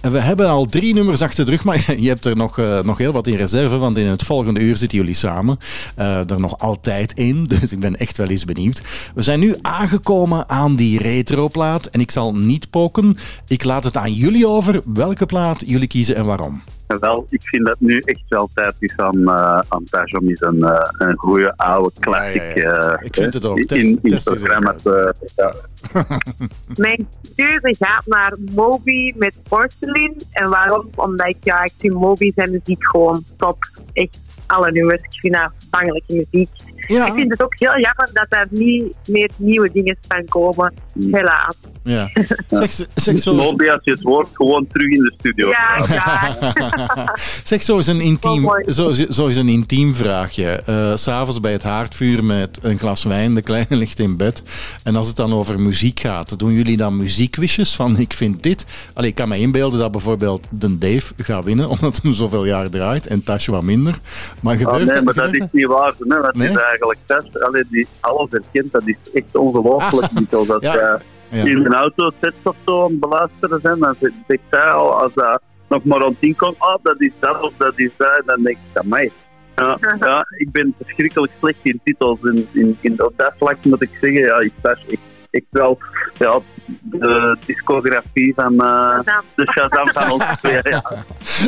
We 0.00 0.18
hebben 0.18 0.48
al 0.48 0.64
drie 0.64 0.94
nummers 0.94 1.22
achter 1.22 1.44
de 1.44 1.50
rug, 1.50 1.64
maar 1.64 1.94
je 2.00 2.08
hebt 2.08 2.24
er 2.24 2.36
nog, 2.36 2.58
eh, 2.58 2.80
nog 2.80 2.98
heel 2.98 3.12
wat 3.12 3.26
in 3.26 3.36
reserve, 3.36 3.76
want 3.76 3.98
in 3.98 4.06
het 4.06 4.22
volgende 4.22 4.60
uur 4.60 4.76
zitten 4.76 4.98
jullie 4.98 5.14
samen. 5.14 5.58
Eh, 5.94 6.30
er 6.30 6.40
nog 6.40 6.58
altijd 6.58 7.12
in, 7.12 7.46
dus 7.58 7.72
ik 7.72 7.80
ben 7.80 7.96
echt 7.96 8.16
wel 8.16 8.28
eens 8.28 8.44
benieuwd. 8.44 8.82
We 9.14 9.22
zijn 9.22 9.40
nu 9.40 9.54
aangekomen 9.62 10.48
aan 10.48 10.76
die 10.76 10.98
retroplaat 10.98 11.86
en 11.86 12.00
ik 12.00 12.10
zal 12.10 12.34
niet 12.34 12.70
poken. 12.70 13.16
Ik 13.48 13.64
laat 13.64 13.84
het 13.84 13.96
aan 13.96 14.12
jullie 14.12 14.46
over 14.46 14.82
welke 14.84 15.26
plaat 15.26 15.62
jullie 15.66 15.88
kiezen 15.88 16.16
en 16.16 16.24
waarom. 16.24 16.62
En 16.86 16.98
wel, 17.00 17.26
ik 17.28 17.42
vind 17.42 17.66
dat 17.66 17.76
nu 17.78 17.98
echt 18.04 18.22
wel 18.28 18.48
tijd 18.54 18.74
is 18.78 18.96
aan, 18.96 19.18
uh, 19.18 19.58
aan 19.68 19.82
eens 19.92 20.40
een, 20.40 20.62
eh, 20.62 20.88
een 20.98 21.16
goede 21.16 21.56
oude 21.56 21.90
classic 22.00 22.54
Ja, 22.54 22.60
ja, 22.62 22.70
ja. 22.70 22.96
eh, 22.96 23.06
Ik 23.06 23.14
vind 23.16 23.34
het 23.34 23.44
ook. 23.46 23.56
in, 23.58 23.66
Test- 23.66 23.84
in, 23.84 23.98
in 24.02 24.10
test 24.10 24.24
het 24.24 24.34
is 24.34 24.40
programma 24.42 24.72
ook 24.72 24.78
te- 24.78 25.14
ja. 25.36 25.54
Mijn 26.76 27.08
keuze 27.36 27.74
gaat 27.78 28.06
naar 28.06 28.36
Moby 28.54 29.12
met 29.16 29.34
Porcelain. 29.48 30.14
En 30.32 30.48
waarom? 30.48 30.88
Omdat 30.94 31.26
ik, 31.26 31.36
ja, 31.40 31.62
ik 31.64 31.72
vind 31.78 31.94
Moby 31.94 32.32
zijn 32.34 32.50
muziek 32.50 32.86
gewoon 32.90 33.24
top. 33.36 33.58
Echt 33.92 34.18
alle 34.46 34.70
nummers. 34.72 35.02
Ik 35.02 35.20
vind 35.20 35.34
dat 35.34 35.50
bangelijke 35.70 36.14
muziek. 36.14 36.48
Ja. 36.86 37.06
Ik 37.06 37.12
vind 37.14 37.30
het 37.30 37.42
ook 37.42 37.54
heel 37.58 37.78
jammer 37.78 38.10
dat 38.12 38.26
er 38.28 38.46
niet 38.50 38.84
meer 39.06 39.30
nieuwe 39.36 39.70
dingen 39.72 39.96
van 40.08 40.24
komen. 40.24 40.74
Helaas. 41.10 41.56
Ja. 41.82 42.10
Zeg, 42.48 42.70
zeg 42.94 43.18
zo. 43.20 43.38
Als 43.38 43.54
je 43.82 43.90
het 43.90 44.02
hoort, 44.02 44.28
gewoon 44.32 44.66
terug 44.66 44.88
in 44.90 45.02
de 45.02 45.14
studio. 45.18 45.48
Ja, 45.48 45.84
ja. 45.88 46.36
Zeg, 47.44 47.62
zo 47.62 47.78
is 47.78 47.86
een 47.86 48.00
intiem, 48.00 48.46
Oh, 48.46 48.56
zo, 48.66 48.88
is- 48.88 49.08
zo 49.08 49.26
is 49.26 49.36
een 49.36 49.48
intiem 49.48 49.94
vraagje. 49.94 50.62
S 50.96 51.02
S'avonds 51.02 51.40
bij 51.40 51.52
het 51.52 51.62
haardvuur 51.62 52.24
met 52.24 52.58
een 52.62 52.78
glas 52.78 53.04
wijn, 53.04 53.34
de 53.34 53.42
kleine 53.42 53.76
ligt 53.76 53.98
in 53.98 54.16
bed. 54.16 54.42
En 54.82 54.96
als 54.96 55.06
het 55.06 55.16
dan 55.16 55.32
over 55.32 55.60
muziek 55.60 56.00
gaat, 56.00 56.38
doen 56.38 56.52
jullie 56.52 56.76
dan 56.76 56.96
muziekwisjes 56.96 57.74
van 57.76 57.98
ik 57.98 58.12
vind 58.12 58.42
dit? 58.42 58.64
Allee, 58.94 59.08
ik 59.08 59.14
kan 59.14 59.28
me 59.28 59.38
inbeelden 59.38 59.78
dat 59.78 59.90
bijvoorbeeld 59.92 60.46
de 60.50 60.78
Dave 60.78 61.12
gaat 61.16 61.44
winnen, 61.44 61.68
omdat 61.74 62.00
hem 62.02 62.12
zoveel 62.14 62.44
jaar 62.44 62.70
draait 62.70 63.06
en 63.06 63.22
Tasje 63.24 63.50
wat 63.50 63.62
minder. 63.62 63.98
Maar 64.40 64.54
Oh, 64.54 64.60
gebeurt 64.60 64.84
nee, 64.92 65.02
maar 65.02 65.14
dat 65.14 65.34
is 65.34 65.42
niet 65.52 65.66
waar. 65.66 65.92
Nee, 65.98 66.20
dat 66.20 66.34
Nee? 66.34 66.48
is 66.48 66.54
eigenlijk 66.78 66.98
dat. 67.06 67.42
Allee, 67.42 67.64
die 67.70 67.86
alles 68.00 68.30
herkent, 68.30 68.72
dat 68.72 68.86
is 68.86 68.96
echt 69.12 69.36
ongelooflijk. 69.36 70.12
Mikkel. 70.12 70.46
Dat 70.46 70.62
Ja. 70.62 70.74
eh, 70.76 71.00
Ja. 71.30 71.44
in 71.44 71.56
een 71.56 71.74
auto 71.74 72.10
sets 72.20 72.36
of 72.42 72.56
zo 72.66 72.84
aan 72.84 72.90
het 72.90 73.00
beluisteren 73.00 73.60
zijn, 73.62 73.78
dan 73.78 73.96
zegt 74.00 74.40
hij 74.50 74.70
al, 74.70 75.00
als 75.02 75.12
dat 75.14 75.40
nog 75.68 75.84
maar 75.84 76.10
tien 76.20 76.36
komt, 76.36 76.56
oh, 76.58 76.76
dat 76.82 77.00
is 77.00 77.10
dat 77.20 77.40
of 77.42 77.52
dat 77.58 77.72
is 77.76 77.90
dat, 77.96 78.22
dan 78.26 78.42
denk 78.42 78.56
ik 78.72 78.78
aan 78.78 78.88
mij. 78.88 79.12
Ja, 79.56 79.78
ja, 80.00 80.26
ik 80.38 80.50
ben 80.52 80.74
verschrikkelijk 80.82 81.32
slecht 81.40 81.58
in 81.62 81.80
titels. 81.84 82.18
In, 82.22 82.48
in, 82.52 82.78
in, 82.80 83.02
op 83.04 83.12
dat 83.16 83.34
vlak 83.38 83.56
moet 83.64 83.82
ik 83.82 83.90
zeggen, 84.00 84.20
ja, 84.24 84.40
ik 84.40 84.52
was 84.62 84.78
echt, 84.88 85.00
echt 85.34 85.46
wel 85.50 85.78
ja, 86.18 86.40
de 86.82 87.36
discografie 87.46 88.32
van 88.34 88.60
eh, 88.60 89.00
de 89.34 89.50
Shazam 89.50 89.92
van 89.92 90.10
ons 90.10 90.24
twee. 90.42 90.60
Ja. 90.62 90.84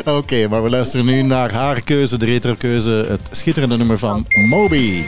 Oké, 0.05 0.49
maar 0.49 0.63
we 0.63 0.71
luisteren 0.71 1.07
nu 1.07 1.23
naar 1.23 1.53
haar 1.53 1.81
keuze, 1.81 2.19
de 2.19 2.27
retro-keuze, 2.27 2.91
het 3.09 3.29
schitterende 3.33 3.77
nummer 3.77 3.99
van 3.99 4.27
Moby. 4.49 5.05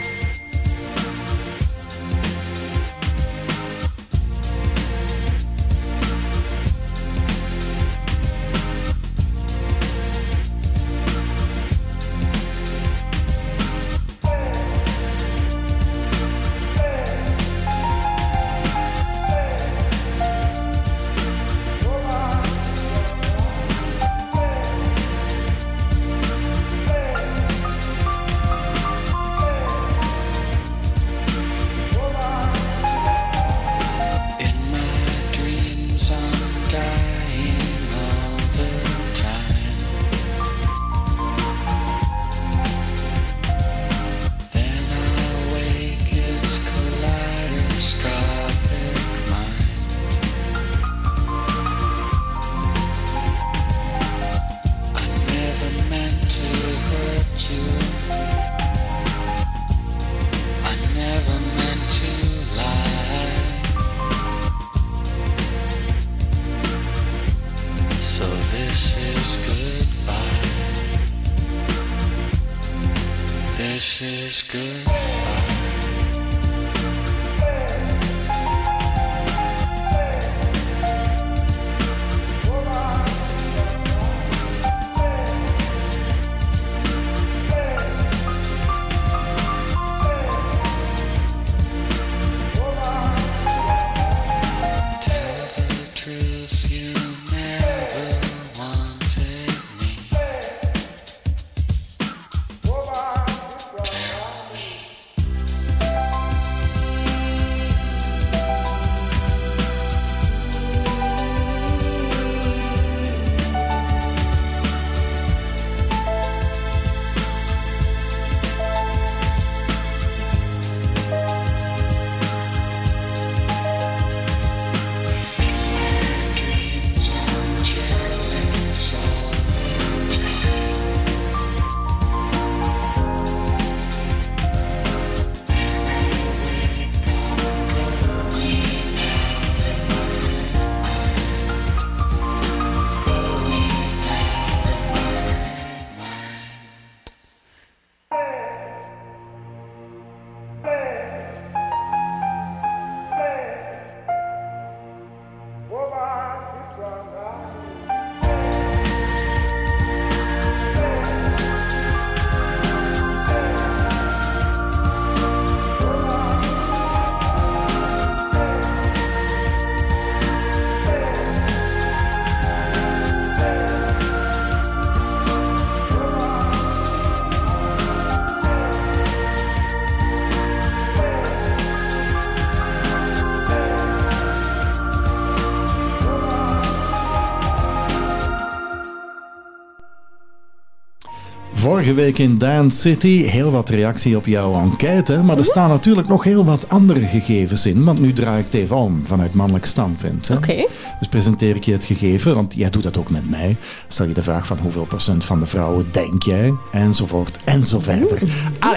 Vorige 191.89 192.05
week 192.05 192.17
in 192.17 192.37
Dance 192.37 192.79
City 192.79 193.23
heel 193.23 193.51
wat 193.51 193.69
reactie 193.69 194.17
op 194.17 194.25
jouw 194.25 194.53
enquête, 194.53 195.17
maar 195.17 195.37
er 195.37 195.45
staan 195.45 195.69
natuurlijk 195.69 196.07
nog 196.07 196.23
heel 196.23 196.45
wat 196.45 196.69
andere 196.69 197.01
gegevens 197.01 197.65
in, 197.65 197.83
want 197.83 197.99
nu 197.99 198.13
draai 198.13 198.39
ik 198.39 198.45
het 198.45 198.53
even 198.53 198.77
om 198.77 199.05
vanuit 199.05 199.35
mannelijk 199.35 199.65
standpunt. 199.65 200.29
Oké. 200.29 200.65
Dus 200.99 201.07
presenteer 201.09 201.55
ik 201.55 201.63
je 201.63 201.71
het 201.71 201.85
gegeven, 201.85 202.35
want 202.35 202.53
jij 202.53 202.69
doet 202.69 202.83
dat 202.83 202.97
ook 202.97 203.09
met 203.09 203.29
mij. 203.29 203.57
Stel 203.87 204.07
je 204.07 204.13
de 204.13 204.21
vraag 204.21 204.47
van 204.47 204.59
hoeveel 204.59 204.85
procent 204.85 205.25
van 205.25 205.39
de 205.39 205.45
vrouwen 205.45 205.85
denk 205.91 206.23
jij, 206.23 206.53
enzovoort 206.71 207.39
en 207.43 207.65
zo 207.65 207.79
verder. 207.79 208.21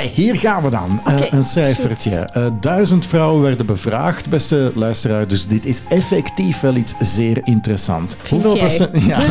Allee, 0.03 0.15
hier 0.15 0.37
gaan 0.37 0.63
we 0.63 0.71
dan. 0.71 1.01
Eh, 1.05 1.21
een 1.31 1.45
cijfertje. 1.45 2.17
Eh, 2.17 2.47
duizend 2.61 3.07
vrouwen 3.07 3.43
werden 3.43 3.67
bevraagd, 3.67 4.29
beste 4.31 4.73
luisteraar, 4.75 5.29
dus 5.29 5.47
dit 5.47 5.67
is 5.67 5.83
effectief 5.89 6.61
wel 6.61 6.77
iets 6.77 6.95
zeer 6.99 7.41
interessant. 7.45 8.17
Hoeveel 8.29 8.57
jij? 8.57 8.61
procent, 8.61 9.05
ja, 9.13 9.23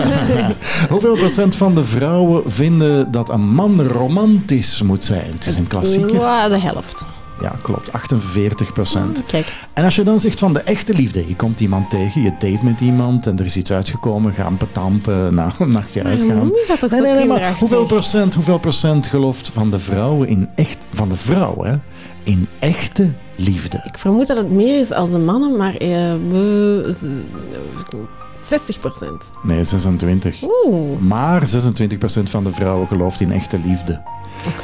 hoeveel 0.89 1.15
procent 1.15 1.55
van 1.55 1.76
de 1.76 1.86
vrouwen 1.86 2.51
vinden 2.51 3.11
dat 3.11 3.30
een 3.30 3.49
man 3.49 3.82
romantisch 3.82 4.82
moet 4.82 5.03
zijn? 5.03 5.32
Het 5.32 5.45
is 5.45 5.55
een 5.55 5.67
klassieker. 5.67 6.17
Wow, 6.17 6.49
de 6.49 6.59
helft. 6.59 7.05
Ja, 7.42 7.56
klopt. 7.62 7.92
48 7.94 8.74
procent. 8.74 9.24
Kijk. 9.26 9.54
En 9.74 9.84
als 9.84 9.96
je 9.96 10.04
dan 10.04 10.20
zegt 10.20 10.39
van 10.39 10.54
de 10.54 10.62
echte 10.62 10.94
liefde, 10.94 11.28
je 11.28 11.36
komt 11.36 11.60
iemand 11.60 11.89
tegen, 11.89 12.22
je 12.22 12.30
date 12.32 12.60
met 12.66 12.82
iemand 12.82 13.28
en 13.28 13.39
er 13.39 13.46
is 13.46 13.58
iets 13.58 13.72
uitgekomen, 13.72 14.34
gaan 14.34 14.58
betampen, 14.58 15.34
na 15.36 15.52
een 15.60 15.72
nachtje 15.72 16.04
uitgaan. 16.04 16.52
dat 16.80 16.89
nee, 16.92 17.02
nee, 17.02 17.14
nee, 17.14 17.26
maar 17.28 17.56
hoeveel 17.60 17.86
procent, 17.86 18.34
hoeveel 18.34 18.58
procent 18.60 19.08
gelooft 19.08 19.50
van 19.54 19.72
de 19.72 19.80
vrouwen 19.80 20.28
in 20.28 20.50
echt, 20.56 20.78
van 20.94 21.10
de 21.10 21.16
vrouw, 21.16 21.64
hè, 21.64 21.76
in 22.24 22.48
echte 22.60 23.14
liefde? 23.36 23.82
Ik 23.86 23.98
vermoed 23.98 24.28
dat 24.28 24.38
het 24.38 24.52
meer 24.52 24.80
is 24.80 24.92
als 24.94 25.12
de 25.12 25.20
mannen, 25.20 25.58
maar 25.58 25.74
eh, 25.76 25.89
we- 26.30 26.94
z- 26.94 27.20
60 28.48 28.80
procent. 28.80 29.32
Nee, 29.44 29.64
26. 29.64 30.39
Oeh. 30.66 31.00
Maar 31.00 31.48
26 31.48 31.98
procent 31.98 32.30
van 32.30 32.44
de 32.44 32.52
vrouwen 32.52 32.88
gelooft 32.88 33.22
in 33.22 33.32
echte 33.32 33.60
liefde. 33.66 34.02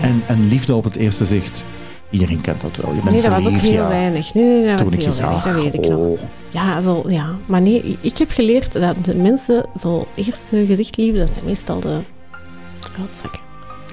En, 0.02 0.22
en 0.28 0.48
liefde 0.48 0.76
op 0.76 0.84
het 0.84 0.96
eerste 0.96 1.26
zicht, 1.26 1.66
iedereen 2.10 2.42
kent 2.42 2.62
dat 2.62 2.76
wel. 2.78 2.94
Je 2.94 3.02
bent 3.02 3.12
Nee, 3.12 3.22
dat 3.22 3.32
was 3.32 3.46
ook 3.48 3.54
heel 3.54 3.72
ja. 3.72 3.88
weinig. 3.88 4.34
Nee, 4.34 4.44
nee, 4.44 4.68
dat 4.68 4.78
Toen 4.78 4.86
was 4.86 4.96
ik 4.96 5.02
heel 5.04 5.14
weinig, 5.16 5.42
zag, 5.44 5.54
dat 5.54 5.64
weet 5.64 5.74
ik 5.74 5.88
nog. 5.90 6.00
oh. 6.00 6.20
Ja, 6.50 6.82
zo, 6.82 7.04
ja, 7.08 7.36
maar 7.48 7.62
nee, 7.62 7.98
ik 8.02 8.18
heb 8.18 8.30
geleerd 8.32 8.74
dat 8.74 9.06
de 9.06 9.16
mensen 9.16 9.66
zo 9.80 10.08
eerste 10.16 10.66
gezichtliefde, 10.66 11.20
dat 11.20 11.34
zijn 11.34 11.46
meestal 11.46 11.80
de 11.80 12.02
roodzakken. 12.98 13.42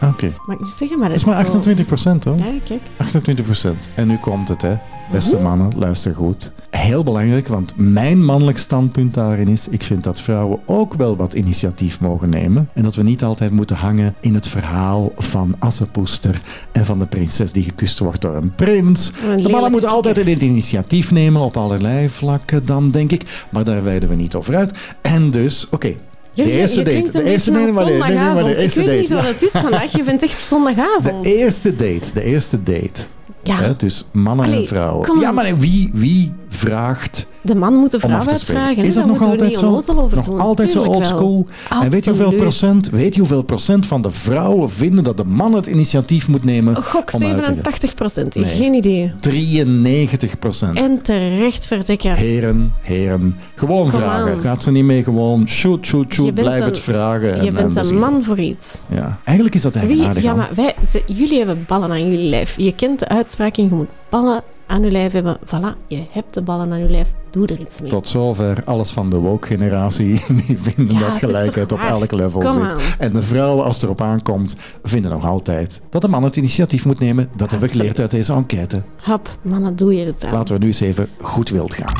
Oké. 0.05 0.33
Mag 0.47 0.57
ik 0.57 0.63
niet 0.65 0.75
zeggen, 0.79 0.99
maar 0.99 1.09
Het 1.09 1.17
is 1.17 1.25
maar 1.25 1.37
28 1.37 1.87
procent 1.87 2.25
hoor. 2.25 2.37
Ja, 2.39 2.45
kijk. 2.65 2.81
28 2.97 3.45
procent. 3.45 3.91
En 3.95 4.07
nu 4.09 4.17
komt 4.19 4.49
het, 4.49 4.63
hè. 4.63 4.75
Beste 5.15 5.39
mannen, 5.39 5.73
luister 5.79 6.15
goed. 6.15 6.53
Heel 6.71 7.03
belangrijk, 7.03 7.49
want 7.49 7.73
mijn 7.77 8.25
mannelijk 8.25 8.59
standpunt 8.59 9.15
daarin 9.15 9.49
is... 9.49 9.69
ik 9.69 9.83
vind 9.83 10.05
dat 10.05 10.21
vrouwen 10.21 10.59
ook 10.67 10.95
wel 10.95 11.17
wat 11.17 11.35
initiatief 11.35 12.01
mogen 12.01 12.29
nemen. 12.29 12.69
En 12.73 12.83
dat 12.83 12.95
we 12.95 13.03
niet 13.03 13.25
altijd 13.25 13.51
moeten 13.51 13.77
hangen 13.77 14.15
in 14.21 14.35
het 14.35 14.49
verhaal 14.49 15.13
van 15.17 15.55
Assepoester... 15.59 16.41
en 16.73 16.85
van 16.85 16.99
de 16.99 17.07
prinses 17.07 17.53
die 17.53 17.63
gekust 17.63 17.99
wordt 17.99 18.21
door 18.21 18.35
een 18.35 18.55
prins. 18.55 19.13
Een 19.29 19.37
De 19.37 19.49
mannen 19.49 19.71
moeten 19.71 19.89
altijd 19.89 20.17
het 20.17 20.43
initiatief 20.43 21.11
nemen 21.11 21.41
op 21.41 21.57
allerlei 21.57 22.09
vlakken 22.09 22.67
dan, 22.67 22.91
denk 22.91 23.13
ik. 23.13 23.47
Maar 23.51 23.65
daar 23.65 23.85
wijden 23.85 24.09
we 24.09 24.15
niet 24.15 24.35
over 24.35 24.57
uit. 24.57 24.79
En 25.03 25.31
dus, 25.31 25.69
oké... 25.71 25.95
De 26.35 26.51
eerste 26.51 26.83
date. 26.83 27.11
De 27.11 27.25
eerste, 27.25 27.51
nee, 27.51 27.73
maar 27.73 27.85
nee, 27.85 27.99
nee, 27.99 28.03
nee, 28.03 28.17
maar 28.17 28.27
zondagavond. 28.29 28.47
de 28.47 28.63
eerste 28.63 28.81
Ik 28.81 28.87
weet 28.87 29.09
date. 29.09 29.15
niet 29.15 29.25
wat 29.25 29.35
het 29.35 29.43
is 29.43 29.61
vandaag, 29.61 29.97
je 29.97 30.03
bent 30.03 30.23
echt 30.23 30.41
zondagavond. 30.49 31.25
De 31.25 31.37
eerste 31.37 31.77
date, 31.77 32.15
de 32.15 32.25
eerste 32.25 32.63
date. 32.63 33.05
Ja. 33.47 33.57
Hè, 33.57 33.73
dus 33.73 34.05
mannen 34.13 34.53
en 34.53 34.67
vrouwen. 34.67 35.21
Ja, 35.21 35.33
maar 35.33 35.57
wie, 35.59 35.91
wie 35.93 36.33
vraagt 36.49 37.27
De 37.45 37.55
man 37.55 37.75
moet 37.75 37.91
de 37.91 38.01
vrouw 38.01 38.19
uitvragen. 38.27 38.85
Is 38.85 38.95
dat 38.95 39.07
nog 39.07 39.23
altijd 39.23 39.57
zo? 39.57 39.71
Nog 40.15 40.39
altijd 40.39 40.73
zo 40.73 40.79
Tuurlijk 40.83 40.97
old 41.01 41.09
wel. 41.09 41.19
school? 41.19 41.47
En 41.83 41.91
weet 41.91 42.05
je, 42.05 42.11
hoeveel 42.11 42.33
procent, 42.33 42.91
weet 42.91 43.13
je 43.15 43.21
hoeveel 43.21 43.43
procent 43.43 43.87
van 43.87 44.03
de 44.03 44.11
vrouwen 44.11 44.71
vinden 44.71 45.05
dat 45.05 45.17
de 45.17 45.25
man 45.25 45.55
het 45.55 45.67
initiatief 45.67 46.29
moet 46.29 46.45
nemen 46.45 46.77
Gok 46.83 47.13
om 47.13 47.23
uit 47.23 47.35
te 47.35 47.45
gaan? 47.45 47.45
87 47.45 47.95
procent, 47.95 48.35
Nee. 48.35 48.45
geen 48.45 48.75
idee. 48.75 49.13
93 49.21 50.39
procent. 50.39 50.77
En 50.79 51.03
terecht 51.03 51.67
verdekken. 51.67 52.15
Heren, 52.15 52.73
heren, 52.81 53.37
gewoon 53.55 53.91
Kom 53.91 54.01
vragen. 54.01 54.33
aan. 54.33 54.41
Gaat 54.41 54.63
ze 54.63 54.71
niet 54.71 54.85
mee 54.85 55.03
gewoon 55.05 55.49
shoot, 55.49 55.87
shoot, 55.87 56.13
shoot, 56.15 56.35
blijf 56.35 56.59
een- 56.59 56.65
het 56.65 56.79
vragen. 56.79 57.29
Je 57.29 57.35
en- 57.35 57.47
en 57.47 57.55
bent 57.75 57.89
een 57.91 57.99
man 57.99 58.23
voor 58.25 58.39
iets. 58.39 58.83
Ja, 58.89 59.19
eigenlijk 59.25 59.57
is 59.57 59.63
dat 59.63 59.75
Wie, 59.75 59.83
eigenaardig. 59.83 60.23
ja, 60.23 60.35
maar 60.35 60.51
wij, 60.55 60.75
ze- 60.91 61.03
jullie 61.07 61.39
hebben 61.39 61.65
ballen 61.67 61.91
aan 61.91 62.11
jullie 62.11 62.29
lijf. 62.29 62.55
Je 62.59 62.75
kent 62.75 62.99
de 62.99 63.09
uitspraak 63.09 63.57
en 63.57 63.65
je 63.69 63.75
moet 63.75 63.89
ballen 64.09 64.43
aan 64.67 64.83
je 64.83 64.91
lijf 64.91 65.13
hebben. 65.13 65.39
Voilà, 65.47 65.87
je 65.87 66.03
hebt 66.11 66.35
de 66.35 66.43
ballen 66.43 66.73
aan 66.73 66.79
je 66.79 66.89
lijf. 66.91 67.13
Doe 67.31 67.47
er 67.47 67.61
iets 67.61 67.81
mee. 67.81 67.91
Tot 67.91 68.09
zover 68.09 68.63
alles 68.65 68.91
van 68.91 69.11
de 69.11 69.17
woke-generatie. 69.17 70.25
Die 70.47 70.59
vinden 70.59 70.99
Ja, 70.99 71.07
dat 71.07 71.17
gelijkheid 71.19 71.73
op 71.73 71.79
elk 71.81 72.13
level 72.13 72.41
Kom 72.41 72.63
zit. 72.63 72.73
aan. 72.73 72.79
En 72.99 73.13
de 73.13 73.23
vrouwen, 73.23 73.65
als 73.65 73.75
het 73.75 73.85
erop 73.85 74.01
aankomt, 74.03 74.57
vinden 74.83 75.11
nog 75.11 75.27
altijd 75.27 75.81
dat 75.91 76.03
de 76.03 76.09
man 76.09 76.23
het 76.25 76.37
initiatief 76.37 76.85
moet 76.85 76.99
nemen. 76.99 77.29
Dat 77.37 77.51
hebben 77.51 77.69
we 77.69 77.77
geleerd 77.77 78.01
uit 78.01 78.11
deze 78.11 78.33
enquête. 78.33 78.83
Hap, 78.97 79.29
mannen, 79.43 79.77
doe 79.77 79.95
je 79.95 80.07
het 80.07 80.25
aan. 80.25 80.33
Laten 80.33 80.55
we 80.55 80.61
nu 80.61 80.67
eens 80.67 80.81
even 80.81 81.09
goed 81.21 81.49
wild 81.49 81.75
gaan. 81.75 81.93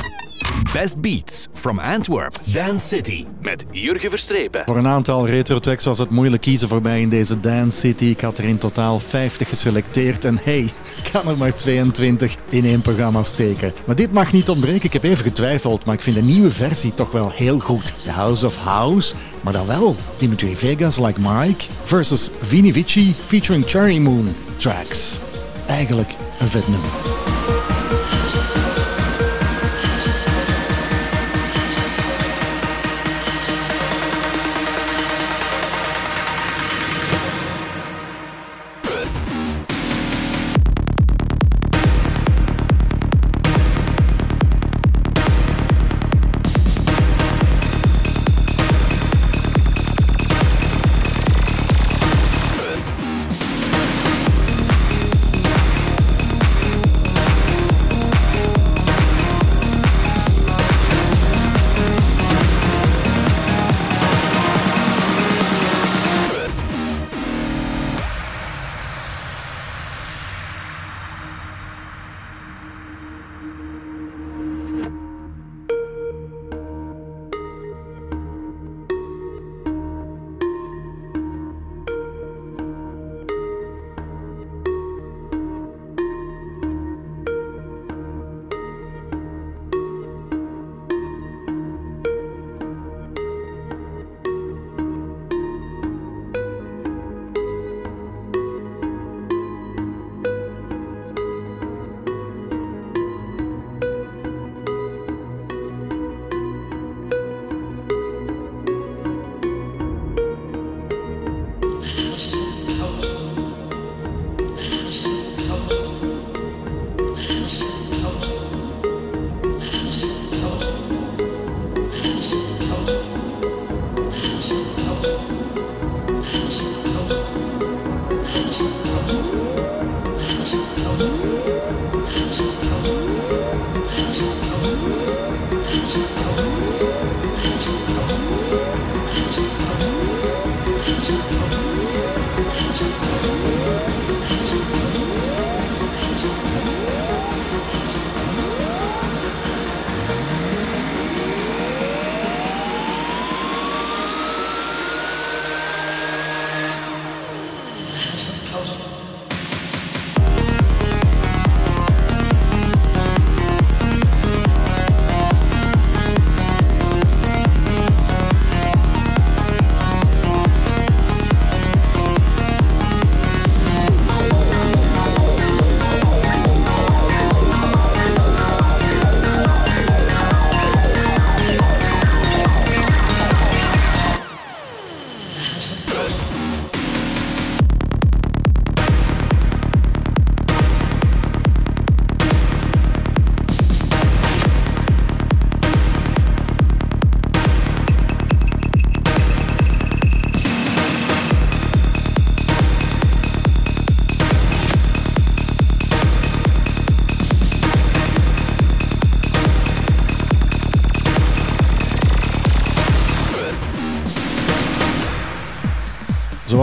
Best 0.73 1.01
Beats 1.01 1.47
from 1.53 1.79
Antwerp, 1.79 2.37
Dance 2.53 2.87
City. 2.87 3.25
Met 3.43 3.65
Jurgen 3.71 4.11
Verstrepen. 4.11 4.63
Voor 4.65 4.77
een 4.77 4.87
aantal 4.87 5.27
retro-tracks 5.27 5.85
was 5.85 5.99
het 5.99 6.11
moeilijk 6.11 6.43
kiezen 6.43 6.69
voor 6.69 6.83
mij 6.83 7.01
in 7.01 7.09
deze 7.09 7.41
Dance 7.41 7.79
City. 7.79 8.05
Ik 8.05 8.21
had 8.21 8.39
er 8.39 8.45
in 8.45 8.59
totaal 8.59 9.01
50 9.01 9.49
geselecteerd. 9.49 10.25
En 10.25 10.39
hey, 10.43 10.61
ik 11.05 11.11
kan 11.13 11.29
er 11.29 11.37
maar 11.37 11.55
22 11.55 12.37
in 12.49 12.65
één 12.65 12.81
programma 12.81 13.23
steken. 13.23 13.73
Maar 13.87 13.97
dit 13.97 14.13
mag 14.13 14.33
niet 14.33 14.49
ontbreken. 14.49 14.85
Ik 14.85 14.93
heb 14.93 15.03
even 15.03 15.25
getwijfeld, 15.25 15.85
maar 15.85 15.95
ik 15.95 16.03
vind 16.03 16.17
de 16.17 16.23
nieuwe 16.23 16.51
versie 16.51 16.95
toch 16.95 17.11
wel 17.11 17.31
heel 17.31 17.59
goed. 17.59 17.93
The 18.05 18.11
House 18.11 18.47
of 18.47 18.57
House, 18.57 19.15
maar 19.41 19.53
dan 19.53 19.67
wel 19.67 19.97
Dimitri 20.17 20.57
Vegas 20.57 20.99
like 20.99 21.21
Mike 21.21 21.65
versus 21.85 22.31
Vini 22.41 22.73
Vici 22.73 23.15
featuring 23.27 23.65
Cherry 23.67 23.99
Moon 23.99 24.35
tracks. 24.57 25.19
Eigenlijk 25.67 26.15
een 26.39 26.49
vet 26.49 26.69
nummer. 26.69 27.34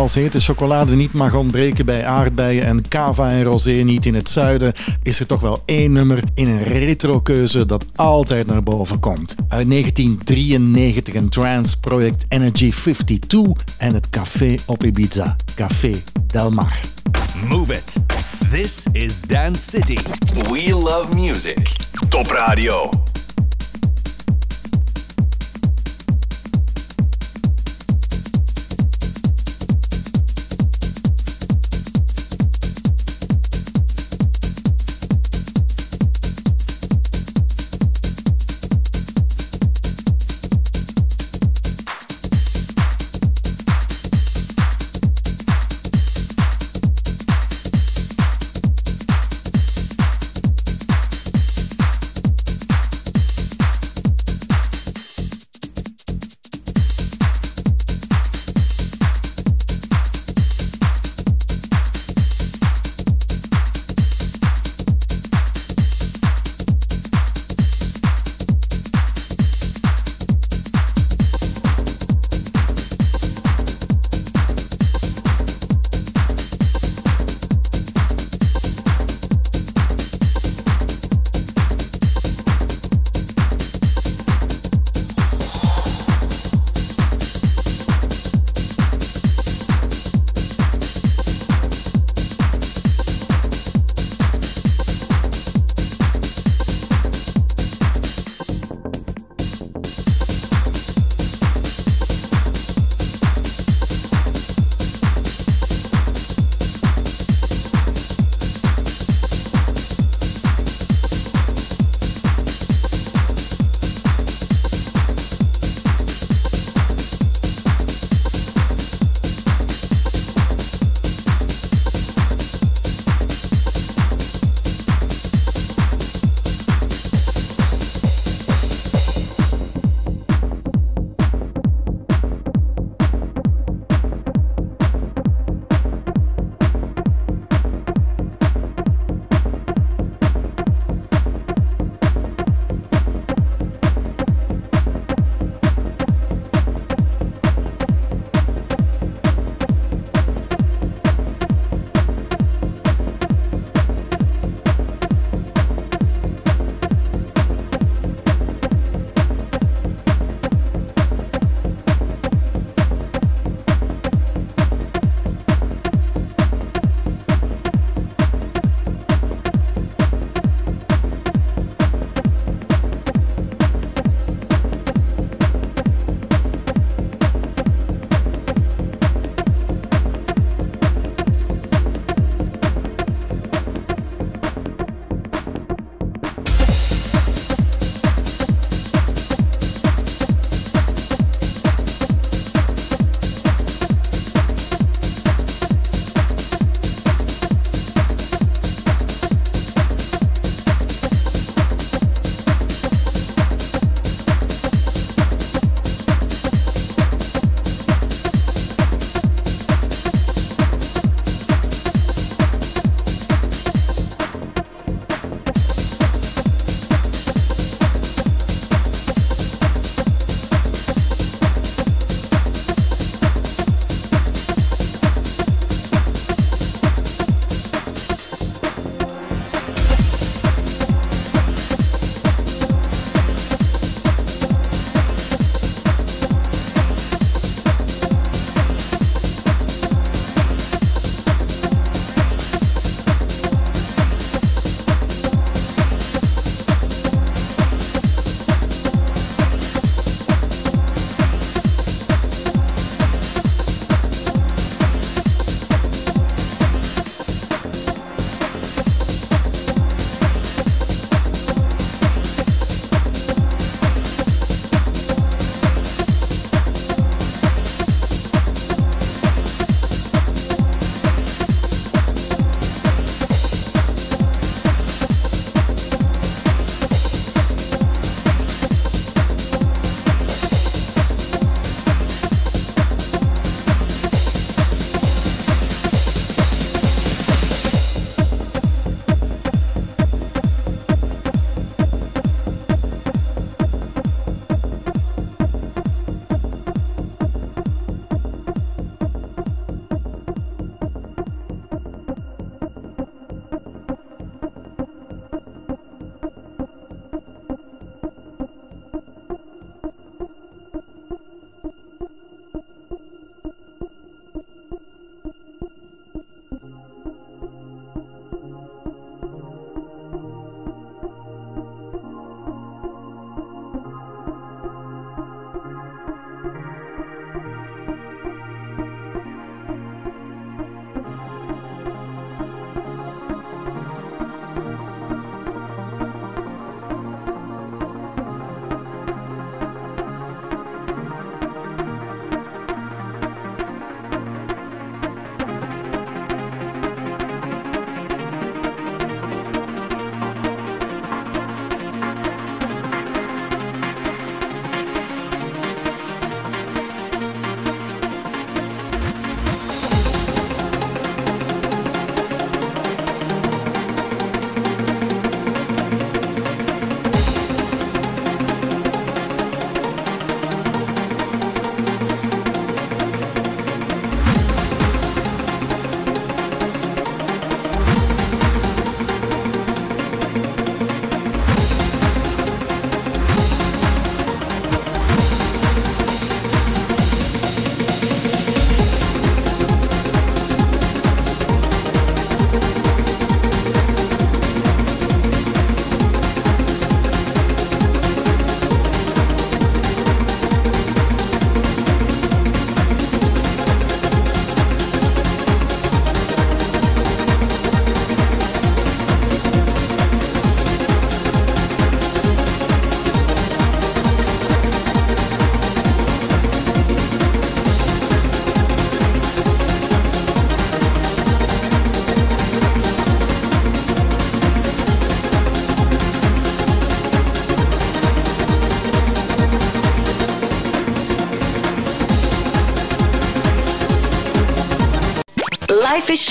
Zoals 0.01 0.25
hete 0.25 0.39
chocolade 0.39 0.95
niet 0.95 1.13
mag 1.13 1.35
ontbreken 1.35 1.85
bij 1.85 2.05
aardbeien 2.05 2.65
en 2.65 2.87
cava 2.87 3.29
en 3.29 3.43
rosé 3.43 3.71
niet 3.71 4.05
in 4.05 4.15
het 4.15 4.29
zuiden, 4.29 4.73
is 5.03 5.19
er 5.19 5.25
toch 5.25 5.41
wel 5.41 5.63
één 5.65 5.91
nummer 5.91 6.23
in 6.33 6.47
een 6.47 6.63
retro-keuze 6.63 7.65
dat 7.65 7.85
altijd 7.95 8.47
naar 8.47 8.63
boven 8.63 8.99
komt. 8.99 9.35
Uit 9.47 9.69
1993 9.69 11.13
een 11.13 11.29
trance 11.29 11.79
project 11.79 12.25
Energy 12.29 12.71
52 12.71 13.75
en 13.77 13.93
het 13.93 14.09
café 14.09 14.55
op 14.65 14.83
Ibiza, 14.83 15.35
Café 15.55 15.91
Del 16.27 16.51
Mar. 16.51 16.79
Move 17.47 17.73
it. 17.73 17.93
This 18.51 18.85
is 18.91 19.21
Dance 19.21 19.69
City. 19.69 19.97
We 20.49 20.73
love 20.73 21.15
music. 21.15 21.71
Top 22.09 22.27
Radio. 22.27 22.89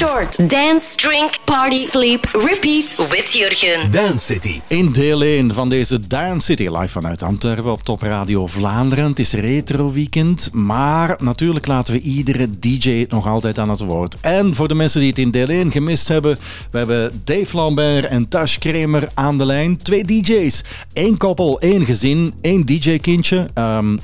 Short. 0.01 0.49
Dance, 0.49 0.97
drink, 0.97 1.39
party, 1.45 1.87
sleep, 1.87 2.25
repeat 2.33 2.97
with 3.11 3.33
Jurgen. 3.33 3.91
Dance 3.91 4.25
City. 4.25 4.61
In 4.67 4.93
deel 4.93 5.23
1 5.23 5.55
van 5.55 5.69
deze 5.69 6.07
Dance 6.07 6.45
City 6.45 6.69
live 6.69 6.89
vanuit 6.89 7.23
Antwerpen 7.23 7.73
op 7.73 7.83
Top 7.83 8.03
Radio 8.03 8.47
Vlaanderen. 8.47 9.05
Het 9.05 9.19
is 9.19 9.33
retro 9.33 9.93
weekend, 9.93 10.53
maar 10.53 11.17
natuurlijk 11.19 11.67
laten 11.67 11.95
we 11.95 12.01
iedere 12.01 12.59
DJ 12.59 13.07
nog 13.09 13.27
altijd 13.27 13.59
aan 13.59 13.71
het 13.71 13.81
woord. 13.81 14.17
En 14.21 14.55
voor 14.55 14.69
de 14.69 14.75
mensen 14.75 15.01
die 15.01 15.09
het 15.09 15.19
in 15.19 15.31
deel 15.31 15.49
1 15.49 15.71
gemist 15.71 16.09
hebben, 16.09 16.39
we 16.71 16.79
hebben 16.79 17.23
Dave 17.25 17.57
Lambert 17.57 18.07
en 18.07 18.29
Tash 18.29 18.59
Kramer 18.59 19.09
aan 19.15 19.39
de 19.39 19.45
lijn. 19.45 19.77
Twee 19.77 20.05
DJ's, 20.05 20.65
één 20.93 21.17
koppel, 21.17 21.61
één 21.61 21.85
gezin, 21.85 22.35
één 22.41 22.67
DJ-kindje. 22.67 23.47
Ehm, 23.55 23.97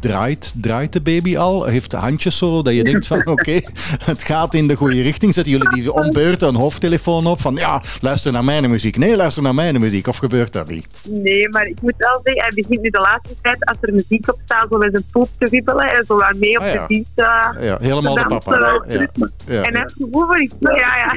draait, 0.00 0.52
draait 0.56 0.92
de 0.92 1.00
baby 1.00 1.36
al? 1.36 1.64
Heeft 1.64 1.90
de 1.90 1.96
handjes 1.96 2.38
zo 2.38 2.62
dat 2.62 2.74
je 2.74 2.84
denkt 2.84 3.06
van 3.06 3.26
oké, 3.34 3.60
het 4.04 4.22
gaat 4.22 4.54
in 4.54 4.68
de 4.68 4.76
goede 4.76 5.02
richting. 5.02 5.34
Zetten 5.34 5.52
jullie 5.52 5.68
die 5.68 5.92
om 5.92 6.10
beurt 6.10 6.42
een 6.42 6.54
hoofdtelefoon 6.54 7.26
op 7.26 7.40
van 7.40 7.54
ja, 7.54 7.82
luister 8.00 8.32
naar 8.32 8.44
mijn 8.44 8.70
muziek. 8.70 8.96
Nee, 8.96 9.16
luister 9.16 9.42
naar 9.42 9.54
mijn 9.54 9.80
muziek. 9.80 10.06
Of 10.06 10.16
gebeurt 10.16 10.52
dat 10.52 10.68
niet? 10.68 10.86
Nee, 11.08 11.48
maar 11.48 11.66
ik 11.66 11.80
moet 11.82 11.94
wel 11.96 12.20
zeggen, 12.22 12.42
hij 12.42 12.52
begint 12.54 12.80
nu 12.82 12.88
de 12.90 12.98
laatste 13.00 13.34
tijd, 13.42 13.64
als 13.66 13.76
er 13.80 13.92
muziek 13.94 14.28
op 14.32 14.38
staat, 14.44 14.66
zo 14.70 14.78
met 14.78 14.88
zijn 14.92 15.04
poep 15.12 15.28
te 15.38 15.48
wiebelen 15.50 15.88
en 15.92 16.04
zo 16.06 16.16
wat 16.16 16.34
mee 16.36 16.56
op 16.58 16.62
Ah, 16.64 16.72
ja. 16.72 16.86
de 16.86 16.94
fiets. 16.94 17.08
eh, 17.14 17.64
Ja, 17.66 17.76
helemaal 17.80 18.14
de 18.14 18.26
papa. 18.26 18.58
Ja, 18.58 18.82
ja, 18.88 18.98
En 18.98 19.32
hij 19.46 19.72
ja. 19.72 19.78
heeft 19.80 19.92
gevoel 19.92 20.26
voor 20.26 20.40
iets. 20.40 20.54
Ja, 20.60 20.72
ja. 20.96 21.16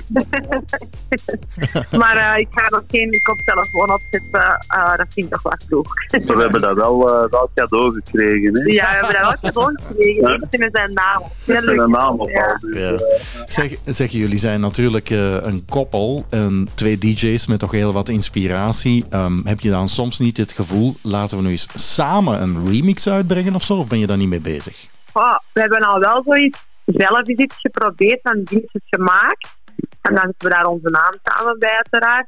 maar 2.02 2.18
eh, 2.18 2.40
ik 2.40 2.48
ga 2.52 2.70
nog 2.70 2.84
geen 2.88 3.20
koptelefoon 3.24 3.92
opzetten. 3.94 4.58
eh, 4.68 4.98
dat 4.98 5.06
vind 5.10 5.26
ik 5.26 5.32
toch 5.34 5.42
wat 5.42 5.64
vroeg. 5.68 5.94
We 6.10 6.42
hebben 6.42 6.62
dat 6.62 6.76
wel, 6.76 6.98
wel 7.30 7.50
cadeau 7.56 7.94
gekregen. 7.94 8.60
Hè? 8.60 8.72
Ja, 8.74 8.90
we 8.90 8.96
hebben 9.06 9.14
dat 9.14 9.22
wel 9.22 9.52
cadeau 9.52 9.80
gekregen. 9.88 10.22
Ja. 10.22 10.38
Dat 10.38 10.48
is 10.60 10.70
zijn 10.72 10.94
naam. 10.94 11.24
Een 11.46 11.92
naam 11.92 12.20
op. 12.20 12.30
Ja. 12.30 12.60
Ja. 12.74 12.92
eh, 12.92 13.00
Zeg, 13.46 13.76
zeg, 13.86 14.12
jullie 14.12 14.38
zijn 14.38 14.60
natuurlijk 14.60 15.10
eh, 15.10 15.34
een 15.34 15.66
koppel 15.70 16.26
en 16.30 16.68
twee 16.74 16.98
DJ's 16.98 17.48
met 17.48 17.60
toch 17.60 17.72
heel 17.72 17.92
wat 17.94 18.10
inspiratie. 18.10 19.06
Ehm, 19.10 19.46
heb 19.46 19.60
je 19.60 19.70
dan 19.70 19.88
soms 19.88 20.20
niet 20.20 20.38
het 20.38 20.52
gevoel, 20.52 20.96
laten 21.02 21.38
we 21.38 21.44
nu 21.44 21.50
eens 21.50 21.96
samen 21.96 22.42
een 22.42 22.68
remix 22.68 23.10
uitbrengen 23.10 23.56
of 23.56 23.64
zo? 23.64 23.74
Of 23.78 23.88
ben 23.88 24.00
je 24.00 24.08
daar 24.08 24.18
niet 24.18 24.30
mee 24.30 24.42
bezig? 24.42 24.88
Oh, 25.14 25.38
we 25.54 25.60
hebben 25.60 25.80
al 25.80 26.00
wel 26.00 26.24
zoiets 26.26 26.66
zelf 26.86 27.28
eens 27.28 27.40
iets 27.40 27.60
geprobeerd 27.60 28.20
en 28.24 28.44
dingetjes 28.44 28.82
gemaakt. 28.90 29.56
En 30.02 30.16
dan 30.16 30.24
zetten 30.26 30.50
we 30.50 30.56
daar 30.56 30.66
onze 30.66 30.90
naam 30.90 31.14
samen 31.24 31.60
bij, 31.60 31.76
uiteraard. 31.76 32.28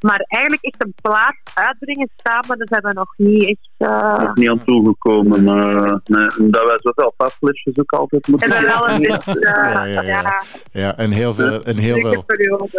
Maar 0.00 0.24
eigenlijk 0.26 0.64
echt 0.64 0.84
een 0.84 0.94
plaat 1.02 1.36
uitbrengen 1.54 2.10
samen, 2.16 2.58
dat 2.58 2.68
hebben 2.68 2.90
we 2.90 2.98
nog 2.98 3.14
niet 3.16 3.42
echt... 3.42 3.68
eh, 3.82 4.18
nog 4.18 4.34
niet 4.34 4.48
aan 4.48 4.64
toegekomen. 4.64 5.48
eh, 5.48 5.92
nee. 6.04 6.50
Dat 6.50 6.66
wij 6.66 6.78
zoveel 6.80 7.14
pasflesjes 7.16 7.78
ook 7.78 7.92
altijd 7.92 8.26
moeten 8.26 8.50
En 8.50 8.62
dan 8.62 8.72
wel 8.72 8.88
een 8.88 8.96
geven. 9.04 9.20
beetje, 9.24 9.40
eh, 9.40 9.62
Ja, 9.72 9.84
ja, 9.84 10.02
ja. 10.02 10.20
ja, 10.20 10.42
Ja, 10.72 10.96
en 10.96 11.10
heel 11.10 11.34
veel, 11.34 11.64
en 11.64 11.76
heel 11.76 11.98
veel, 11.98 12.24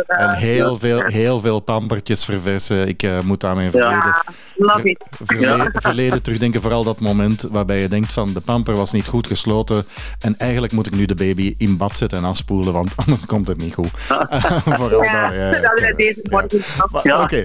eh. 0.07 0.21
en 0.23 0.29
heel 0.35 0.75
veel, 0.77 1.01
heel 1.03 1.39
veel 1.39 1.59
pampertjes 1.59 2.25
verversen. 2.25 2.87
Ik 2.87 3.03
eh, 3.03 3.19
moet 3.19 3.43
aan 3.43 3.55
mijn 3.55 3.71
verleden, 3.71 3.91
Ja, 3.97 4.23
love 4.55 4.81
it. 4.89 5.03
verleden, 5.23 5.71
verleden 5.73 6.21
terugdenken. 6.21 6.61
Vooral 6.61 6.83
dat 6.83 6.99
moment 6.99 7.47
waarbij 7.51 7.79
je 7.81 7.87
denkt 7.87 8.13
van 8.13 8.33
de 8.33 8.41
pamper 8.41 8.75
was 8.75 8.91
niet 8.91 9.07
goed 9.07 9.27
gesloten. 9.27 9.85
En 10.19 10.37
eigenlijk 10.37 10.73
moet 10.73 10.85
ik 10.87 10.95
nu 10.95 11.05
de 11.05 11.15
baby 11.15 11.55
in 11.57 11.77
bad 11.77 11.97
zetten 11.97 12.17
en 12.17 12.23
afspoelen, 12.23 12.73
want 12.73 12.93
anders 13.05 13.25
komt 13.25 13.47
het 13.47 13.57
niet 13.57 13.73
goed. 13.73 13.89
Vooral 14.77 15.03
Ja, 15.03 15.27
dat, 15.27 15.33
ja, 15.35 15.51
dat 15.51 15.79
ja. 15.79 15.93
deze 15.95 16.21
morgen. 16.29 16.61
Maar, 17.03 17.21
Oké, 17.23 17.43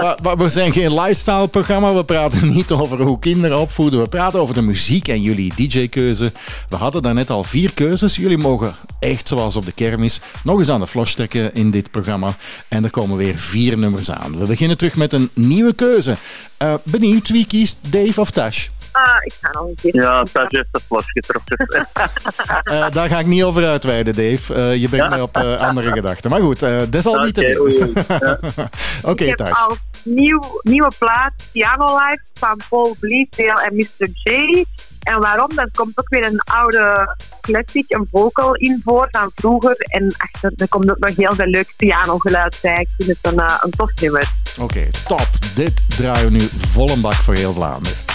maar, 0.00 0.18
maar 0.22 0.36
we 0.36 0.48
zijn 0.48 0.72
geen 0.72 0.94
lifestyle-programma. 0.94 1.94
We 1.94 2.04
praten 2.04 2.48
niet 2.48 2.70
over 2.70 2.91
hoe 3.00 3.18
kinderen 3.18 3.58
opvoeden. 3.58 4.00
We 4.00 4.08
praten 4.08 4.40
over 4.40 4.54
de 4.54 4.62
muziek 4.62 5.08
en 5.08 5.22
jullie 5.22 5.52
DJ-keuze. 5.54 6.32
We 6.68 6.76
hadden 6.76 7.02
daarnet 7.02 7.30
al 7.30 7.44
vier 7.44 7.72
keuzes. 7.74 8.16
Jullie 8.16 8.38
mogen 8.38 8.74
echt 9.00 9.28
zoals 9.28 9.56
op 9.56 9.66
de 9.66 9.72
kermis 9.72 10.20
nog 10.44 10.58
eens 10.58 10.68
aan 10.70 10.80
de 10.80 10.86
flos 10.86 11.14
trekken 11.14 11.54
in 11.54 11.70
dit 11.70 11.90
programma. 11.90 12.34
En 12.68 12.84
er 12.84 12.90
komen 12.90 13.16
weer 13.16 13.38
vier 13.38 13.78
nummers 13.78 14.10
aan. 14.10 14.38
We 14.38 14.44
beginnen 14.46 14.76
terug 14.76 14.96
met 14.96 15.12
een 15.12 15.30
nieuwe 15.34 15.74
keuze. 15.74 16.16
Eh, 16.56 16.74
benieuwd, 16.82 17.28
wie 17.28 17.46
kiest 17.46 17.76
Dave 17.80 18.20
of 18.20 18.30
Tash? 18.30 18.68
Ah, 18.92 19.16
ik 19.24 19.32
ga 19.40 19.50
nog 19.52 19.68
een 19.68 19.74
keer. 19.82 19.94
Ja, 19.94 20.24
Taj 20.32 20.46
heeft 20.48 20.68
de 20.70 20.80
fles 20.86 21.04
getrokken. 21.06 21.56
Eh, 22.62 22.90
daar 22.90 23.08
ga 23.08 23.18
ik 23.18 23.26
niet 23.26 23.42
over 23.42 23.66
uitweiden, 23.66 24.14
Dave. 24.14 24.54
Eh, 24.54 24.76
je 24.76 24.88
brengt 24.88 25.10
mij 25.10 25.20
op 25.20 25.36
eh, 25.36 25.56
andere 25.56 25.92
gedachten. 25.92 26.30
Maar 26.30 26.40
goed, 26.40 26.62
eh 26.62 26.80
desalniettemin. 26.90 27.50
Oké, 27.50 27.60
oei, 27.60 27.82
oei. 27.82 27.92
Ja. 28.08 28.38
Oké, 29.02 29.22
ik 29.24 29.28
heb 29.28 29.36
Tash. 29.36 29.66
Nieuw, 30.04 30.60
nieuwe 30.62 30.90
plaat 30.98 31.32
Piano 31.52 31.84
Life 31.84 32.22
van 32.34 32.60
Paul 32.68 32.96
Bleasdale 33.00 33.62
en 33.62 33.76
Mr. 33.76 34.08
J. 34.22 34.64
En 35.02 35.20
waarom? 35.20 35.54
Daar 35.54 35.68
komt 35.74 35.98
ook 35.98 36.08
weer 36.08 36.24
een 36.24 36.40
oude 36.40 37.16
classic, 37.40 37.84
een 37.88 38.08
vocal 38.10 38.54
in 38.54 38.80
voor 38.84 39.08
van 39.10 39.30
vroeger. 39.34 39.76
En 39.78 40.14
achter, 40.16 40.52
er 40.56 40.68
komt 40.68 40.90
ook 40.90 40.98
nog 40.98 41.16
heel 41.16 41.34
veel 41.34 41.46
leuk 41.46 41.74
pianogeluid 41.76 42.58
bij. 42.62 42.80
Ik 42.80 42.88
vind 42.96 43.08
het 43.08 43.32
een, 43.32 43.40
eh, 43.40 43.58
een 43.60 43.70
tof 43.70 44.00
nummer. 44.00 44.32
Oké, 44.60 44.90
top. 45.06 45.28
Dit 45.54 45.82
draaien 45.96 46.24
we 46.24 46.30
nu 46.30 46.48
vol 46.56 46.90
een 46.90 47.00
bak 47.00 47.14
voor 47.14 47.34
heel 47.34 47.52
Vlaanderen. 47.52 48.11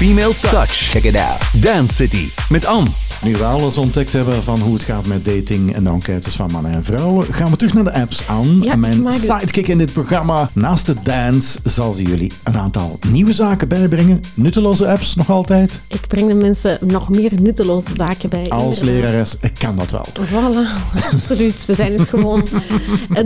Female 0.00 0.32
touch. 0.32 0.90
Check 0.90 1.04
it 1.04 1.14
out. 1.14 1.38
Dance 1.60 1.92
City 1.94 2.30
met 2.50 2.64
Anne. 2.64 3.09
Nu 3.22 3.36
we 3.36 3.44
alles 3.44 3.78
ontdekt 3.78 4.12
hebben 4.12 4.42
van 4.42 4.60
hoe 4.60 4.74
het 4.74 4.82
gaat 4.82 5.06
met 5.06 5.24
dating 5.24 5.74
en 5.74 5.84
de 5.84 5.90
enquêtes 5.90 6.34
van 6.34 6.50
mannen 6.52 6.72
en 6.72 6.84
vrouwen, 6.84 7.34
gaan 7.34 7.50
we 7.50 7.56
terug 7.56 7.74
naar 7.74 7.84
de 7.84 7.92
apps 7.92 8.22
aan. 8.26 8.58
Ja, 8.62 8.72
en 8.72 8.80
mijn 8.80 9.10
sidekick 9.12 9.68
in 9.68 9.78
dit 9.78 9.92
programma, 9.92 10.50
naast 10.52 10.86
de 10.86 10.94
dance, 11.02 11.58
zal 11.64 11.92
ze 11.92 12.02
jullie 12.02 12.32
een 12.42 12.56
aantal 12.56 12.98
nieuwe 13.08 13.32
zaken 13.32 13.68
bijbrengen. 13.68 14.20
Nutteloze 14.34 14.88
apps 14.88 15.14
nog 15.14 15.30
altijd. 15.30 15.80
Ik 15.88 16.06
breng 16.06 16.28
de 16.28 16.34
mensen 16.34 16.78
nog 16.80 17.08
meer 17.08 17.30
nutteloze 17.40 17.90
zaken 17.96 18.28
bij. 18.28 18.48
Als 18.48 18.80
lerares 18.80 19.36
ik 19.40 19.54
kan 19.58 19.76
dat 19.76 19.90
wel. 19.90 20.06
Voilà, 20.20 20.84
absoluut. 21.12 21.66
We 21.66 21.74
zijn 21.74 21.98
het 21.98 22.08
gewoon. 22.08 22.44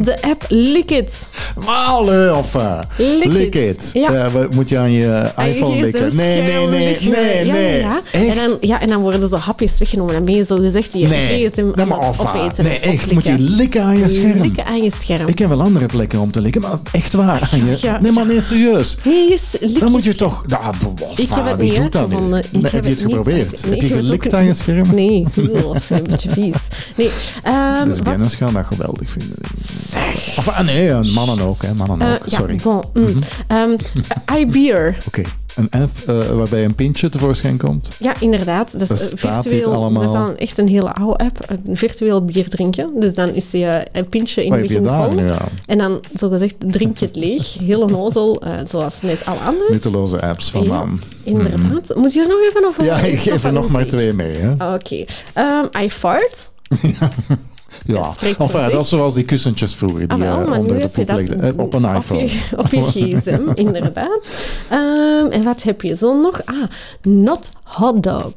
De 0.00 0.22
app 0.22 0.44
Lickit. 0.48 1.28
Allee, 1.64 2.34
of 2.34 2.54
uh, 2.54 2.78
Lick 2.96 3.32
lick 3.32 3.54
it. 3.54 3.54
it. 3.54 3.90
Ja. 3.92 4.24
Eh, 4.24 4.34
moet 4.54 4.68
je 4.68 4.78
aan 4.78 4.92
je 4.92 5.30
iPhone 5.36 5.80
likken? 5.80 6.16
Nee, 6.16 6.42
nee, 6.42 6.66
nee, 6.66 6.98
nee, 7.00 7.50
nee. 7.50 7.78
Ja? 7.78 8.00
En 8.12 8.36
dan, 8.36 8.56
ja, 8.60 8.80
en 8.80 8.88
dan 8.88 9.00
worden 9.00 9.28
zo 9.28 9.36
hapjes 9.36 9.76
weggenomen. 9.84 10.14
Dan 10.14 10.24
ben 10.24 10.34
je 10.34 10.44
zo 10.44 10.56
gezegd 10.56 10.92
je 10.92 11.06
Nee, 11.06 11.48
gsm 11.50 11.66
maar 11.88 11.98
af. 11.98 12.20
opeten. 12.20 12.64
Nee, 12.64 12.78
en 12.78 12.92
echt. 12.92 13.12
Moet 13.12 13.24
je 13.24 13.38
likken 13.38 13.82
aan 13.82 13.98
je 13.98 14.08
scherm. 14.08 14.40
Likken 14.40 14.64
aan 14.66 14.82
je 14.82 14.90
scherm. 15.00 15.26
Ik 15.28 15.38
heb 15.38 15.48
wel 15.48 15.62
andere 15.62 15.86
plekken 15.86 16.20
om 16.20 16.30
te 16.30 16.40
likken, 16.40 16.60
maar 16.60 16.78
echt 16.92 17.12
waar. 17.12 17.48
aan 17.52 17.58
je- 17.66 17.78
ja. 17.80 18.00
Nee, 18.00 18.12
maar 18.12 18.26
nee, 18.26 18.40
serieus. 18.40 18.96
Nee, 19.04 19.38
Dan 19.78 19.90
moet 19.90 20.04
je 20.04 20.14
toch... 20.14 20.44
Nou, 20.46 20.74
bof, 20.82 21.18
Ik 21.18 21.28
heb 21.28 21.44
het 21.44 21.58
niet 21.60 21.78
uitgevonden. 21.78 22.38
Ik 22.38 22.52
Nee, 22.52 22.62
heb 22.62 22.72
heb 22.72 22.84
je 22.84 22.90
het 22.90 23.00
geprobeerd? 23.00 23.66
nee, 23.66 23.70
heb 23.78 23.88
je 23.88 23.94
gelikt 23.94 24.34
aan 24.34 24.44
je 24.44 24.54
scherm? 24.54 24.94
Nee, 24.94 25.26
een 25.88 26.02
beetje 26.10 26.30
vies. 26.30 26.54
Nee, 26.96 27.10
ehm, 27.42 27.84
Dus 27.84 27.98
wat- 27.98 28.06
Lesbiennes 28.06 28.34
gaan 28.34 28.52
dat 28.52 28.66
geweldig 28.66 29.10
vinden. 29.10 29.36
Zeg. 29.88 30.34
Of, 30.38 30.48
ah, 30.48 30.60
nee, 30.60 30.88
en 30.90 31.10
mannen 31.12 31.40
ook. 31.40 31.62
Hè, 31.62 31.74
mannen 31.74 32.00
eh, 32.08 32.14
ook, 32.14 32.22
sorry. 32.26 32.58
bon, 32.62 32.82
mm. 32.94 33.18
Ehm, 33.46 33.70
iBeer. 34.40 34.96
Oké, 35.06 35.22
een 35.54 35.68
app 35.70 35.90
eh, 36.06 36.36
waarbij 36.36 36.64
een 36.64 36.74
pintje 36.74 37.08
tevoorschijn 37.08 37.56
komt. 37.56 37.90
Ja, 37.98 38.20
inderdaad. 38.20 38.78
Dus 38.78 38.88
eh, 38.90 38.96
virtueel. 38.96 39.92
Dat 39.92 40.02
is 40.02 40.12
dan 40.12 40.36
echt 40.36 40.58
een 40.58 40.68
hele 40.68 40.92
oude 40.92 41.24
app. 41.24 41.38
Een 41.66 41.76
virtueel 41.76 42.24
bier 42.24 42.48
drinken. 42.48 42.90
Dus 43.00 43.14
dan 43.14 43.28
is 43.28 43.50
je 43.50 43.86
een 43.92 44.08
pintje 44.08 44.44
in 44.44 44.52
het 44.52 44.60
begin 44.60 44.84
vol. 44.84 45.18
En 45.66 45.78
dan, 45.78 46.00
zogezegd, 46.14 46.54
drink 46.58 46.98
je 46.98 47.06
het 47.06 47.16
leeg. 47.16 47.56
Heel 47.58 47.80
onnozel, 47.80 48.42
eh, 48.42 48.52
zoals 48.64 49.02
net 49.02 49.24
alle 49.24 49.38
anderen. 49.38 49.72
Nutteloze 49.72 50.20
apps 50.20 50.50
van 50.50 50.64
Ja. 50.64 50.84
Inderdaad. 51.22 51.94
Moet 51.94 52.12
je 52.12 52.20
er 52.20 52.28
nog 52.28 52.40
even 52.48 52.66
over 52.66 52.84
Ja, 52.84 52.98
ik 52.98 53.18
geef 53.18 53.44
er 53.44 53.52
nog 53.52 53.68
maar 53.68 53.86
twee 53.86 54.12
mee. 54.12 54.36
Oké. 54.74 55.04
Ehm, 55.32 55.64
I 55.84 55.90
fart. 55.90 56.50
Ja, 56.82 57.10
Dat 57.86 58.12
spreekt 58.14 58.38
of 58.40 58.50
zich. 58.50 58.70
dat 58.70 58.82
is 58.82 58.88
zoals 58.88 59.14
die 59.14 59.24
kussentjes 59.24 59.74
vroeger 59.74 60.08
die 60.08 60.08
Ah, 60.08 60.18
wel, 60.18 60.40
eh, 60.40 60.52
nu 60.52 60.58
onder 60.58 60.76
de 60.76 60.82
heb 60.82 60.96
je 60.96 61.04
dat. 61.04 61.18
Eh, 61.18 61.50
op 61.56 61.74
een 61.74 61.84
op 61.94 61.94
iPhone. 61.94 62.20
je, 62.22 62.40
op 62.56 62.66
je 62.66 62.82
gsm, 62.82 63.48
inderdaad. 63.64 64.44
Ehm, 64.70 65.26
en 65.30 65.42
wat 65.42 65.62
heb 65.62 65.82
je 65.82 65.96
zo 65.96 66.20
nog? 66.20 66.40
Ah, 66.44 66.56
not 67.02 67.50
hot 67.62 68.02
dog. 68.02 68.34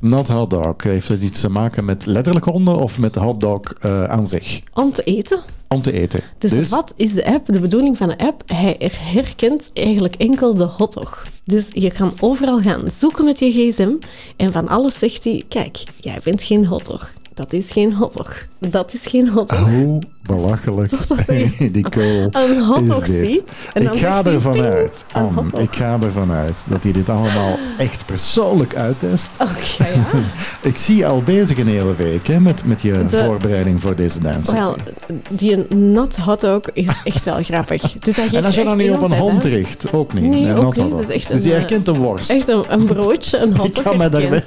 Not 0.00 0.28
hot 0.28 0.50
dog. 0.50 0.74
Heeft 0.82 1.08
het 1.08 1.22
iets 1.22 1.40
te 1.40 1.50
maken 1.50 1.84
met 1.84 2.06
letterlijk 2.06 2.44
honden 2.44 2.76
of 2.76 2.98
met 2.98 3.14
de 3.14 3.20
hotdog 3.20 3.60
eh 3.80 4.04
aan 4.04 4.26
zich? 4.26 4.60
Om 4.72 4.92
te 4.92 5.02
eten. 5.02 5.40
Om 5.68 5.82
te 5.82 5.92
eten. 5.92 6.20
Dus, 6.38 6.68
wat 6.68 6.92
is 6.96 7.12
de 7.12 7.26
app? 7.26 7.46
De 7.46 7.60
bedoeling 7.60 7.96
van 7.96 8.08
de 8.08 8.18
app, 8.18 8.42
hij 8.46 8.90
herkent 8.94 9.70
eigenlijk 9.74 10.14
enkel 10.14 10.54
de 10.54 10.64
hotdog. 10.64 11.26
Dus 11.44 11.68
je 11.72 11.90
kan 11.90 12.12
overal 12.20 12.60
gaan 12.60 12.90
zoeken 12.90 13.24
met 13.24 13.38
je 13.38 13.50
gsm 13.50 13.92
en 14.36 14.52
van 14.52 14.68
alles 14.68 14.98
zegt 14.98 15.24
hij, 15.24 15.44
kijk, 15.48 15.84
jij 16.00 16.20
bent 16.24 16.42
geen 16.42 16.66
hotdog. 16.66 17.12
Dat 17.34 17.52
is 17.52 17.70
geen 17.72 17.94
hotdog. 17.94 18.46
Dat 18.58 18.94
is 18.94 19.06
geen 19.06 19.28
hotdog. 19.28 19.70
Hoe 19.70 20.02
belachelijk 20.22 20.90
die 21.72 21.88
kool 21.88 22.28
een 22.30 22.62
hotdog 22.62 23.02
is 23.02 23.06
dit. 23.06 23.26
ziet 23.26 23.50
en 23.72 23.82
Ik 23.82 23.94
ga 23.94 24.24
ervan 24.24 24.62
uit, 24.62 25.04
een 25.12 25.50
ik 25.60 25.76
ga 25.76 25.98
ervan 26.02 26.32
uit 26.32 26.64
dat 26.68 26.82
hij 26.82 26.92
dit 26.92 27.08
allemaal 27.08 27.58
echt 27.78 28.06
persoonlijk 28.06 28.74
uittest. 28.74 29.28
Oké, 29.38 29.84
ja. 29.84 30.04
Ik 30.68 30.76
zie 30.76 30.96
je 30.96 31.06
al 31.06 31.22
bezig 31.22 31.58
een 31.58 31.68
hele 31.68 31.94
week 31.94 32.26
hè, 32.26 32.40
met, 32.40 32.64
met 32.64 32.82
je 32.82 33.04
De- 33.04 33.16
voorbereiding 33.16 33.80
voor 33.80 33.94
deze 33.94 34.20
dance. 34.20 34.52
Wel, 34.54 34.76
die 35.28 35.74
not 35.74 36.16
hotdog 36.16 36.60
is 36.72 37.00
echt 37.04 37.24
wel 37.24 37.42
grappig. 37.42 37.98
Dus 37.98 38.18
en 38.32 38.44
als 38.44 38.54
je 38.54 38.64
dan 38.64 38.76
niet 38.76 38.90
op 38.90 39.02
een 39.02 39.18
hond 39.18 39.44
richt, 39.44 39.92
ook 39.92 40.12
niet. 40.12 40.30
Nee, 40.30 40.54
ook 40.54 40.76
niet. 40.76 40.98
is 40.98 41.08
echt 41.08 41.28
dus 41.28 41.42
een, 41.44 41.48
je 41.48 41.54
herkent 41.56 41.86
de 41.86 41.94
worst. 41.94 42.30
Echt 42.30 42.48
een, 42.48 42.64
een 42.68 42.86
broodje, 42.86 43.38
een 43.38 43.56
hotdog 43.60 43.82
ga 43.82 43.92
mij 43.92 44.10
daar 44.10 44.44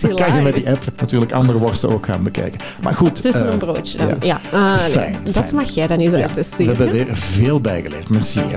Dan 0.00 0.14
kan 0.16 0.36
je 0.36 0.42
met 0.42 0.54
die 0.54 0.70
app 0.70 0.82
natuurlijk 1.00 1.32
andere 1.32 1.58
worsten 1.58 1.88
ook 1.90 2.06
gaan 2.06 2.22
bekijken. 2.22 2.60
Maar 2.80 2.94
goed. 2.94 3.22
Tussen 3.22 3.46
eh, 3.46 3.52
een 3.52 3.58
broodje 3.58 3.98
dan. 3.98 4.08
ja. 4.08 4.16
Ja, 4.20 4.40
Ah, 4.58 4.80
nee. 4.80 4.90
Fijn, 4.90 5.16
dat 5.32 5.52
mag 5.52 5.70
jij 5.70 5.86
dan 5.86 5.98
eens 5.98 6.12
Ja, 6.14 6.20
uittesten. 6.22 6.58
we 6.58 6.64
hebben 6.64 6.90
weer 6.92 7.06
veel 7.16 7.60
bijgeleerd. 7.60 8.08
Merci. 8.08 8.40
hè. 8.40 8.56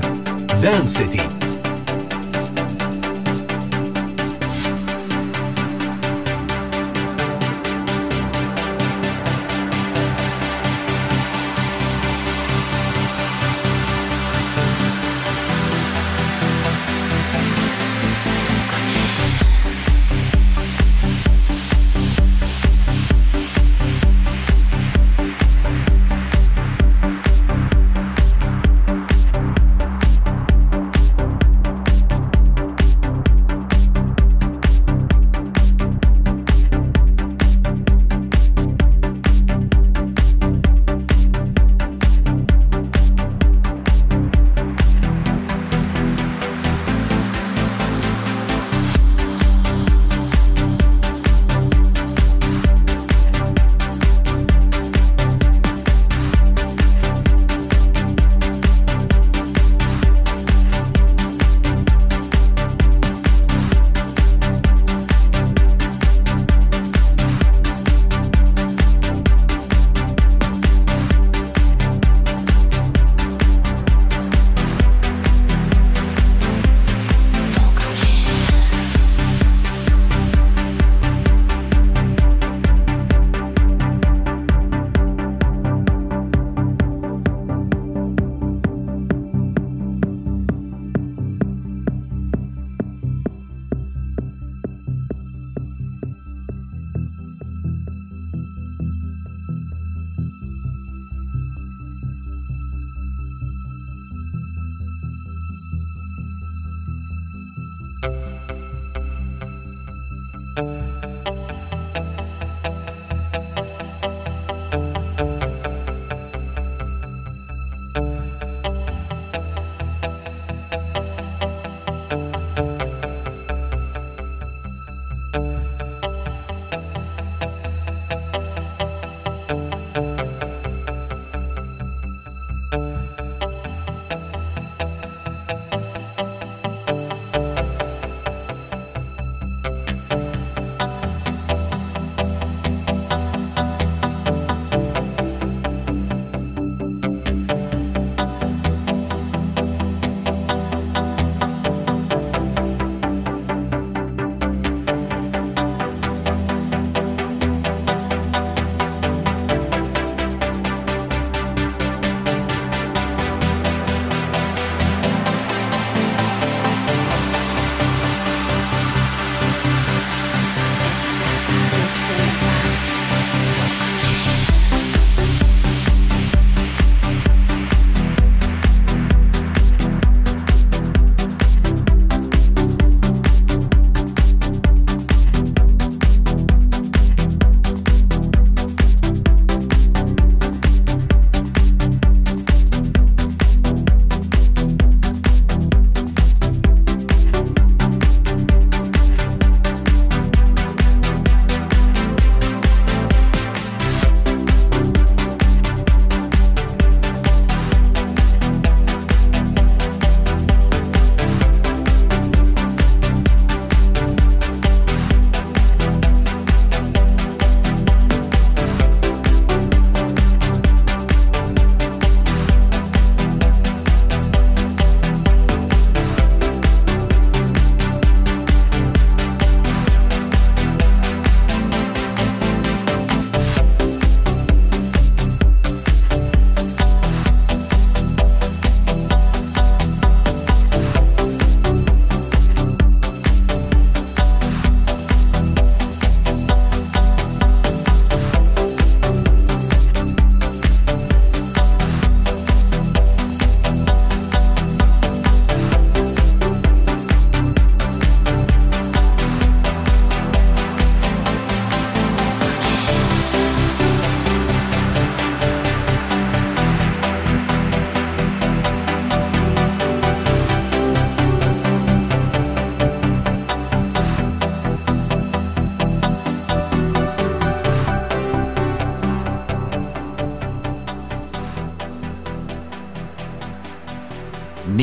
Dance 0.61 0.95
City. 0.95 1.19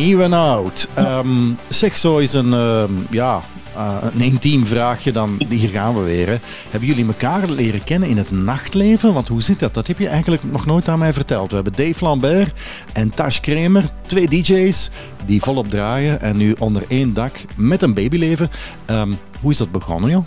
Nieuw 0.03 0.20
en 0.20 0.33
oud. 0.33 0.89
Ehm, 0.95 1.51
zeg 1.69 1.97
zo 1.97 2.19
eens 2.19 2.33
een, 2.33 2.53
ehm, 2.53 2.93
ja, 3.11 3.43
eh, 3.74 3.97
een 4.15 4.20
intiem 4.20 4.66
vraagje 4.66 5.12
dan. 5.12 5.41
Hier 5.49 5.69
gaan 5.69 5.95
we 5.95 6.01
weer. 6.01 6.41
Hebben 6.70 6.89
jullie 6.89 7.07
elkaar 7.07 7.49
leren 7.49 7.85
kennen 7.85 8.09
in 8.09 8.16
het 8.16 8.31
nachtleven? 8.31 9.12
Want 9.15 9.29
hoe 9.29 9.43
zit 9.43 9.59
dat? 9.59 9.74
Dat 9.74 9.87
heb 9.87 9.99
je 9.99 10.09
eigenlijk 10.09 10.43
nog 10.43 10.66
nooit 10.66 10.89
aan 10.89 10.99
mij 10.99 11.12
verteld. 11.12 11.49
We 11.49 11.55
hebben 11.55 11.87
Dave 11.87 12.05
Lambert 12.05 12.61
en 12.93 13.11
Tash 13.11 13.41
Kramer. 13.41 13.85
Twee 14.07 14.29
DJ's 14.29 14.91
die 15.27 15.43
volop 15.43 15.70
draaien. 15.70 16.20
En 16.20 16.37
nu 16.37 16.55
onder 16.59 16.85
één 16.89 17.15
dak 17.15 17.45
met 17.57 17.83
een 17.83 17.95
babyleven. 17.95 18.51
Ehm, 18.85 19.12
hoe 19.41 19.51
is 19.51 19.59
dat 19.59 19.70
begonnen, 19.70 20.11
joh? 20.11 20.27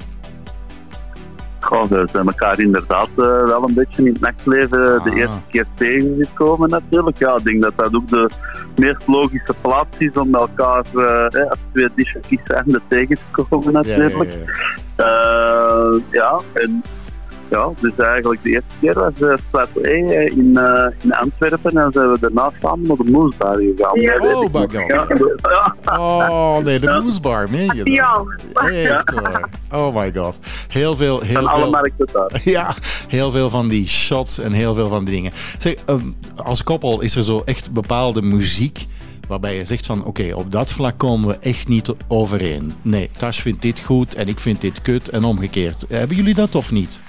Goh, 1.66 1.84
we 1.90 2.08
zijn 2.12 2.26
elkaar 2.28 2.60
inderdaad 2.60 3.08
eh, 3.18 3.44
wel 3.44 3.64
een 3.68 3.74
beetje 3.74 4.02
in 4.04 4.14
het 4.14 4.20
nachtleven 4.22 4.80
de 5.04 5.10
Ah. 5.10 5.18
eerste 5.18 5.40
keer 5.50 5.66
tegengekomen 5.76 6.70
natuurlijk. 6.70 7.18
Ja, 7.18 7.36
ik 7.36 7.44
denk 7.44 7.62
dat 7.62 7.74
dat 7.76 7.94
ook 7.96 8.08
de 8.10 8.30
meest 8.76 9.08
logische 9.08 9.54
plaats 9.62 9.98
is 9.98 10.12
om 10.18 10.36
elkaar 10.36 10.84
eh, 10.96 11.26
eh, 11.42 11.50
als 11.50 11.60
twee 11.74 11.90
discjockeys 11.96 12.40
zijnde 12.44 12.82
tegen 12.88 13.16
te 13.36 13.44
komen 13.50 13.74
natuurlijk. 13.74 14.30
ja, 14.32 14.54
Eh, 15.06 15.96
ja, 16.12 16.40
en 16.54 16.84
ja, 17.50 17.70
dus 17.80 17.92
eigenlijk 17.98 18.44
de 18.44 18.50
eerste 18.50 18.76
keer 18.80 18.94
was 18.94 19.14
uh, 19.20 19.34
Plateau 19.50 19.88
in, 19.90 20.10
eh, 20.58 20.92
in 21.04 21.14
Antwerpen 21.14 21.78
en 21.78 21.92
zijn 21.92 22.12
we 22.12 22.18
daarna 22.20 22.52
samen 22.62 22.88
naar 22.88 22.98
de 22.98 23.12
Moesbar 23.12 23.56
gegaan. 23.56 24.02
Ja. 24.02 24.16
Oh. 24.20 24.52
Ja, 25.42 25.76
ja. 25.84 26.30
Oh, 26.30 26.58
nee, 26.58 26.80
de 26.80 27.00
Moesbar, 27.04 27.50
meen 27.50 27.72
je 27.76 27.84
dat? 27.84 27.88
Ja. 27.94 28.24
Echt 28.96 29.14
waar. 29.14 29.50
Oh 29.72 29.96
my 29.96 30.12
god. 30.16 30.40
Heel 30.68 30.96
veel, 30.96 31.20
heel 31.22 31.34
Van 31.34 31.48
alle 31.48 31.62
veel. 31.62 31.72
markten 31.72 32.08
daar. 32.14 32.42
Ja, 32.56 32.74
heel 33.08 33.32
veel 33.32 33.50
van 33.50 33.68
die 33.68 33.88
shots 33.88 34.40
en 34.40 34.52
heel 34.52 34.74
veel 34.74 34.88
van 34.88 35.06
die 35.06 35.14
dingen. 35.16 35.32
Zeg, 35.58 35.74
ehm, 35.86 36.00
als 36.36 36.64
koppel 36.64 37.02
is 37.02 37.16
er 37.16 37.24
zo 37.24 37.42
echt 37.46 37.72
bepaalde 37.72 38.22
muziek 38.22 38.86
waarbij 39.28 39.56
je 39.56 39.66
zegt 39.66 39.86
van 39.86 40.06
oké, 40.06 40.34
op 40.36 40.52
dat 40.52 40.72
vlak 40.72 40.98
komen 40.98 41.28
we 41.28 41.38
echt 41.40 41.68
niet 41.68 41.94
overeen. 42.08 42.74
Nee, 42.82 43.10
Tash 43.18 43.40
vindt 43.42 43.62
dit 43.62 43.80
goed 43.80 44.16
en 44.16 44.28
ik 44.28 44.40
vind 44.40 44.62
dit 44.62 44.82
kut 44.82 45.10
en 45.10 45.24
omgekeerd. 45.24 45.86
Hebben 45.90 46.18
jullie 46.18 46.34
dat 46.34 46.56
of 46.56 46.72
niet? 46.72 47.02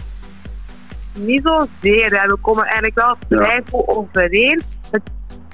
Niet 1.16 1.40
zozeer. 1.44 2.20
hè. 2.20 2.26
We 2.28 2.36
komen 2.40 2.64
eigenlijk 2.64 2.94
wel 2.94 3.16
vrij 3.28 3.62
goed 3.70 3.86
overeen. 3.88 4.62
Het 4.90 5.02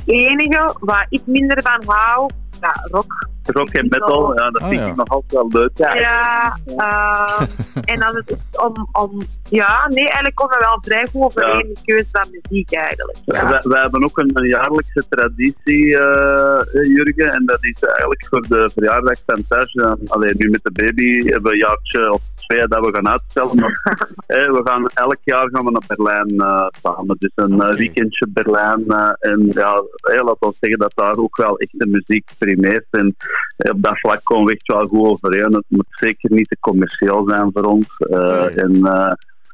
enige 0.04 0.76
waar 0.80 1.06
ik 1.08 1.22
minder 1.26 1.62
van 1.62 1.82
hou, 1.86 2.30
ja, 2.60 2.74
rock. 2.90 3.28
Rock 3.44 3.68
en 3.68 3.86
metal, 3.88 4.38
ja, 4.38 4.50
dat 4.50 4.62
Ah, 4.62 4.68
vind 4.68 4.80
ja. 4.80 4.86
ik 4.86 4.96
nog 4.96 5.08
altijd 5.08 5.32
wel 5.32 5.60
leuk. 5.60 5.70
Ja, 5.74 5.94
Ja, 5.94 6.56
eh, 6.76 7.46
en 7.94 8.02
als 8.02 8.14
het 8.14 8.30
is 8.30 8.60
om, 8.60 8.88
om... 8.92 9.22
Ja, 9.48 9.88
nee, 9.88 10.04
eigenlijk 10.04 10.34
komen 10.34 10.58
we 10.58 10.64
wel 10.64 10.78
vrij 10.82 11.06
goed 11.12 11.22
overeen 11.22 11.60
in 11.60 11.74
de 11.74 11.80
keuze 11.84 12.06
van 12.12 12.28
muziek 12.30 12.72
eigenlijk. 12.72 13.18
Wij 13.62 13.80
hebben 13.80 14.04
ook 14.04 14.18
een, 14.18 14.30
een 14.34 14.48
jaarlijkse 14.48 15.04
traditie, 15.08 15.98
eh, 15.98 16.60
eh, 16.60 16.84
Jurgen, 16.88 17.28
en 17.28 17.46
dat 17.46 17.64
is 17.64 17.82
eigenlijk 17.82 18.26
voor 18.28 18.40
de 18.40 18.70
verjaardag 18.74 19.18
van 19.26 19.44
Thuis. 19.48 19.76
Alleen 20.06 20.34
nu 20.36 20.50
met 20.50 20.62
de 20.62 20.72
baby 20.72 21.30
hebben 21.30 21.42
we 21.42 21.52
een 21.52 21.58
jaartje 21.58 22.12
of 22.12 22.22
twee 22.34 22.66
dat 22.68 22.86
we 22.86 22.94
gaan 22.94 23.08
uitstellen. 23.08 23.56
Maar, 23.56 23.80
eh, 24.26 24.50
we 24.50 24.60
gaan, 24.64 24.86
elk 24.94 25.18
jaar 25.24 25.48
gaan 25.52 25.64
we 25.64 25.70
naar 25.70 25.82
Berlijn 25.86 26.40
eh, 26.40 26.66
samen. 26.82 27.16
Dus 27.18 27.32
een 27.34 27.76
weekendje 27.76 28.26
Berlijn. 28.28 28.84
en 29.18 29.50
ja, 29.54 29.82
eh, 30.00 30.24
laat 30.24 30.40
ons 30.40 30.56
zeggen 30.60 30.78
dat 30.78 30.92
daar 30.94 31.16
ook 31.16 31.36
wel 31.36 31.58
echt 31.58 31.78
de 31.78 31.86
muziek 31.86 32.30
primeert. 32.38 32.86
En 32.90 33.16
op 33.56 33.82
dat 33.82 33.98
vlak 33.98 34.20
komen 34.22 34.44
we 34.44 34.52
echt 34.52 34.66
wel 34.66 34.86
goed 34.86 35.06
overeen. 35.06 35.54
Het 35.54 35.64
moet 35.68 35.86
zeker 35.90 36.32
niet 36.32 36.48
te 36.48 36.56
commercieel 36.60 37.24
zijn 37.28 37.50
voor 37.52 37.64
ons. 37.64 37.96
Eh, 37.96 38.40
Nee. 38.40 38.50
En 38.54 38.84
eh, 38.86 39.12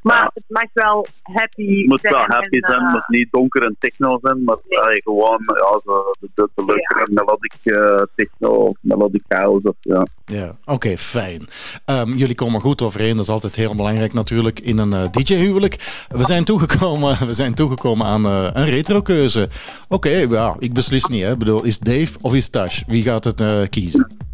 Maar 0.09 0.31
het 0.35 0.45
mag 0.49 0.65
wel 0.73 1.07
happy 1.23 1.77
het 1.77 1.87
moet 1.87 2.01
zijn. 2.01 2.13
wel 2.15 2.25
happy 2.27 2.57
en, 2.57 2.69
zijn, 2.71 2.81
eh, 2.81 2.85
het 2.85 2.93
moet 2.93 3.19
niet 3.19 3.29
donker 3.31 3.63
en 3.65 3.77
techno 3.79 4.19
zijn, 4.23 4.45
maar 4.45 4.57
Nee. 4.69 4.79
allee, 4.81 5.03
gewoon 5.03 5.41
ja, 5.47 5.81
zo, 5.85 6.13
de, 6.21 6.29
de, 6.35 6.49
de 6.55 6.65
leukere 6.65 7.09
melodic 7.13 7.53
eh, 7.63 8.03
techno 8.15 8.49
of 8.49 8.77
melodic 8.81 9.23
house. 9.29 9.69
Of, 9.69 9.75
ja. 9.81 10.07
Ja, 10.25 10.53
oké, 10.65 10.97
fijn. 10.99 11.47
Ehm, 11.85 12.11
jullie 12.13 12.35
komen 12.35 12.61
goed 12.61 12.83
overeen, 12.83 13.15
dat 13.15 13.25
is 13.25 13.31
altijd 13.31 13.57
heel 13.57 13.75
belangrijk 13.75 14.13
natuurlijk 14.13 14.61
in 14.61 14.79
een 14.79 14.93
eh, 14.93 15.11
DJ-huwelijk. 15.11 16.07
We 16.09 16.25
zijn 16.25 16.45
toegekomen, 16.45 17.19
we 17.27 17.35
zijn 17.35 17.55
toegekomen 17.55 18.07
aan 18.07 18.27
eh, 18.27 18.49
een 18.53 18.65
retro-keuze. 18.65 19.49
Oké, 19.89 20.09
ja, 20.31 20.57
ik 20.59 20.73
beslis 20.73 21.05
niet. 21.05 21.23
Hè. 21.23 21.33
Ik 21.33 21.39
bedoel, 21.39 21.65
is 21.65 21.79
Dave 21.79 22.19
of 22.21 22.35
is 22.35 22.49
Tash? 22.49 22.83
Wie 22.87 23.03
gaat 23.03 23.25
het 23.25 23.41
eh, 23.41 23.61
kiezen? 23.71 24.28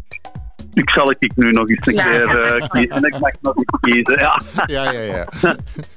Ik 0.75 0.89
zal 0.89 1.11
ik 1.11 1.31
nu 1.35 1.51
nog 1.51 1.69
eens 1.69 1.87
een 1.87 1.93
Ja. 1.93 2.03
keer 2.05 2.39
eh, 2.41 2.67
kiezen. 2.69 3.03
Ik 3.03 3.19
mag 3.19 3.31
nog 3.41 3.55
eens 3.55 3.77
kiezen, 3.81 4.19
ja. 4.19 4.41
Ja, 4.65 4.91
ja, 4.91 4.99
ja. 5.01 5.27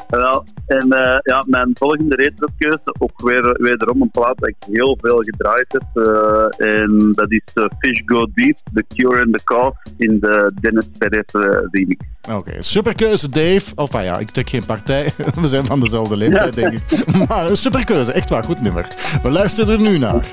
Wel, 0.09 0.45
en 0.67 0.91
eh, 0.93 1.19
ja, 1.23 1.45
mijn 1.47 1.71
volgende 1.75 2.15
retrokeuze, 2.17 2.81
ook 2.99 3.21
weer, 3.23 3.57
wederom 3.63 4.03
een 4.03 4.11
plaat 4.11 4.39
dat 4.39 4.49
ik 4.49 4.57
heel 4.71 4.99
veel 5.01 5.19
gedraaid 5.19 5.67
heb. 5.73 6.05
eh, 6.07 6.73
en 6.83 7.13
dat 7.15 7.31
is 7.31 7.41
Fish 7.79 8.01
Go 8.05 8.27
Deep, 8.35 8.59
The 8.75 8.85
Cure 8.95 9.21
and 9.25 9.33
the 9.33 9.45
Cause 9.45 9.77
in 9.97 10.19
de 10.21 10.53
Dennis 10.61 10.89
Perez 10.99 11.25
remix. 11.71 12.05
Oké, 12.33 12.63
superkeuze 12.63 13.29
Dave. 13.29 13.73
Of 13.75 13.95
ah 13.95 14.03
ja, 14.05 14.19
ik 14.19 14.31
trek 14.31 14.49
geen 14.51 14.67
partij. 14.67 15.13
We 15.41 15.47
zijn 15.49 15.65
van 15.65 15.81
dezelfde 15.81 16.17
leeftijd, 16.17 16.55
denk 16.55 16.73
ik. 16.73 16.83
Maar 17.29 17.51
een 17.51 17.57
superkeuze, 17.57 18.13
echt 18.13 18.29
waar, 18.29 18.45
goed 18.45 18.61
nummer. 18.61 18.87
We 19.23 19.31
luisteren 19.31 19.75
er 19.75 19.81
nu 19.91 19.99
naar. 19.99 20.27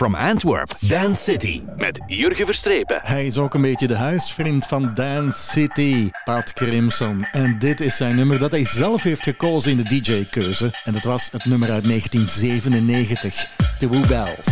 From 0.00 0.14
Antwerp. 0.14 0.70
Dance 0.78 1.22
City 1.22 1.62
met 1.76 2.00
Jurgen 2.06 2.46
Verstrepen. 2.46 3.00
Hij 3.02 3.26
is 3.26 3.38
ook 3.38 3.54
een 3.54 3.60
beetje 3.60 3.86
de 3.86 3.96
huisvriend 3.96 4.66
van 4.66 4.94
Dance 4.94 5.50
City, 5.50 6.10
Pat 6.24 6.52
Crimson. 6.52 7.26
En 7.32 7.58
dit 7.58 7.80
is 7.80 7.96
zijn 7.96 8.16
nummer 8.16 8.38
dat 8.38 8.50
hij 8.50 8.64
zelf 8.64 9.02
heeft 9.02 9.22
gekozen 9.22 9.70
in 9.70 9.76
de 9.76 10.00
DJ-keuze. 10.00 10.74
En 10.84 10.92
dat 10.92 11.04
was 11.04 11.28
het 11.32 11.44
nummer 11.44 11.70
uit 11.70 11.84
1997, 11.84 13.48
The 13.78 13.88
Woo 13.88 14.06
Bells. 14.06 14.49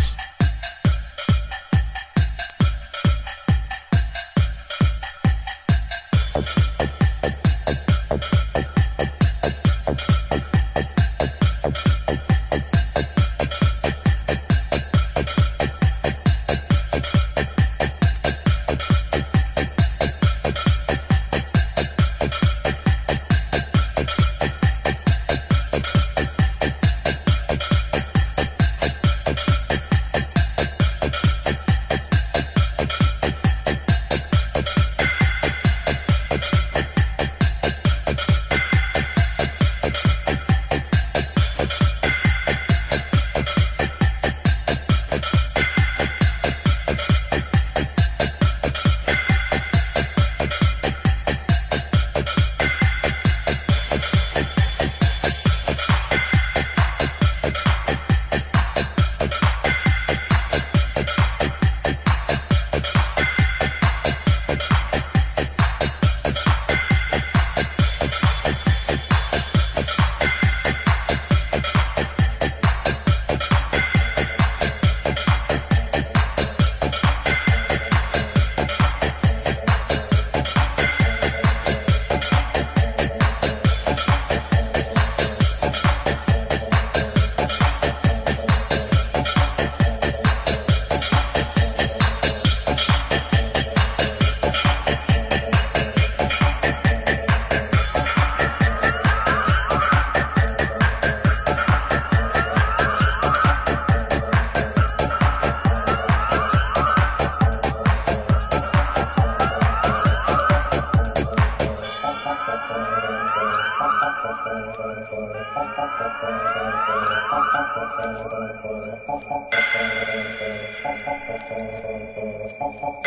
Move 122.69 122.99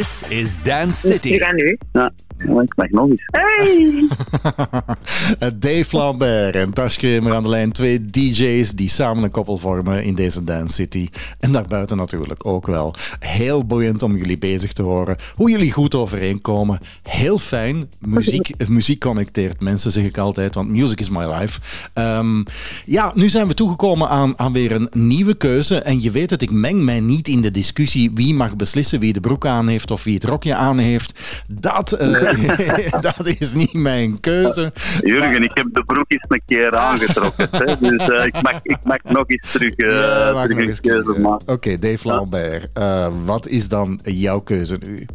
This 0.04 0.30
is 0.30 0.60
Dance 0.60 1.00
City. 1.00 1.30
Hier 1.30 1.46
aan 1.46 1.56
ah, 1.56 1.64
u. 1.64 1.78
Ja, 1.92 2.12
ik 2.62 2.76
mag 2.76 2.90
nog 2.90 3.10
eens. 3.10 3.24
Hey! 3.32 4.08
Dave 5.60 5.98
Lambert 5.98 6.56
en 6.56 6.74
Tash 6.74 6.98
Kramer 6.98 7.34
aan 7.34 7.44
de 7.44 7.50
lijn. 7.50 7.72
Twee 7.72 8.06
DJ's 8.06 8.72
die 8.72 8.90
samen 8.90 9.24
een 9.24 9.32
koppel 9.32 9.58
vormen 9.58 10.04
in 10.04 10.16
deze 10.16 10.44
Dance 10.44 10.74
City. 10.74 11.10
En 11.40 11.52
daarbuiten 11.52 11.98
natuurlijk 11.98 12.46
ook 12.46 12.68
wel. 12.68 12.96
Heel 13.20 13.66
boeiend 13.66 14.04
om 14.04 14.18
jullie 14.18 14.38
bezig 14.38 14.74
te 14.74 14.82
horen. 14.82 15.18
Hoe 15.36 15.50
jullie 15.50 15.72
goed 15.72 15.96
overeenkomen. 15.96 16.80
Heel 17.04 17.38
fijn. 17.38 17.90
Muziek, 18.00 18.52
muziek 18.68 19.00
connecteert 19.00 19.62
mensen, 19.62 19.92
zeg 19.92 20.04
ik 20.04 20.18
altijd. 20.18 20.56
Want 20.56 20.70
music 20.70 21.00
is 21.00 21.10
my 21.10 21.26
life. 21.26 21.60
Ehm, 21.94 22.44
ja, 22.86 23.12
nu 23.16 23.30
zijn 23.30 23.48
we 23.48 23.54
toegekomen 23.54 24.10
aan, 24.10 24.34
aan 24.40 24.54
weer 24.54 24.72
een 24.72 24.90
nieuwe 24.92 25.34
keuze. 25.34 25.82
En 25.82 26.02
je 26.02 26.12
weet 26.12 26.30
het, 26.30 26.42
ik 26.42 26.52
meng 26.52 26.82
mij 26.84 27.00
niet 27.00 27.28
in 27.28 27.42
de 27.42 27.52
discussie 27.52 28.12
wie 28.14 28.34
mag 28.34 28.56
beslissen 28.56 29.00
wie 29.00 29.14
de 29.14 29.20
broek 29.20 29.46
aan 29.46 29.68
heeft 29.68 29.92
of 29.92 30.04
wie 30.04 30.14
het 30.14 30.24
rokje 30.24 30.56
aan 30.56 30.78
heeft. 30.78 31.20
Dat, 31.48 31.92
eh, 31.92 33.02
dat 33.02 33.26
is 33.26 33.54
niet 33.54 33.74
mijn 33.74 34.20
keuze. 34.24 34.72
Jurgen, 35.02 35.44
ik 35.44 35.52
heb 35.54 35.68
de 35.74 35.84
broek 35.84 36.06
eens 36.08 36.26
een 36.28 36.42
keer 36.46 36.76
aangetrokken. 36.76 37.48
hè, 37.52 37.66
dus 37.80 38.08
eh, 38.10 38.26
ik, 38.26 38.42
mag, 38.42 38.60
ik 38.64 38.78
mag 38.84 39.04
nog 39.04 39.24
eens 39.28 39.52
terug, 39.52 39.76
eh, 39.76 39.88
Ja, 39.90 40.32
terug 40.32 40.48
nog 40.50 40.58
een 40.58 40.68
eens 40.68 40.82
keuze 40.82 41.20
maken. 41.22 41.54
Oké, 41.54 41.78
Dave 41.80 42.08
Lambert. 42.08 42.70
eh, 42.74 43.08
wat 43.26 43.48
is 43.48 43.70
dan 43.70 44.00
jouw 44.04 44.40
keuze 44.40 44.78
nu? 44.86 45.06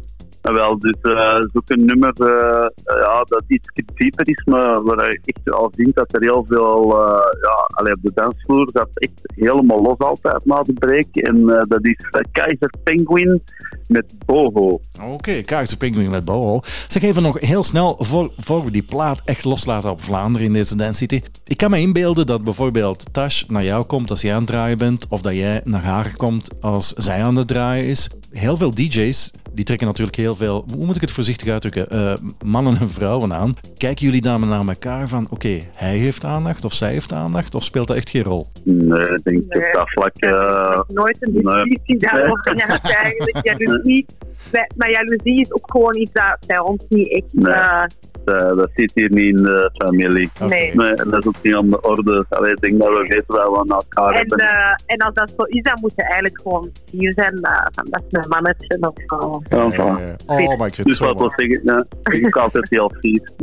En 0.41 0.53
wel, 0.53 0.77
dus 0.77 0.95
eh 1.01 1.35
zoek 1.53 1.63
een 1.69 1.85
nummer 1.85 2.13
eh, 2.17 2.65
eh, 2.83 3.01
ja, 3.01 3.23
dat 3.23 3.43
iets 3.47 3.67
dieper 3.95 4.27
is, 4.27 4.41
maar 4.45 4.83
waar 4.83 5.11
je 5.11 5.19
echt 5.25 5.51
al 5.51 5.71
ziet 5.75 5.95
dat 5.95 6.13
er 6.13 6.21
heel 6.21 6.45
veel, 6.47 7.07
eh, 7.07 7.23
ja, 7.41 7.67
allee, 7.75 7.93
op 7.93 7.99
de 8.01 8.11
dansvloer 8.13 8.69
gaat 8.73 8.89
echt 8.93 9.21
helemaal 9.35 9.81
los 9.81 9.97
altijd 9.97 10.45
na 10.45 10.61
de 10.61 10.73
break. 10.73 11.15
En 11.15 11.49
eh, 11.49 11.63
dat 11.67 11.85
is 11.85 12.05
eh, 12.11 12.21
Keizer 12.31 12.71
Penguin 12.83 13.41
met 13.89 14.13
Boho. 14.25 14.79
Oké, 15.07 15.41
Keizer 15.41 15.77
Penguin 15.77 16.09
met 16.09 16.25
Boho. 16.25 16.59
Zeg 16.87 17.01
even 17.03 17.21
nog 17.21 17.39
heel 17.39 17.63
snel, 17.63 17.95
voor, 17.99 18.31
voor 18.37 18.65
we 18.65 18.71
die 18.71 18.83
plaat 18.83 19.21
echt 19.25 19.43
loslaten 19.43 19.89
op 19.89 20.01
Vlaanderen 20.01 20.47
in 20.47 20.53
deze 20.53 20.75
Dance 20.75 20.97
City. 20.97 21.21
Ik 21.45 21.57
kan 21.57 21.69
me 21.71 21.79
inbeelden 21.79 22.25
dat 22.27 22.43
bijvoorbeeld 22.43 23.05
Tash 23.13 23.43
naar 23.47 23.63
jou 23.63 23.83
komt 23.83 24.09
als 24.09 24.21
jij 24.21 24.31
aan 24.33 24.37
het 24.39 24.47
draaien 24.47 24.77
bent, 24.77 25.05
of 25.09 25.21
dat 25.21 25.33
jij 25.35 25.61
naar 25.63 25.83
haar 25.83 26.13
komt 26.17 26.61
als 26.61 26.93
zij 26.93 27.23
aan 27.23 27.35
het 27.35 27.47
draaien 27.47 27.85
is. 27.85 28.09
Heel 28.31 28.57
veel 28.57 28.73
DJ's, 28.73 29.31
die 29.53 29.65
trekken 29.65 29.87
natuurlijk 29.87 30.17
heel 30.17 30.35
veel, 30.35 30.65
hoe 30.75 30.85
moet 30.85 30.95
ik 30.95 31.01
het 31.01 31.11
voorzichtig 31.11 31.49
uitdrukken, 31.49 31.87
eh, 31.89 32.13
mannen 32.45 32.77
en 32.79 32.89
vrouwen 32.89 33.33
aan. 33.33 33.55
Kijken 33.77 34.05
jullie 34.05 34.21
dan 34.21 34.47
naar 34.47 34.67
elkaar 34.67 35.07
van, 35.07 35.27
oké, 35.29 35.59
hij 35.75 35.97
heeft 35.97 36.23
aandacht 36.25 36.65
of 36.65 36.73
zij 36.73 36.91
heeft 36.91 37.13
aandacht, 37.13 37.55
of 37.55 37.63
speelt 37.63 37.87
dat 37.87 37.97
echt 37.97 38.09
geen 38.09 38.23
rol? 38.23 38.47
Nee, 38.63 39.01
ik 39.01 39.23
denk 39.23 39.37
Nee. 39.47 39.67
op 39.67 39.73
dat 39.73 39.89
vlak... 39.89 40.15
eh, 40.15 40.79
nooit 40.87 41.17
een 41.19 41.31
nee. 41.33 41.63
discussie 41.63 41.97
daarover 42.11 42.53
gehad 42.57 42.81
eigenlijk. 42.81 43.78
Jaloezie, 43.79 44.05
bij- 44.51 44.69
maar 44.75 44.91
jaloezie 44.91 45.39
is 45.41 45.53
ook 45.53 45.71
gewoon 45.71 45.95
iets 45.95 46.11
dat 46.11 46.37
bij 46.47 46.59
ons 46.59 46.83
niet 46.89 47.11
echt... 47.11 47.33
Nee. 47.33 47.53
eh, 47.53 47.81
dat, 48.25 48.55
dat 48.57 48.69
zit 48.73 48.91
hier 48.93 49.11
niet 49.11 49.27
in 49.29 49.35
de 49.43 49.69
familie. 49.73 50.29
Nee. 50.47 50.75
Dat 50.95 51.17
is 51.19 51.25
ook 51.25 51.35
niet 51.41 51.55
aan 51.55 51.69
de 51.69 51.81
orde. 51.81 52.25
Allee, 52.29 52.51
ik 52.51 52.59
denk 52.61 52.79
dat 52.79 52.89
we 52.89 52.99
weten 53.07 53.23
wat 53.27 53.49
we 53.51 53.57
aan 53.59 53.67
elkaar 53.77 54.09
en, 54.11 54.17
hebben. 54.17 54.37
eh, 54.39 54.71
en 54.85 54.97
als 54.97 55.13
dat 55.13 55.33
zo 55.37 55.43
is, 55.43 55.61
dan 55.63 55.77
moet 55.81 55.91
je 55.95 56.01
eigenlijk 56.03 56.41
gewoon 56.43 56.71
hier 56.91 57.13
zijn. 57.13 57.33
eh, 57.41 57.65
dat 57.73 58.01
is 58.07 58.11
mijn 58.11 58.27
mannetje 58.29 58.77
of 58.79 58.93
zo. 59.05 59.41
Ja. 59.49 60.15
Oh, 60.25 60.57
maar 60.57 60.67
ik 60.67 60.75
vind 60.75 60.77
het 60.77 60.85
Dus 60.85 60.97
zo 60.97 61.03
wat 61.13 61.33
ja, 61.63 61.85
ik 62.03 62.25
ook 62.25 62.37
altijd 62.37 62.69
heel 62.69 62.91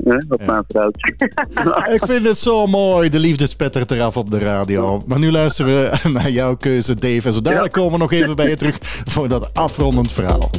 hè, 0.05 0.17
op 0.29 0.47
mijn 0.47 0.65
vrouwtje. 0.69 1.15
Ik 1.95 2.05
vind 2.05 2.27
het 2.27 2.39
zo 2.39 2.67
mooi, 2.67 3.09
de 3.09 3.19
liefde 3.19 3.47
spettert 3.47 3.91
eraf 3.91 4.17
op 4.17 4.31
de 4.31 4.39
radio. 4.39 5.03
Maar 5.07 5.19
nu 5.19 5.31
luisteren 5.31 5.75
we 5.75 6.09
naar 6.19 6.31
jouw 6.31 6.57
keuze, 6.57 6.95
Dave. 6.95 7.27
En 7.29 7.33
zo 7.33 7.41
dadelijk 7.41 7.73
komen 7.73 7.93
we 7.93 7.99
nog 7.99 8.13
even 8.13 8.37
bij 8.37 8.49
je 8.49 8.57
terug 8.57 8.79
voor 9.05 9.29
dat 9.29 9.55
afrondend 9.55 10.13
verhaal. 10.13 10.51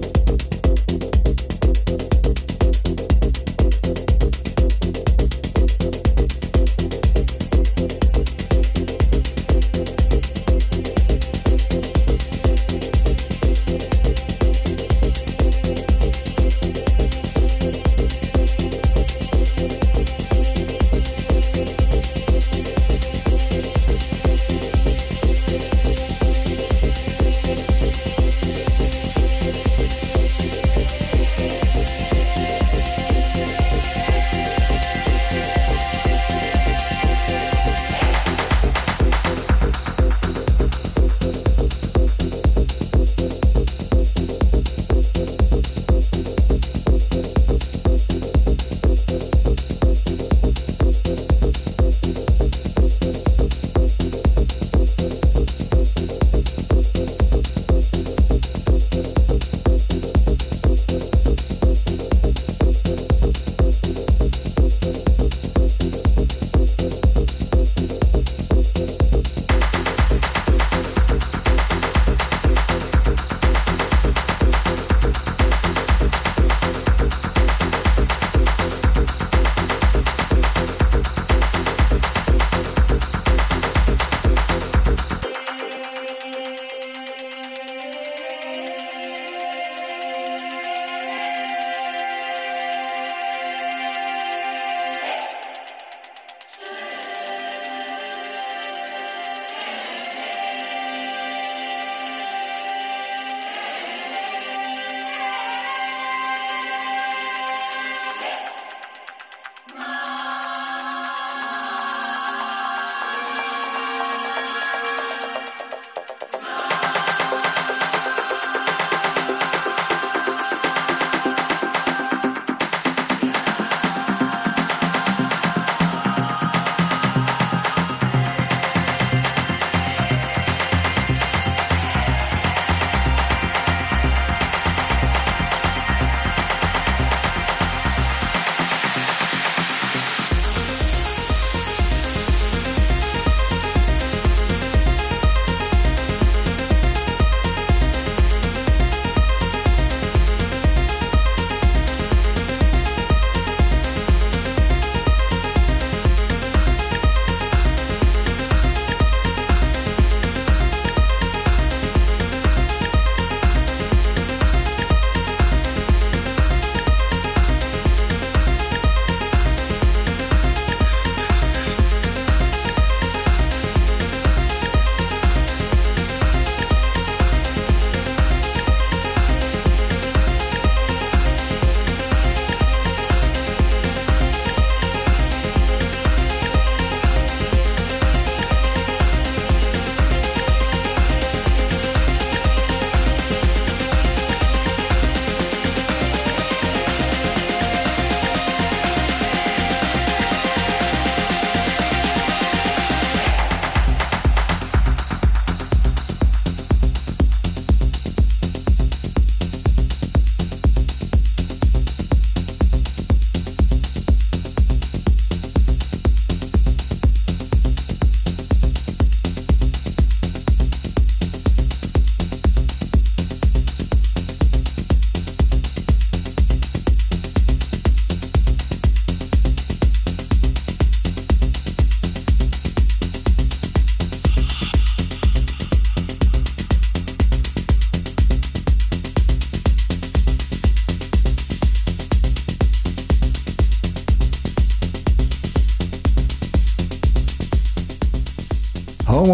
thank 0.00 0.16
you 0.16 0.23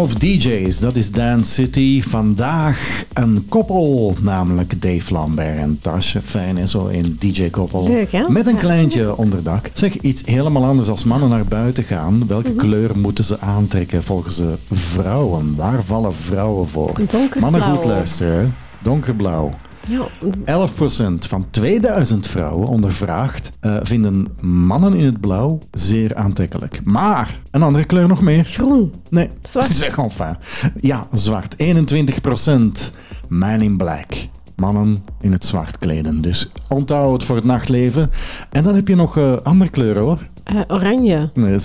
of 0.01 0.13
DJs, 0.15 0.79
dat 0.79 0.95
is 0.95 1.11
Dance 1.11 1.51
City. 1.51 2.01
Vandaag 2.01 3.03
een 3.13 3.45
koppel, 3.49 4.15
namelijk 4.21 4.81
Dave 4.81 5.13
Lambert 5.13 5.57
en 5.57 5.79
Tasje. 5.81 6.21
Fijn 6.21 6.57
en 6.57 6.67
zo, 6.67 6.87
een 6.87 7.15
DJ-koppel. 7.19 7.83
Leuk, 7.87 8.11
hè? 8.11 8.23
Met 8.29 8.47
een 8.47 8.53
Ja. 8.53 8.59
kleintje 8.59 9.17
onderdak. 9.17 9.69
Zeg, 9.73 9.97
iets 9.97 10.21
helemaal 10.25 10.65
anders 10.65 10.87
als 10.89 11.03
mannen 11.03 11.29
naar 11.29 11.45
buiten 11.45 11.83
gaan. 11.83 12.27
Welke 12.27 12.47
Mhm. 12.49 12.57
kleur 12.57 12.97
moeten 12.97 13.25
ze 13.25 13.39
aantrekken 13.39 14.03
volgens 14.03 14.35
de 14.35 14.53
vrouwen? 14.71 15.55
Waar 15.55 15.83
vallen 15.83 16.13
vrouwen 16.15 16.67
voor? 16.67 16.93
Donkerblauw. 17.07 17.49
Mannen 17.51 17.75
goed 17.75 17.85
luisteren, 17.85 18.43
hè? 18.45 18.49
donkerblauw. 18.83 19.53
Ja, 19.87 20.01
11% 20.45 21.25
van 21.27 21.45
2000 21.49 22.27
vrouwen 22.27 22.67
ondervraagd 22.67 23.40
eh, 23.61 23.77
vinden 23.81 24.27
mannen 24.39 24.93
in 24.93 25.05
het 25.05 25.21
blauw 25.21 25.59
zeer 25.71 26.15
aantrekkelijk. 26.15 26.81
Maar 26.83 27.39
een 27.51 27.63
andere 27.63 27.85
kleur 27.85 28.07
nog 28.07 28.21
meer. 28.21 28.45
groen. 28.45 28.93
Nee, 29.09 29.29
Zwart. 29.43 29.75
zeg 29.83 29.97
enfin. 29.97 30.37
Ja, 30.79 31.07
zwart. 31.13 31.55
21% 31.55 32.93
man 33.27 33.61
in 33.61 33.77
black. 33.77 34.13
Mannen 34.55 34.97
in 35.19 35.31
het 35.31 35.45
zwart 35.45 35.77
kleden. 35.77 36.21
Dus 36.21 36.51
onthoud 36.67 37.13
het 37.13 37.23
voor 37.23 37.35
het 37.35 37.45
nachtleven. 37.45 38.09
En 38.49 38.63
dan 38.63 38.75
heb 38.75 38.87
je 38.87 38.95
nog 38.95 39.17
eh, 39.17 39.37
andere 39.43 39.69
kleuren 39.71 40.01
hoor. 40.01 40.19
Eh, 40.43 40.59
oranje. 40.67 41.29
Nee, 41.33 41.59
6% 41.59 41.63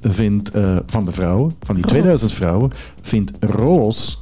vindt 0.00 0.50
van 0.86 1.04
de 1.04 1.12
vrouwen, 1.12 1.52
van 1.62 1.74
die 1.74 1.84
2000 1.84 2.32
vrouwen, 2.32 2.70
vindt 3.02 3.32
roze. 3.40 4.16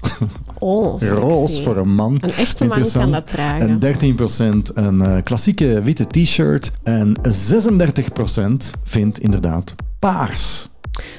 Oh, 0.58 1.02
roze 1.02 1.62
voor 1.62 1.76
een 1.76 1.94
man. 1.94 2.16
Een 2.20 2.32
echte 2.32 2.64
man 2.64 2.90
kan 2.92 3.12
dat 3.12 3.26
dragen. 3.26 3.80
En 3.80 4.64
13% 4.70 4.74
een 4.74 5.02
eh, 5.02 5.22
klassieke 5.22 5.82
witte 5.82 6.06
t-shirt. 6.06 6.72
En 6.82 7.16
36% 7.22 8.80
vindt 8.84 9.20
inderdaad 9.20 9.74
paars. 9.98 10.68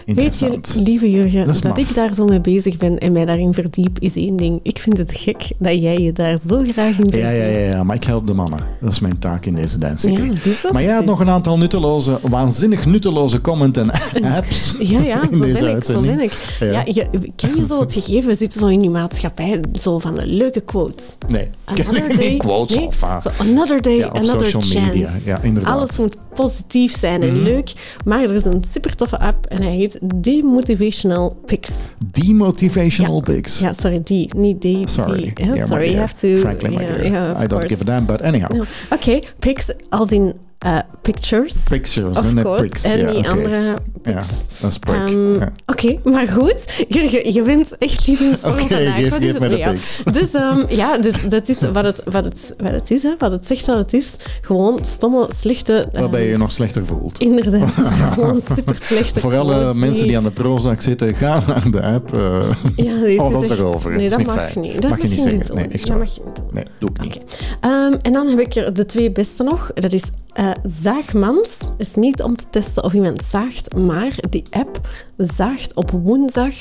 Weet 0.05 0.39
je, 0.39 0.59
lieve 0.75 1.11
Jurgen, 1.11 1.47
Dat 1.47 1.77
ik 1.77 1.95
daar 1.95 2.13
zo 2.13 2.25
mee 2.25 2.41
bezig 2.41 2.77
ben 2.77 2.97
en 2.97 3.11
mij 3.11 3.25
daarin 3.25 3.53
verdiep, 3.53 3.99
is 3.99 4.15
één 4.15 4.35
ding. 4.35 4.59
Ik 4.63 4.79
vind 4.79 4.97
het 4.97 5.11
gek 5.13 5.51
dat 5.57 5.81
jij 5.81 5.97
je 5.97 6.11
daar 6.11 6.37
zo 6.47 6.63
graag 6.63 6.87
in 6.87 6.93
verdiept. 6.93 7.23
Ja, 7.23 7.29
ja, 7.29 7.45
ja, 7.45 7.57
ja, 7.69 7.83
maar 7.83 7.95
ik 7.95 8.03
help 8.03 8.27
de 8.27 8.33
mannen. 8.33 8.59
Dat 8.79 8.91
is 8.91 8.99
mijn 8.99 9.19
taak 9.19 9.45
in 9.45 9.55
deze 9.55 9.77
Dance 9.77 10.07
City. 10.07 10.21
Ja, 10.21 10.71
maar 10.71 10.83
jij 10.83 10.93
had 10.93 11.05
nog 11.05 11.19
een 11.19 11.29
aantal 11.29 11.57
nutteloze, 11.57 12.19
waanzinnig 12.21 12.85
nutteloze 12.85 13.41
comment 13.41 13.77
en 13.77 13.91
apps 14.35 14.75
Ja, 14.79 15.01
ja, 15.01 15.21
in 15.31 15.37
zo 15.37 15.43
deze 15.43 15.63
ben 15.63 15.77
ik, 15.77 15.83
zo 15.83 16.01
ben 16.01 16.19
ik. 16.19 16.57
Ja. 16.59 16.65
Ja. 16.65 16.83
je, 16.85 17.07
ken 17.35 17.55
je 17.55 17.65
zo 17.67 17.79
het 17.79 17.93
gegeven? 17.93 18.29
We 18.29 18.35
zitten 18.35 18.59
zo 18.59 18.67
in 18.67 18.79
die 18.79 18.89
maatschappij, 18.89 19.59
zo 19.73 19.99
van 19.99 20.25
leuke 20.25 20.61
quotes. 20.61 21.17
Nee, 21.27 21.49
Another 21.65 22.17
day, 22.17 22.37
quotes 22.37 22.75
nee, 22.75 22.85
of... 22.87 23.03
ah, 23.03 23.25
another 23.37 23.81
day, 23.81 24.03
another 24.03 24.45
social 24.45 24.61
chance. 24.61 24.79
media. 24.79 25.11
Ja, 25.25 25.41
inderdaad. 25.41 25.73
Alles 25.73 25.97
moet 25.97 26.15
positief 26.33 26.97
zijn 26.97 27.21
en 27.21 27.41
leuk. 27.41 27.73
Maar 28.05 28.23
er 28.23 28.33
is 28.35 28.45
een 28.45 28.63
super 28.69 28.95
toffe 28.95 29.19
app 29.19 29.45
en 29.45 29.61
hij 29.61 29.75
heet 29.75 29.99
Demotivational 30.15 31.37
Pics. 31.45 31.71
Demotivational 32.11 33.15
Ja. 33.15 33.33
pics. 33.33 33.59
Ja, 33.59 33.73
sorry, 33.73 34.01
die, 34.03 34.29
niet 34.37 34.61
die. 34.61 34.87
Sorry. 34.89 35.19
Die? 35.35 35.45
Yeah, 35.55 35.67
sorry, 35.67 35.85
you 35.89 35.97
have 35.99 36.13
to... 36.15 36.39
Frankly, 36.39 36.69
my 36.69 36.75
yeah, 36.75 36.87
dear. 36.95 37.05
yeah, 37.11 37.29
I 37.29 37.47
don't 37.47 37.49
course. 37.49 37.67
give 37.67 37.81
a 37.81 37.85
damn, 37.85 38.05
but 38.05 38.21
anyhow. 38.21 38.51
No. 38.51 38.63
Oké, 38.89 39.19
pics 39.39 39.71
als 39.89 40.11
in 40.11 40.33
eh, 40.59 40.77
pictures. 41.01 41.55
Pictures, 41.69 42.17
of 42.17 42.33
en 42.35 42.43
course. 42.43 42.87
En 42.87 42.97
ja, 42.99 43.11
die 43.11 43.29
andere 43.29 43.75
Ja, 44.03 44.23
dat 44.59 44.71
is 44.71 44.77
prik. 44.77 44.95
Ehm, 44.95 45.33
ja. 45.39 45.51
Oké, 45.65 45.97
maar 46.03 46.27
goed. 46.27 46.63
Jurgen, 46.87 47.33
je 47.33 47.41
bent 47.41 47.77
echt 47.77 48.07
in 48.07 48.15
vorm 48.15 48.33
Oké, 48.53 48.59
vandaag. 48.59 48.95
geef- 48.95 49.09
Wat 49.09 49.19
geef 49.19 49.33
is 49.33 49.39
de 49.39 49.69
pics. 49.71 50.03
Dus 50.19 50.31
ehm, 50.33 50.63
ja, 50.69 50.97
dus 50.97 51.27
dat 51.29 51.49
is 51.49 51.59
wat 51.73 51.83
het, 51.83 52.01
wat, 52.05 52.23
het, 52.23 52.53
wat 52.57 52.71
het 52.71 52.91
is, 52.91 53.03
hè. 53.03 53.13
wat 53.17 53.31
het 53.31 53.45
zegt 53.45 53.65
dat 53.65 53.77
het 53.77 53.93
is. 53.93 54.15
Gewoon 54.41 54.85
stomme, 54.85 55.29
slechte... 55.35 55.87
ehm, 55.91 56.01
Waarbij 56.01 56.23
je 56.23 56.29
je 56.29 56.37
nog 56.37 56.51
slechter 56.51 56.85
voelt. 56.85 57.19
Inderdaad, 57.19 57.71
gewoon 58.13 58.41
super 58.55 58.77
slechte 58.81 59.19
Voor 59.19 59.37
alle 59.37 59.73
mensen 59.73 60.07
die 60.07 60.17
aan 60.17 60.23
de 60.23 60.31
Prozac 60.31 60.81
zitten, 60.81 61.15
ga 61.15 61.41
naar 61.47 61.71
de 61.71 61.81
app. 61.81 62.13
eh 62.13 62.41
Ja, 62.75 62.93
het 62.93 63.19
alles 63.19 63.43
is 63.43 63.49
echt- 63.49 63.59
erover. 63.59 63.91
Nee, 63.95 64.09
dat 64.09 64.23
mag 64.25 64.35
fijn. 64.35 64.61
niet. 64.65 64.81
Dat 64.81 64.89
mag 64.89 65.01
je 65.01 65.07
niet 65.07 65.19
zeggen. 65.21 65.55
Nee, 65.55 65.67
echt 65.67 65.87
dat 65.87 65.97
mag 65.97 66.15
je 66.15 66.21
niet. 66.25 66.53
Nee, 66.53 66.63
doe 66.79 66.89
ik 66.93 67.01
niet. 67.01 67.19
Ehm, 67.59 67.93
en 68.01 68.11
dan 68.13 68.27
heb 68.27 68.39
ik 68.39 68.55
er 68.55 68.73
de 68.73 68.85
twee 68.85 69.11
beste 69.11 69.43
nog. 69.43 69.71
Dat 69.73 69.93
is 69.93 70.03
eh, 70.33 70.51
Zaagmans. 70.63 71.71
is 71.77 71.95
niet 71.95 72.21
om 72.21 72.35
te 72.35 72.45
testen 72.49 72.83
of 72.83 72.93
iemand 72.93 73.23
zaagt, 73.23 73.75
maar 73.75 74.15
die 74.29 74.43
app 74.49 74.87
zaagt 75.17 75.73
op 75.73 75.91
woensdag 75.91 76.53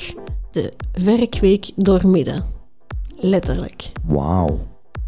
de 0.51 0.73
werkweek 1.03 1.71
doormidden. 1.75 2.45
Letterlijk. 3.15 3.91
Wauw. 4.03 4.59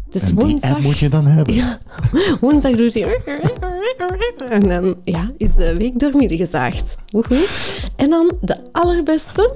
Dus 0.08 0.22
en 0.22 0.36
die 0.36 0.46
woensdag... 0.46 0.70
app 0.70 0.82
moet 0.82 0.98
je 0.98 1.08
dan 1.08 1.26
hebben. 1.26 1.54
Ja, 1.54 1.78
woensdag 2.40 2.76
doet 2.76 2.94
hij... 2.94 3.20
En 4.48 4.68
dan 4.68 4.96
ja, 5.04 5.30
is 5.36 5.54
de 5.54 5.76
week 5.76 5.98
doormidden 5.98 6.36
gezaagd. 6.36 6.96
Woehoe. 7.10 7.48
En 7.96 8.10
dan 8.10 8.32
de 8.40 8.56
allerbeste, 8.72 9.54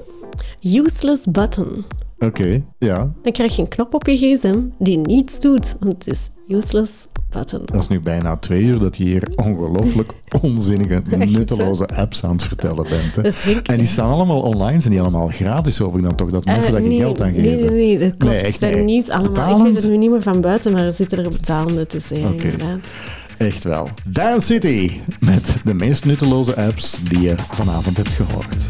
useless 0.61 1.25
button. 1.25 1.85
Oké, 2.19 2.63
ja. 2.77 3.13
Dan 3.21 3.31
krijg 3.31 3.55
je 3.55 3.61
een 3.61 3.67
knop 3.67 3.93
op 3.93 4.07
je 4.07 4.17
gsm 4.17 4.61
die 4.79 4.97
niets 4.97 5.39
doet, 5.39 5.75
want 5.79 5.93
het 5.93 6.07
is 6.07 6.29
useless 6.47 7.07
button. 7.29 7.61
Dat 7.65 7.81
is 7.81 7.87
nu 7.87 7.99
bijna 7.99 8.37
twee 8.37 8.63
uur 8.63 8.79
dat 8.79 8.97
je 8.97 9.03
hier 9.03 9.27
ongelooflijk 9.35 10.13
onzinnige, 10.41 11.01
nutteloze 11.17 11.87
apps 11.87 12.23
aan 12.23 12.31
het 12.31 12.43
vertellen 12.43 12.85
bent. 12.89 13.15
Hè. 13.15 13.21
Dat 13.21 13.61
En 13.63 13.77
die 13.77 13.87
staan 13.87 14.11
allemaal 14.11 14.41
online. 14.41 14.79
Zijn 14.79 14.93
die 14.93 15.01
allemaal 15.01 15.27
gratis, 15.27 15.77
hoop 15.77 15.97
ik 15.97 16.03
dan 16.03 16.15
toch? 16.15 16.29
Dat 16.29 16.45
mensen 16.45 16.65
Eh, 16.65 16.71
daar 16.71 16.81
geen 16.81 16.89
nee, 16.89 16.99
geld 16.99 17.21
aan 17.21 17.31
nee, 17.31 17.41
geven? 17.41 17.73
Nee, 17.73 17.97
nee, 17.97 18.09
dat 18.09 18.17
klopt. 18.17 18.35
Nee, 18.35 18.43
echt 18.43 18.59
zijn 18.59 18.73
nee. 18.73 18.83
niet 18.83 19.11
allemaal... 19.11 19.57
Ik 19.57 19.63
weet 19.63 19.81
het 19.81 19.91
nu 19.91 19.97
niet 19.97 20.11
meer 20.11 20.21
van 20.21 20.41
buiten, 20.41 20.71
maar 20.71 20.85
er 20.85 20.93
zitten 20.93 21.23
er 21.23 21.29
betalende 21.29 21.85
tussen, 21.85 22.19
ja, 22.19 22.29
inderdaad. 22.29 22.93
Echt 23.37 23.63
wel. 23.63 23.89
Dance 24.05 24.45
City 24.45 24.91
met 25.19 25.55
de 25.63 25.73
meest 25.73 26.05
nutteloze 26.05 26.55
apps 26.55 27.03
die 27.03 27.21
je 27.21 27.33
vanavond 27.37 27.97
hebt 27.97 28.13
gehoord. 28.13 28.69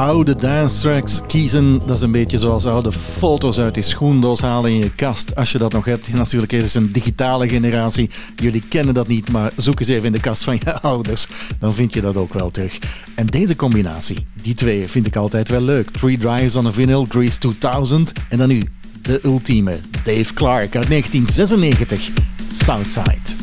Oude 0.00 0.36
dance 0.36 0.80
tracks 0.80 1.20
kiezen. 1.26 1.80
Dat 1.86 1.96
is 1.96 2.02
een 2.02 2.10
beetje 2.10 2.38
zoals 2.38 2.66
oude 2.66 2.92
foto's 2.92 3.58
uit 3.58 3.74
die 3.74 3.82
schoendoos 3.82 4.40
halen 4.40 4.70
in 4.70 4.78
je 4.78 4.90
kast. 4.90 5.36
Als 5.36 5.52
je 5.52 5.58
dat 5.58 5.72
nog 5.72 5.84
hebt. 5.84 6.12
Natuurlijk 6.12 6.52
is 6.52 6.74
een 6.74 6.92
digitale 6.92 7.48
generatie. 7.48 8.10
Jullie 8.36 8.62
kennen 8.68 8.94
dat 8.94 9.08
niet, 9.08 9.30
maar 9.30 9.52
zoek 9.56 9.80
eens 9.80 9.88
even 9.88 10.04
in 10.04 10.12
de 10.12 10.20
kast 10.20 10.42
van 10.42 10.58
je 10.64 10.80
ouders. 10.92 11.26
Dan 11.58 11.74
vind 11.74 11.92
je 11.92 12.00
dat 12.00 12.16
ook 12.16 12.32
wel 12.32 12.50
terug. 12.50 12.78
En 13.14 13.26
deze 13.26 13.56
combinatie, 13.56 14.26
die 14.42 14.54
twee, 14.54 14.88
vind 14.88 15.06
ik 15.06 15.16
altijd 15.16 15.48
wel 15.48 15.60
leuk. 15.62 15.90
Three 15.90 16.18
Drives 16.18 16.56
on 16.56 16.66
a 16.66 16.72
Vinyl, 16.72 17.06
Grease 17.08 17.38
2000. 17.38 18.12
En 18.28 18.38
dan 18.38 18.48
nu 18.48 18.62
de 19.02 19.20
ultieme 19.24 19.78
Dave 20.04 20.34
Clark 20.34 20.76
uit 20.76 20.88
1996, 20.88 22.10
Southside. 22.50 23.39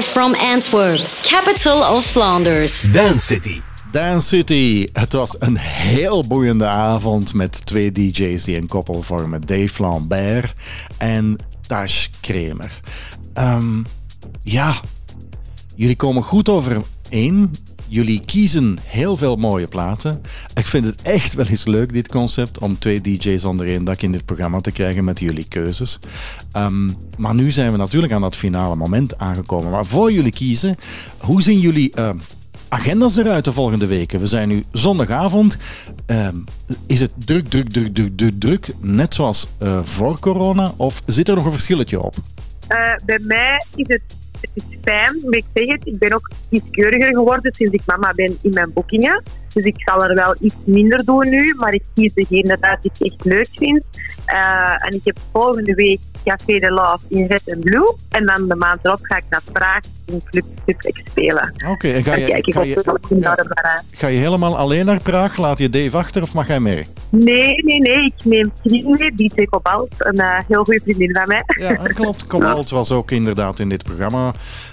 Live 0.00 0.12
from 0.12 0.34
Antwerp, 0.34 1.00
capital 1.22 1.96
of 1.96 2.06
Flanders. 2.06 2.92
Dance 2.92 3.26
City. 3.26 3.60
Dance 3.92 4.26
City. 4.28 4.88
Het 4.92 5.12
was 5.12 5.36
een 5.38 5.56
heel 5.56 6.26
boeiende 6.26 6.66
avond 6.66 7.34
met 7.34 7.66
twee 7.66 7.92
DJ's 7.92 8.44
die 8.44 8.56
een 8.56 8.68
koppel 8.68 9.02
vormen. 9.02 9.40
Dave 9.40 9.82
Lambert 9.82 10.52
en 10.98 11.36
Tash 11.66 12.06
Kramer. 12.20 12.80
Ehm, 13.34 13.82
ja, 14.42 14.80
jullie 15.74 15.96
komen 15.96 16.22
goed 16.22 16.48
overeen. 16.48 17.50
Jullie 17.86 18.20
kiezen 18.24 18.78
heel 18.84 19.16
veel 19.16 19.36
mooie 19.36 19.66
platen. 19.66 20.22
Ik 20.70 20.76
vind 20.82 20.94
het 20.94 21.02
echt 21.02 21.34
wel 21.34 21.46
eens 21.46 21.66
leuk, 21.66 21.92
dit 21.92 22.08
concept, 22.08 22.58
om 22.58 22.78
twee 22.78 23.00
DJ's 23.00 23.44
onder 23.44 23.66
één 23.66 23.84
dak 23.84 24.02
in 24.02 24.12
dit 24.12 24.24
programma 24.24 24.60
te 24.60 24.72
krijgen 24.72 25.04
met 25.04 25.20
jullie 25.20 25.48
keuzes. 25.48 25.98
Ehm, 26.52 26.90
maar 27.16 27.34
nu 27.34 27.50
zijn 27.50 27.72
we 27.72 27.78
natuurlijk 27.78 28.12
aan 28.12 28.20
dat 28.20 28.36
finale 28.36 28.76
moment 28.76 29.18
aangekomen. 29.18 29.70
Maar 29.70 29.86
voor 29.86 30.12
jullie 30.12 30.32
kiezen, 30.32 30.76
hoe 31.18 31.42
zien 31.42 31.58
jullie 31.58 31.92
ehm, 31.94 32.16
agendas 32.68 33.16
eruit 33.16 33.44
de 33.44 33.52
volgende 33.52 33.86
weken? 33.86 34.20
We 34.20 34.26
zijn 34.26 34.48
nu 34.48 34.64
zondagavond. 34.72 35.56
Ehm, 36.06 36.36
is 36.86 37.00
het 37.00 37.12
druk, 37.16 37.48
druk, 37.48 37.68
druk, 37.68 37.94
druk, 37.94 38.16
druk, 38.16 38.40
druk, 38.40 38.68
net 38.80 39.14
zoals 39.14 39.48
eh, 39.58 39.82
voor 39.82 40.18
corona? 40.18 40.72
Of 40.76 41.02
zit 41.06 41.28
er 41.28 41.34
nog 41.34 41.44
een 41.44 41.52
verschilletje 41.52 42.02
op? 42.02 42.14
Eh, 42.66 42.92
bij 43.04 43.20
mij 43.22 43.64
is 43.74 43.86
het, 43.88 44.02
het 44.40 44.50
is 44.54 44.76
fijn, 44.82 45.20
maar 45.24 45.38
ik 45.38 45.44
zeg 45.54 45.68
het, 45.68 45.86
ik 45.86 45.98
ben 45.98 46.12
ook 46.12 46.30
kieskeuriger 46.50 47.14
geworden 47.14 47.54
sinds 47.54 47.72
ik 47.72 47.82
mama 47.86 48.12
ben 48.14 48.38
in 48.42 48.52
mijn 48.52 48.72
boekingen. 48.72 49.22
Dus 49.52 49.64
ik 49.64 49.82
zal 49.84 50.04
er 50.04 50.14
wel 50.14 50.36
iets 50.40 50.54
minder 50.64 51.04
doen 51.04 51.28
nu, 51.28 51.54
maar 51.58 51.74
ik 51.74 51.82
kies 51.94 52.14
degene 52.14 52.56
dat 52.60 52.78
ik 52.82 53.06
echt 53.06 53.24
leuk 53.24 53.48
vind. 53.52 53.84
Eh, 54.24 54.84
en 54.86 54.94
ik 54.94 55.00
heb 55.04 55.18
volgende 55.32 55.74
week 55.74 56.00
Café 56.24 56.58
de 56.58 56.70
Love 56.70 56.98
in 57.08 57.26
Red 57.26 57.42
en 57.48 57.58
Blue. 57.60 57.94
En 58.08 58.26
dan 58.26 58.48
de 58.48 58.54
maand 58.54 58.78
erop 58.82 58.98
ga 59.02 59.16
ik 59.16 59.24
naar 59.30 59.42
Praag 59.52 59.80
in 60.06 60.22
Club 60.30 60.44
Suplex 60.66 61.00
spelen. 61.10 61.54
Oké, 61.68 61.88
en 61.88 62.04
ga 62.04 62.10
Dan 62.10 62.20
je, 62.20 62.26
kijk 62.26 62.46
ik 62.46 62.54
ga, 62.54 62.62
je, 62.62 62.82
ga 63.90 64.06
helemaal 64.06 64.56
alleen 64.56 64.86
naar 64.86 65.02
Praag? 65.02 65.36
Laat 65.36 65.58
je 65.58 65.70
Dave 65.70 65.96
achter 65.96 66.22
of 66.22 66.34
mag 66.34 66.46
hij 66.46 66.60
mee? 66.60 66.86
Nee, 67.10 67.54
nee, 67.64 67.80
nee. 67.80 68.04
Ik 68.04 68.24
neem 68.24 68.52
vrienden 68.64 68.96
mee. 68.98 69.14
DJ 69.14 69.44
Cobalt, 69.44 69.94
een 69.98 70.16
eh, 70.18 70.38
heel 70.48 70.64
goede 70.64 70.80
vriendin 70.84 71.12
van 71.14 71.24
mij. 71.26 71.42
Ja, 71.58 71.74
dat 71.82 71.92
klopt. 72.00 72.26
Cobalt 72.26 72.70
was 72.70 72.92
ook 72.92 73.10
inderdaad 73.10 73.58
in 73.58 73.68
dit 73.68 73.82
programma 73.82 74.30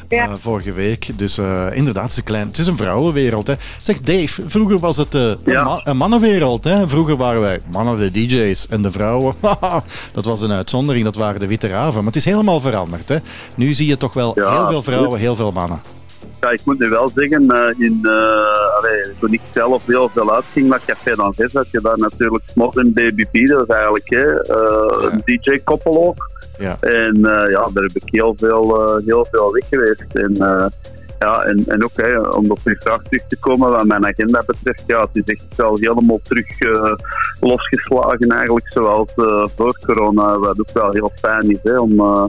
Ja. 0.10 0.28
eh, 0.28 0.34
vorige 0.40 0.74
week. 0.74 1.10
Dus 1.16 1.38
eh, 1.38 1.68
inderdaad, 1.74 2.04
het 2.04 2.12
is, 2.12 2.18
een 2.18 2.24
klein, 2.24 2.48
het 2.48 2.58
is 2.58 2.68
een 2.68 2.78
vrouwenwereld. 2.78 3.48
Hè. 3.48 3.54
Zeg 3.80 4.00
Dave, 4.00 4.42
vroeger 4.46 4.80
was 4.80 4.98
het 4.98 5.16
eh, 5.16 5.22
een, 5.44 5.64
ma- 5.64 5.82
een 5.84 5.98
mannenwereld. 5.98 6.64
Hè. 6.64 6.88
Vroeger 6.90 7.16
waren 7.18 7.42
wij 7.42 7.60
mannen 7.72 7.98
de 7.98 8.12
DJ's 8.12 8.68
en 8.68 8.82
de 8.82 8.92
vrouwen. 8.92 9.36
dat 10.12 10.26
was 10.26 10.42
een 10.42 10.52
uitzondering, 10.52 11.06
dat 11.06 11.16
waren 11.16 11.37
de 11.40 11.48
witte 11.48 11.68
raven. 11.68 11.96
Maar 11.98 12.06
het 12.06 12.16
is 12.16 12.26
helemaal 12.26 12.60
veranderd. 12.60 13.10
Hè. 13.10 13.18
Nu 13.56 13.74
zie 13.74 13.88
je 13.88 13.98
toch 13.98 14.14
wel 14.14 14.32
Ja, 14.36 14.58
heel 14.58 14.68
veel 14.72 14.82
vrouwen, 14.82 15.20
heel 15.20 15.36
veel 15.36 15.52
mannen. 15.52 15.82
Ja, 16.42 16.50
ik 16.50 16.62
moet 16.66 16.80
nu 16.80 16.90
wel 16.90 17.10
zeggen, 17.16 17.50
eh, 17.50 17.86
in, 17.86 18.00
allee, 18.78 19.04
toen 19.20 19.34
ik 19.34 19.42
zelf 19.54 19.86
heel 19.86 20.10
veel 20.10 20.36
uitging 20.36 20.70
met 20.70 20.86
Café 20.86 21.16
d'Anvers, 21.16 21.54
had 21.54 21.72
je 21.72 21.82
daar 21.82 21.98
natuurlijk 21.98 22.44
Smot 22.52 22.78
en 22.78 22.94
Baby 22.94 23.26
P, 23.26 23.48
dat 23.48 23.68
is 23.68 23.76
eigenlijk 23.76 24.10
hè, 24.10 24.42
eh, 24.42 25.12
een 25.12 25.22
DJ-koppel 25.26 26.08
ook. 26.08 26.30
Ja. 26.58 26.78
En 26.80 27.16
ja, 27.50 27.70
daar 27.74 27.84
heb 27.84 27.96
ik 27.96 28.04
heel 28.06 28.36
veel, 28.38 29.00
heel 29.06 29.28
veel 29.32 29.52
weg 29.52 29.68
geweest. 29.70 30.06
En, 30.14 30.72
ja, 31.20 31.42
en, 31.44 31.64
en 31.68 31.84
ook 31.84 31.96
hè, 31.96 32.20
om 32.20 32.52
op 32.52 32.60
uw 32.64 32.76
vraag 32.80 33.02
terug 33.02 33.24
te 33.28 33.40
komen 33.40 33.70
wat 33.70 33.86
mijn 33.86 34.06
agenda 34.06 34.44
betreft, 34.46 34.84
ja, 34.88 35.02
het 35.02 35.10
is 35.14 35.24
echt 35.24 35.56
wel 35.56 35.78
helemaal 35.78 36.20
terug 36.24 36.60
eh, 36.60 36.94
losgeslagen 37.40 38.32
eigenlijk, 38.32 38.72
zoals 38.72 39.10
eh, 39.16 39.46
voor 39.56 39.78
corona, 39.86 40.38
wat 40.40 40.60
ook 40.60 40.72
wel 40.74 40.92
heel 40.92 41.12
fijn 41.16 41.52
is, 41.52 41.60
hè, 41.64 41.80
om... 41.80 42.00
eh, 42.00 42.26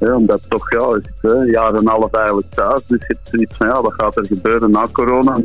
ja, 0.00 0.14
omdat 0.14 0.40
toch, 0.48 0.70
ja, 0.70 0.90
het, 0.90 1.08
hè, 1.20 1.34
jaar 1.34 1.74
en 1.74 1.86
half 1.86 2.12
eigenlijk 2.12 2.46
thuis. 2.54 2.86
Dus 2.86 3.00
je 3.00 3.06
hebt 3.06 3.28
zoiets 3.28 3.56
van, 3.56 3.66
ja, 3.66 3.80
wat 3.82 3.92
gaat 3.92 4.16
er 4.16 4.26
gebeuren 4.26 4.70
na 4.70 4.86
corona? 4.92 5.40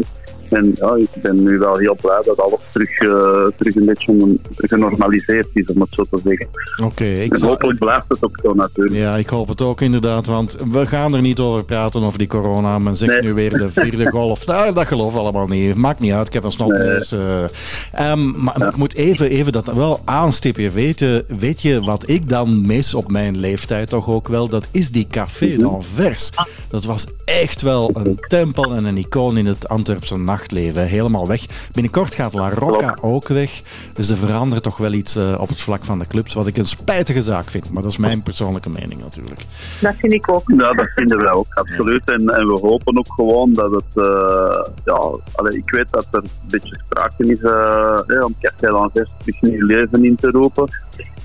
En 0.49 0.71
ja, 0.75 0.95
ik 0.95 1.21
ben 1.21 1.43
nu 1.43 1.57
wel 1.57 1.77
heel 1.77 1.97
blij 2.01 2.21
dat 2.23 2.39
alles 2.39 2.59
terug, 2.71 2.89
eh, 2.99 3.45
terug 3.57 3.75
een 3.75 3.85
beetje 3.85 4.37
genormaliseerd 4.57 5.47
is, 5.53 5.65
om 5.73 5.81
het 5.81 5.89
zo 5.91 6.03
te 6.09 6.19
zeggen. 6.23 6.47
Oké, 6.83 7.03
ik 7.05 7.31
En 7.33 7.39
zal- 7.39 7.49
hopelijk 7.49 7.79
blijft 7.79 8.05
het 8.07 8.23
ook 8.23 8.39
zo 8.43 8.53
natuurlijk. 8.53 8.95
Ja, 8.95 9.15
ik 9.15 9.29
hoop 9.29 9.47
het 9.47 9.61
ook 9.61 9.81
inderdaad, 9.81 10.25
want 10.27 10.57
we 10.71 10.87
gaan 10.87 11.13
er 11.15 11.21
niet 11.21 11.39
over 11.39 11.63
praten 11.63 12.03
over 12.03 12.17
die 12.17 12.27
corona. 12.27 12.79
Men 12.79 12.95
zegt 12.95 13.11
Nee. 13.11 13.21
nu 13.21 13.33
weer 13.33 13.49
de 13.49 13.69
vierde 13.69 14.09
golf. 14.19 14.45
Nou, 14.45 14.73
dat 14.73 14.87
geloof 14.87 15.13
ik 15.13 15.19
allemaal 15.19 15.47
niet. 15.47 15.75
Maakt 15.75 15.99
niet 15.99 16.11
uit, 16.13 16.27
ik 16.27 16.33
heb 16.33 16.43
een 16.43 16.51
snotneus. 16.51 17.11
eh. 17.11 17.43
Ehm, 17.91 18.43
maar, 18.43 18.67
ik 18.67 18.75
moet 18.75 18.95
even, 18.95 19.29
even 19.29 19.51
dat 19.51 19.73
wel 19.73 19.99
aanstippen. 20.05 20.71
Weet 20.73 20.99
je, 20.99 21.25
weet 21.39 21.61
je 21.61 21.81
wat 21.81 22.09
ik 22.09 22.29
dan 22.29 22.65
mis 22.67 22.93
op 22.93 23.11
mijn 23.11 23.37
leeftijd 23.39 23.89
toch 23.89 24.09
ook 24.09 24.27
wel? 24.27 24.47
Dat 24.49 24.67
is 24.71 24.91
die 24.91 25.07
Café 25.11 25.57
d'Anvers. 25.57 26.29
Dat 26.69 26.85
was 26.85 27.05
echt 27.25 27.61
wel 27.61 27.91
een 27.93 28.17
tempel 28.27 28.73
en 28.75 28.85
een 28.85 28.97
icoon 28.97 29.37
in 29.37 29.45
het 29.45 29.67
Antwerpse 29.69 30.17
nachtleven. 30.39 30.85
Helemaal 30.85 31.27
weg. 31.27 31.45
Binnenkort 31.71 32.13
gaat 32.13 32.33
La 32.33 32.49
Rocca 32.49 32.97
ook 33.01 33.27
weg. 33.27 33.61
Dus 33.93 34.09
er 34.09 34.17
verandert 34.17 34.63
toch 34.63 34.77
wel 34.77 34.91
iets 34.91 35.15
eh, 35.15 35.35
op 35.39 35.49
het 35.49 35.61
vlak 35.61 35.83
van 35.83 35.99
de 35.99 36.07
clubs. 36.07 36.33
Wat 36.33 36.47
ik 36.47 36.57
een 36.57 36.65
spijtige 36.65 37.21
zaak 37.21 37.49
vind. 37.49 37.71
Maar 37.71 37.83
dat 37.83 37.91
is 37.91 37.97
mijn 37.97 38.23
persoonlijke 38.23 38.69
mening 38.69 39.01
natuurlijk. 39.01 39.41
Dat 39.81 39.95
vind 39.97 40.13
ik 40.13 40.29
ook. 40.29 40.43
Ja, 40.45 40.71
dat 40.71 40.89
vinden 40.95 41.17
wij 41.17 41.31
ook, 41.31 41.47
absoluut. 41.53 42.09
En, 42.09 42.29
en 42.29 42.47
we 42.47 42.59
hopen 42.59 42.97
ook 42.97 43.13
gewoon 43.15 43.53
dat 43.53 43.71
het... 43.71 44.05
eh, 44.05 44.65
ja, 44.85 44.99
allee, 45.35 45.57
ik 45.57 45.69
weet 45.69 45.87
dat 45.91 46.07
er 46.11 46.23
een 46.23 46.29
beetje 46.49 46.79
sprake 46.85 47.25
is 47.25 47.41
eh, 47.41 47.99
hè, 48.07 48.23
om 48.23 48.35
Café 48.41 48.67
d'Anvers 48.67 49.11
terug 49.17 49.41
nieuw 49.41 49.65
leven 49.65 50.05
in 50.05 50.15
te 50.15 50.29
roepen. 50.29 50.69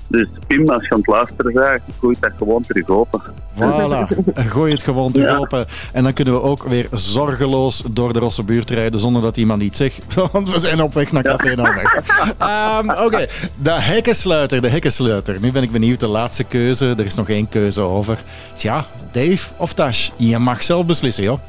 Dus 0.07 0.27
Pim, 0.47 0.69
als 0.69 0.83
je 0.83 0.89
aan 0.89 0.97
het 0.97 1.07
luisteren 1.07 1.53
bent, 1.53 1.81
gooi 1.99 2.15
dat 2.19 2.31
gewoon 2.37 2.61
terug 2.61 2.87
open. 2.89 3.21
Voilà, 3.55 4.07
gooi 4.53 4.71
het 4.71 4.81
gewoon 4.83 5.11
terug 5.11 5.29
Ja. 5.29 5.37
open. 5.37 5.65
En 5.93 6.03
dan 6.03 6.13
kunnen 6.13 6.33
we 6.33 6.41
ook 6.41 6.63
weer 6.63 6.87
zorgeloos 6.91 7.83
door 7.91 8.13
de 8.13 8.19
Rosse 8.19 8.43
buurt 8.43 8.69
rijden 8.69 8.99
zonder 8.99 9.21
dat 9.21 9.37
iemand 9.37 9.61
iets 9.61 9.77
zegt. 9.77 10.13
Want 10.31 10.49
we 10.51 10.59
zijn 10.59 10.81
op 10.81 10.93
weg 10.93 11.11
naar 11.11 11.23
Café 11.23 11.55
Nauwweg. 11.55 11.93
Ehm 12.37 12.89
Oké, 12.89 13.25
de 13.61 13.71
hekkensluiter, 13.71 14.61
de 14.61 14.69
hekkensluiter. 14.69 15.37
Nu 15.39 15.51
ben 15.51 15.63
ik 15.63 15.71
benieuwd, 15.71 15.99
de 15.99 16.07
laatste 16.07 16.43
keuze. 16.43 16.93
Er 16.97 17.05
is 17.05 17.15
nog 17.15 17.29
één 17.29 17.49
keuze 17.49 17.81
over. 17.81 18.17
Tja, 18.53 18.85
Dave 19.11 19.53
of 19.57 19.73
Tash? 19.73 20.09
Je 20.17 20.37
mag 20.37 20.63
zelf 20.63 20.85
beslissen, 20.85 21.23
joh. 21.23 21.39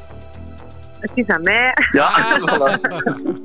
Het 0.99 1.11
is 1.13 1.27
aan 1.27 1.41
mij. 1.41 1.73
Ja, 1.91 2.39
voilà. 2.39 2.79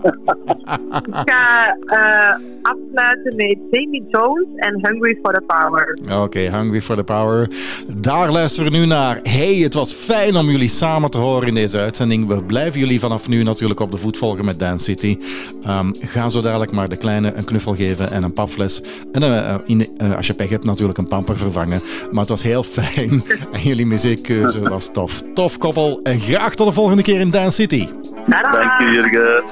Ik 1.02 1.22
ga 1.24 1.76
eh, 1.86 2.36
afsluiten 2.62 3.36
met 3.36 3.58
Jamie 3.70 4.04
Jones 4.08 4.46
en 4.56 4.78
Hungry 4.82 5.18
for 5.22 5.34
the 5.34 5.42
Power. 5.46 5.98
Oké, 6.22 6.38
Hungry 6.38 6.82
for 6.82 6.96
the 6.96 7.04
Power. 7.04 7.50
Daar 7.96 8.32
luisteren 8.32 8.72
we 8.72 8.78
nu 8.78 8.86
naar. 8.86 9.18
Hey, 9.22 9.54
het 9.54 9.74
was 9.74 9.92
fijn 9.92 10.36
om 10.36 10.50
jullie 10.50 10.68
samen 10.68 11.10
te 11.10 11.18
horen 11.18 11.48
in 11.48 11.54
deze 11.54 11.78
uitzending. 11.78 12.26
We 12.26 12.42
blijven 12.42 12.80
jullie 12.80 13.00
vanaf 13.00 13.28
nu 13.28 13.42
natuurlijk 13.42 13.80
op 13.80 13.90
de 13.90 13.96
voet 13.96 14.18
volgen 14.18 14.44
met 14.44 14.58
Dance 14.58 14.84
City. 14.84 15.18
Ehm, 15.64 15.90
ga 16.00 16.28
zo 16.28 16.40
dadelijk 16.40 16.72
maar 16.72 16.88
de 16.88 16.96
kleine 16.96 17.32
een 17.34 17.44
knuffel 17.44 17.74
geven 17.74 18.10
en 18.10 18.22
een 18.22 18.32
papfles. 18.32 18.82
En 19.12 19.22
eh, 19.22 19.38
eh, 19.38 19.60
in, 19.64 19.86
als 20.16 20.26
je 20.26 20.34
pech 20.34 20.48
hebt 20.48 20.64
natuurlijk 20.64 20.98
een 20.98 21.08
pamper 21.08 21.36
vervangen. 21.36 21.80
Maar 22.10 22.20
het 22.20 22.28
was 22.28 22.42
heel 22.42 22.62
fijn. 22.62 23.22
En 23.52 23.60
jullie 23.60 23.86
muziekkeuze 23.86 24.60
was 24.60 24.90
tof. 24.92 25.22
Tof 25.34 25.58
koppel. 25.58 26.00
En 26.02 26.20
graag 26.20 26.54
tot 26.54 26.66
de 26.66 26.72
volgende 26.72 27.02
keer 27.02 27.20
in 27.20 27.30
Dance 27.30 27.41
City. 27.50 27.88
Dank 28.26 28.78
je, 28.78 28.88
Jurgen. 28.92 29.44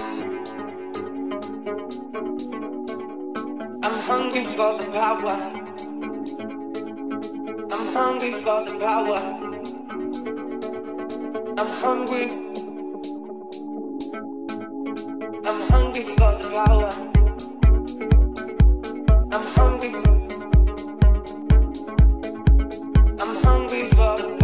I'm 3.82 3.94
hungry 4.06 4.44
for 4.44 4.78
the 4.78 4.90
power. 4.92 5.36
I'm 7.72 7.94
hungry 7.94 8.32
for 8.42 8.64
the 8.64 8.78
power. 8.78 9.18
I'm 11.58 11.68
hungry. 11.82 12.24
I'm 15.46 15.60
hungry 15.70 16.02
for 16.16 16.32
the 16.40 16.48
power. 16.52 16.90
I'm 19.32 19.44
hungry. 19.56 19.92
I'm 23.20 23.34
hungry 23.44 23.88
for 23.90 24.16
the 24.16 24.28
power. 24.28 24.39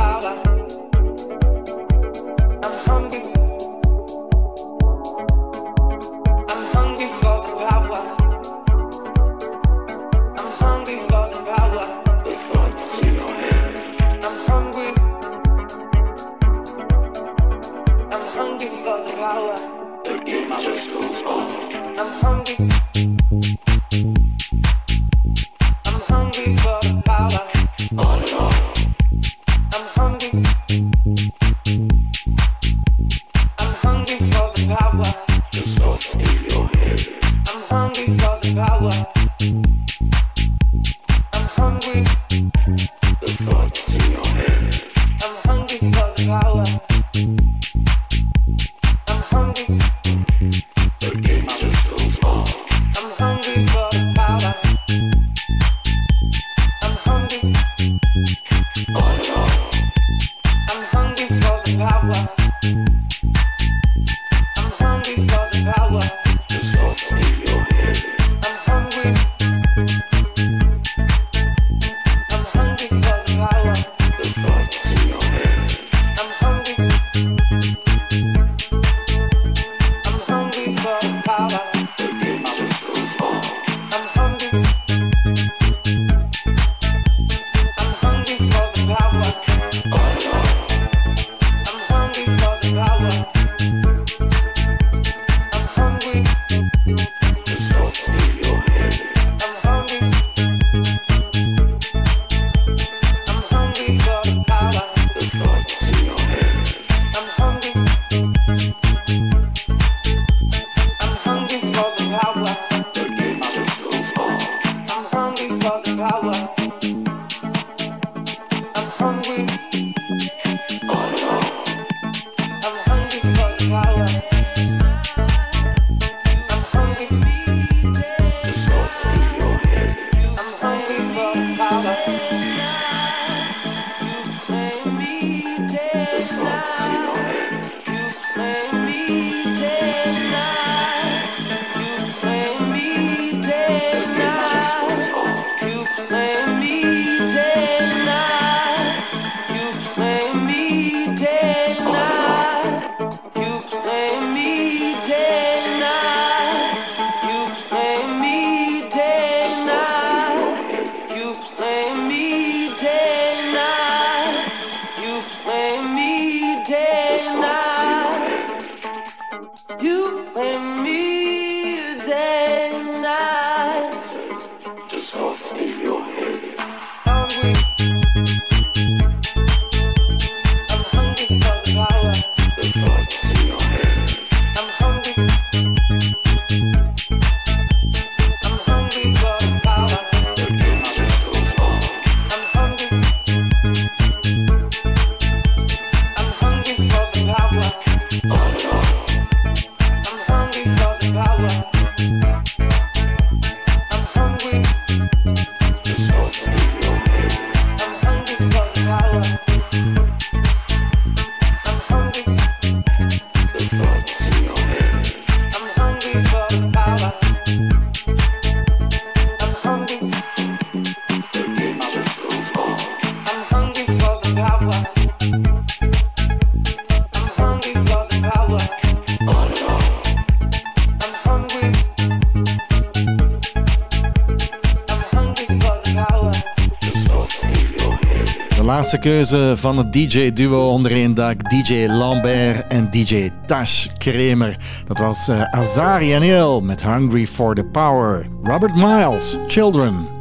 Laatste 238.76 238.98
keuze 238.98 239.52
van 239.56 239.78
het 239.78 239.92
DJ-duo 239.92 240.68
onder 240.68 240.92
één 240.92 241.14
dak. 241.14 241.50
DJ 241.50 241.86
Lambert 241.86 242.70
en 242.70 242.90
DJ 242.90 243.30
Tash 243.46 243.86
Kramer. 243.98 244.56
Dat 244.86 244.98
was 244.98 245.28
eh, 245.28 245.42
Azari 245.42 246.14
en 246.14 246.64
met 246.64 246.82
Hungry 246.82 247.26
for 247.26 247.54
the 247.54 247.64
Power. 247.64 248.26
Robert 248.42 248.74
Miles, 248.74 249.38
Children. 249.46 250.15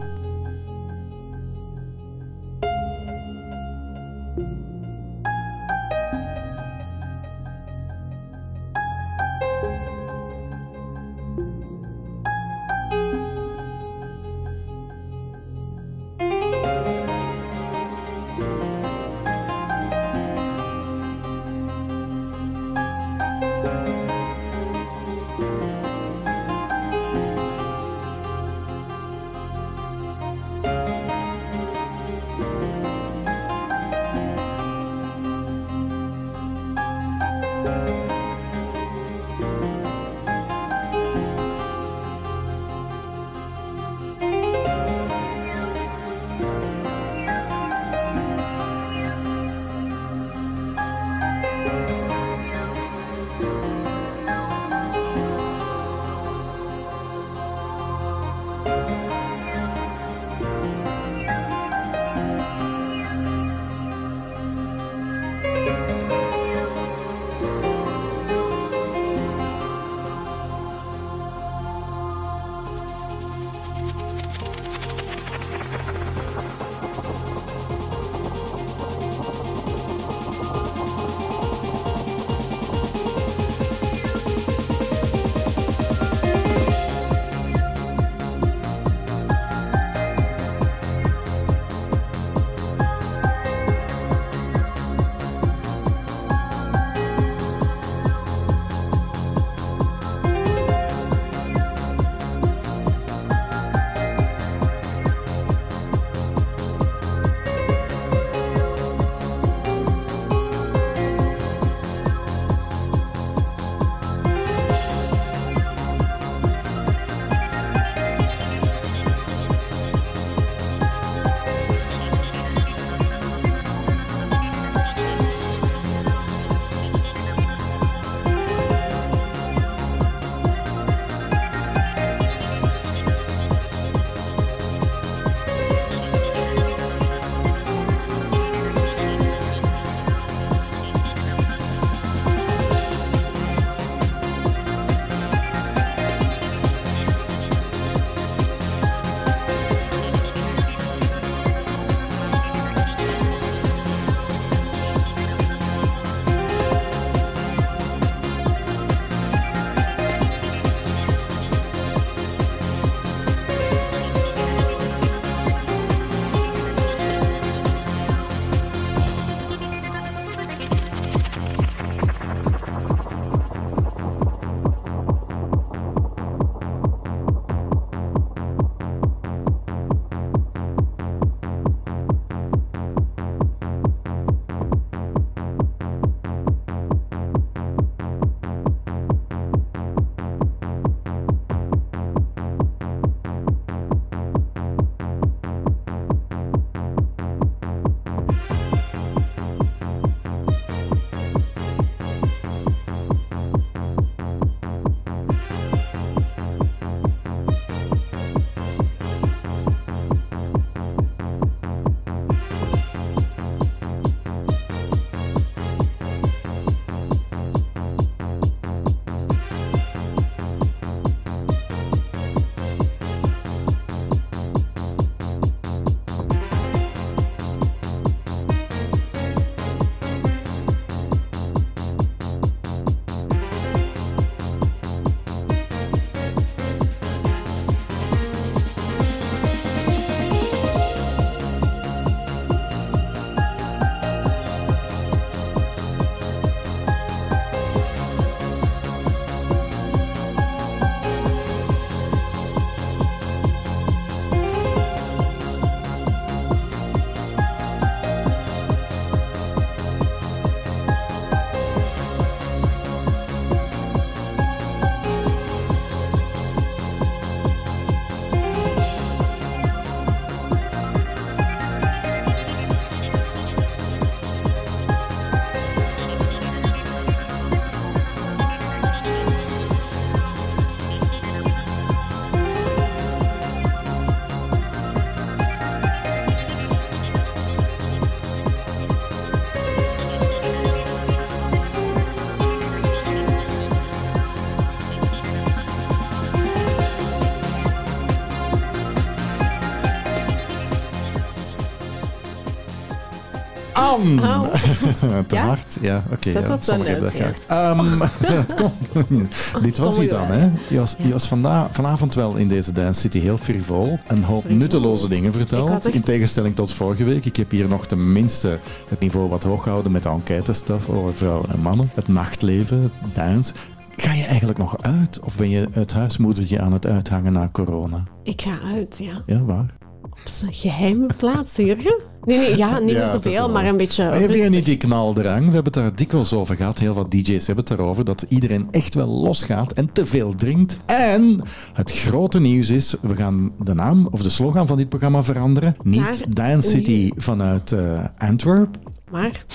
Te 305.27 305.35
Ja? 305.35 305.45
hard? 305.45 305.77
Ja, 305.81 306.03
oké. 306.11 306.31
Dat 306.33 306.41
ja, 306.43 306.47
was 306.49 306.65
sommigen 306.65 307.01
wel 307.01 307.11
hebben 307.11 307.19
dat 307.19 307.35
leuk, 307.47 307.47
graag. 307.47 308.55
Kon- 308.55 309.27
Dit 309.63 309.77
was 309.77 309.97
hij 309.97 310.07
dan, 310.07 310.27
hè? 310.27 310.49
Je 310.67 310.79
was, 310.79 310.95
je 310.97 311.11
was 311.11 311.27
vanda- 311.27 311.67
vanavond 311.71 312.15
wel 312.15 312.35
in 312.35 312.47
deze 312.47 312.71
Dance 312.71 312.99
City 312.99 313.19
heel 313.19 313.37
frivol. 313.37 313.99
Een 314.07 314.23
hoop 314.23 314.39
Frivol. 314.41 314.57
nutteloze 314.59 315.07
dingen 315.09 315.31
verteld. 315.33 315.69
echt- 315.85 315.93
In 315.95 316.01
tegenstelling 316.01 316.55
tot 316.55 316.71
vorige 316.71 317.03
week. 317.03 317.25
Ik 317.25 317.35
heb 317.35 317.51
hier 317.51 317.67
nog 317.67 317.87
tenminste 317.87 318.59
het 318.89 318.99
niveau 318.99 319.29
wat 319.29 319.43
hoog 319.43 319.63
gehouden 319.63 319.91
met 319.91 320.03
de 320.03 320.09
enquêtestuff 320.09 320.89
over 320.89 321.13
vrouwen 321.13 321.49
en 321.49 321.59
mannen. 321.59 321.89
Het 321.93 322.07
nachtleven, 322.07 322.91
dance. 323.13 323.53
Ga 323.95 324.13
je 324.13 324.23
eigenlijk 324.23 324.57
nog 324.57 324.81
uit? 324.83 325.19
Of 325.23 325.35
ben 325.37 325.49
je 325.49 325.67
het 325.71 325.93
huismoedertje 325.93 326.61
aan 326.61 326.73
het 326.73 326.85
uithangen 326.87 327.33
na 327.33 327.49
corona? 327.51 328.03
Ik 328.23 328.41
ga 328.41 328.57
uit, 328.75 328.97
ja. 328.99 329.21
Ja, 329.25 329.43
waar? 329.43 329.65
Op 330.03 330.17
zijn 330.39 330.53
geheime 330.53 331.07
plaats, 331.17 331.55
Jurgen. 331.55 331.95
Nee, 332.25 332.37
nee, 332.37 332.57
ja, 332.57 332.79
niet 332.79 332.91
Ja, 332.95 333.11
zoveel, 333.11 333.49
maar 333.49 333.65
een 333.65 333.77
beetje 333.77 334.03
Maar 334.03 334.19
heb 334.19 334.29
rustig. 334.29 334.49
niet 334.49 334.65
die 334.65 334.77
knaldrang? 334.77 335.39
We 335.39 335.53
hebben 335.53 335.63
het 335.63 335.73
daar 335.73 335.95
dikwijls 335.95 336.33
over 336.33 336.55
gehad. 336.55 336.79
Heel 336.79 336.93
wat 336.93 337.11
DJ's 337.11 337.47
hebben 337.47 337.65
het 337.65 337.77
daarover. 337.77 338.05
Dat 338.05 338.25
iedereen 338.29 338.67
echt 338.71 338.93
wel 338.93 339.07
losgaat 339.07 339.73
en 339.73 339.89
te 339.93 340.05
veel 340.05 340.35
drinkt. 340.35 340.77
En 340.85 341.41
het 341.73 341.91
grote 341.91 342.39
nieuws 342.39 342.69
is, 342.69 342.95
we 343.01 343.15
gaan 343.15 343.51
de 343.63 343.73
naam 343.73 344.07
of 344.11 344.21
de 344.23 344.29
slogan 344.29 344.67
van 344.67 344.77
dit 344.77 344.89
programma 344.89 345.23
veranderen. 345.23 345.75
Niet 345.83 346.35
Dance 346.35 346.69
City 346.69 347.11
vanuit 347.15 347.71
eh, 347.71 348.03
Antwerp. 348.17 348.77
Maar 349.11 349.45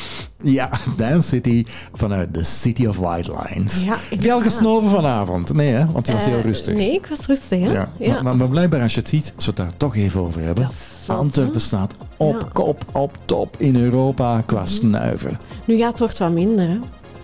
Ja, 0.42 0.70
Dance 0.96 1.28
City 1.28 1.64
vanuit 1.92 2.34
de 2.34 2.44
City 2.44 2.86
of 2.86 2.96
White 2.98 3.30
Lines. 3.32 3.82
Ja, 3.82 3.96
Heb 4.10 4.22
je 4.22 4.32
al 4.32 4.40
gesnoven 4.40 4.90
vanavond? 4.90 5.52
Nee, 5.52 5.72
hè? 5.72 5.86
Want 5.92 6.06
je 6.06 6.12
was 6.12 6.24
heel 6.24 6.38
eh, 6.38 6.44
rustig. 6.44 6.74
Nee, 6.74 6.92
ik 6.94 7.06
was 7.06 7.26
rustig, 7.26 7.60
hè? 7.60 7.72
Ja, 7.72 7.88
Maar, 7.98 8.22
maar, 8.22 8.36
maar 8.36 8.48
blijkbaar 8.48 8.82
als 8.82 8.94
je 8.94 9.00
het 9.00 9.08
ziet, 9.08 9.32
als 9.36 9.44
we 9.44 9.50
het 9.50 9.60
daar 9.60 9.76
toch 9.76 9.96
even 9.96 10.20
over 10.20 10.42
hebben. 10.42 10.68
Antwerpen 11.06 11.60
staat 11.60 11.94
op 12.16 12.32
Ja. 12.32 12.38
Mhm. 12.38 12.52
kop, 12.52 12.84
op 12.92 13.18
top 13.24 13.54
in 13.58 13.76
Europa 13.76 14.42
qua 14.46 14.66
snuiven. 14.66 15.38
Nu 15.64 15.76
gaat 15.76 15.88
het 15.88 15.98
wordt 15.98 16.18
wat 16.18 16.30
minder, 16.32 16.68
hè? 16.68 16.78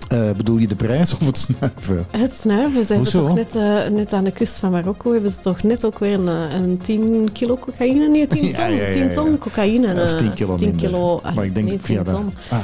Eh, 0.09 0.31
bedoel 0.37 0.57
je 0.59 0.67
de 0.67 0.75
prijs 0.75 1.13
of 1.15 1.27
het 1.27 1.39
snuiven? 1.39 2.07
Het 2.11 2.35
snuiven, 2.35 2.87
ze 2.87 2.93
hebben 2.93 3.13
toch 3.13 3.35
net, 3.35 3.55
eh, 3.57 3.87
net 3.93 4.13
aan 4.13 4.25
de 4.25 4.31
kust 4.31 4.59
van 4.59 4.71
Marokko 4.71 5.13
hebben 5.13 5.31
ze 5.31 5.39
toch 5.39 5.63
net 5.63 5.85
ook 5.85 5.99
weer 5.99 6.13
een, 6.13 6.29
eh, 6.29 6.55
een 6.55 6.79
10 6.83 7.29
kilo 7.33 7.57
cocaïne? 7.57 8.09
Nee, 8.09 8.27
10 8.27 8.53
ton, 8.55 8.65
Ja, 8.65 8.67
ja, 8.67 8.87
ja, 8.87 8.93
10 8.93 9.13
ton 9.13 9.39
cocaïne. 9.39 9.95
Dat 9.95 10.05
is 10.05 10.13
eh, 10.13 10.19
10 10.19 10.35
kilo 10.35 10.57
10 10.57 10.67
minder. 10.71 10.87
kilo, 10.89 11.21
ah, 11.23 11.35
maar 11.35 11.45
ik 11.45 11.55
denk 11.55 11.67
nee, 11.69 11.79
via 11.81 12.03
10 12.03 12.05
de, 12.05 12.11
ton. 12.11 12.35
ah, 12.49 12.59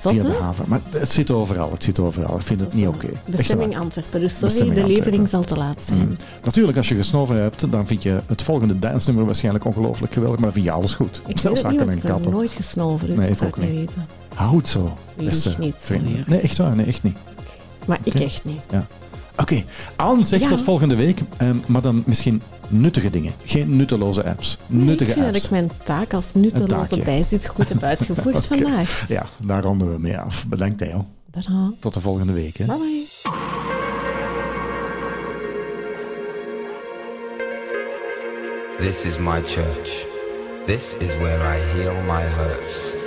Zot, 0.00 0.12
via 0.12 0.22
de 0.22 0.32
haven. 0.40 0.64
Maar 0.68 0.80
het 0.90 1.12
zit 1.12 1.30
overal, 1.30 1.70
het 1.72 1.82
zit 1.82 1.98
overal. 2.00 2.36
Ik 2.36 2.42
vind 2.42 2.60
het 2.60 2.74
niet 2.74 2.86
oké. 2.86 3.08
Bestemming. 3.24 3.78
Antwerpen, 3.78 4.20
dus 4.20 4.32
sorry, 4.32 4.46
Bestemming 4.46 4.74
de 4.76 4.80
Antwerpen. 4.82 5.04
levering 5.04 5.28
zal 5.28 5.42
te 5.44 5.56
laat 5.56 5.82
zijn. 5.86 5.98
Mm. 5.98 6.16
Natuurlijk, 6.44 6.76
als 6.76 6.88
je 6.88 6.94
gesnoven 6.94 7.36
hebt, 7.40 7.72
dan 7.72 7.86
vind 7.86 8.02
je 8.02 8.18
het 8.26 8.42
volgende 8.42 8.78
dansnummer 8.78 9.24
waarschijnlijk 9.24 9.64
ongelooflijk 9.64 10.12
geweldig, 10.12 10.38
maar 10.38 10.44
dan 10.52 10.54
vind 10.62 10.66
je 10.66 10.80
alles 10.80 10.94
goed. 10.94 11.22
Ik 11.26 11.38
Zelfs 11.38 11.62
hakken 11.62 11.80
en 11.88 11.96
ik 11.96 12.02
heb 12.02 12.12
kappen. 12.12 12.30
nooit 12.30 12.52
gesnoven, 12.52 13.06
dus 13.06 13.16
Nee, 13.16 13.28
ik 13.28 13.36
zou 13.36 13.50
niet 13.56 13.70
weten. 13.70 14.06
Houd 14.34 14.68
zo, 14.68 14.94
beste 15.16 15.54
niet, 15.58 15.74
vrienden. 15.78 16.24
Nee, 16.26 16.40
echt 16.40 16.56
waar, 16.58 16.76
nee, 16.76 16.86
echt 16.86 17.02
niet. 17.02 17.18
Maar 17.86 17.98
ik 18.02 18.14
echt 18.14 18.44
niet. 18.44 18.60
Ja. 18.70 18.86
Oké, 19.40 19.64
Aan 19.96 20.24
zegt 20.24 20.42
Ja. 20.42 20.48
tot 20.48 20.62
volgende 20.62 20.94
week, 20.96 21.20
ehm, 21.36 21.56
maar 21.66 21.82
dan 21.82 22.02
misschien 22.06 22.42
nuttige 22.68 23.10
dingen. 23.10 23.32
Geen 23.44 23.76
nutteloze 23.76 24.24
apps. 24.24 24.58
Nuttige 24.66 25.10
ik 25.10 25.16
vind 25.16 25.26
apps. 25.26 25.36
dat 25.38 25.44
ik 25.44 25.50
mijn 25.50 25.70
taak 25.84 26.12
als 26.14 26.26
nutteloze 26.34 26.98
bijzit 27.04 27.46
goed 27.46 27.68
heb 27.68 27.82
uitgevoerd 27.92 28.46
vandaag. 28.46 29.04
Ja, 29.08 29.26
daar 29.36 29.62
ronden 29.62 29.92
we 29.92 29.98
mee 29.98 30.18
af. 30.18 30.46
Bedankt, 30.48 30.78
Theo. 30.78 31.06
Tada. 31.30 31.72
Tot 31.80 31.94
de 31.94 32.00
volgende 32.00 32.32
week. 32.32 32.56
Hè. 32.56 32.64
Bye 32.64 32.76
bye. 32.76 33.06
This 38.78 39.04
is 39.04 39.18
my 39.18 39.42
church. 39.42 40.06
This 40.66 40.94
is 41.00 41.16
where 41.16 41.42
I 41.42 41.56
heal 41.74 41.94
my 42.06 42.22
hurts. 42.22 42.97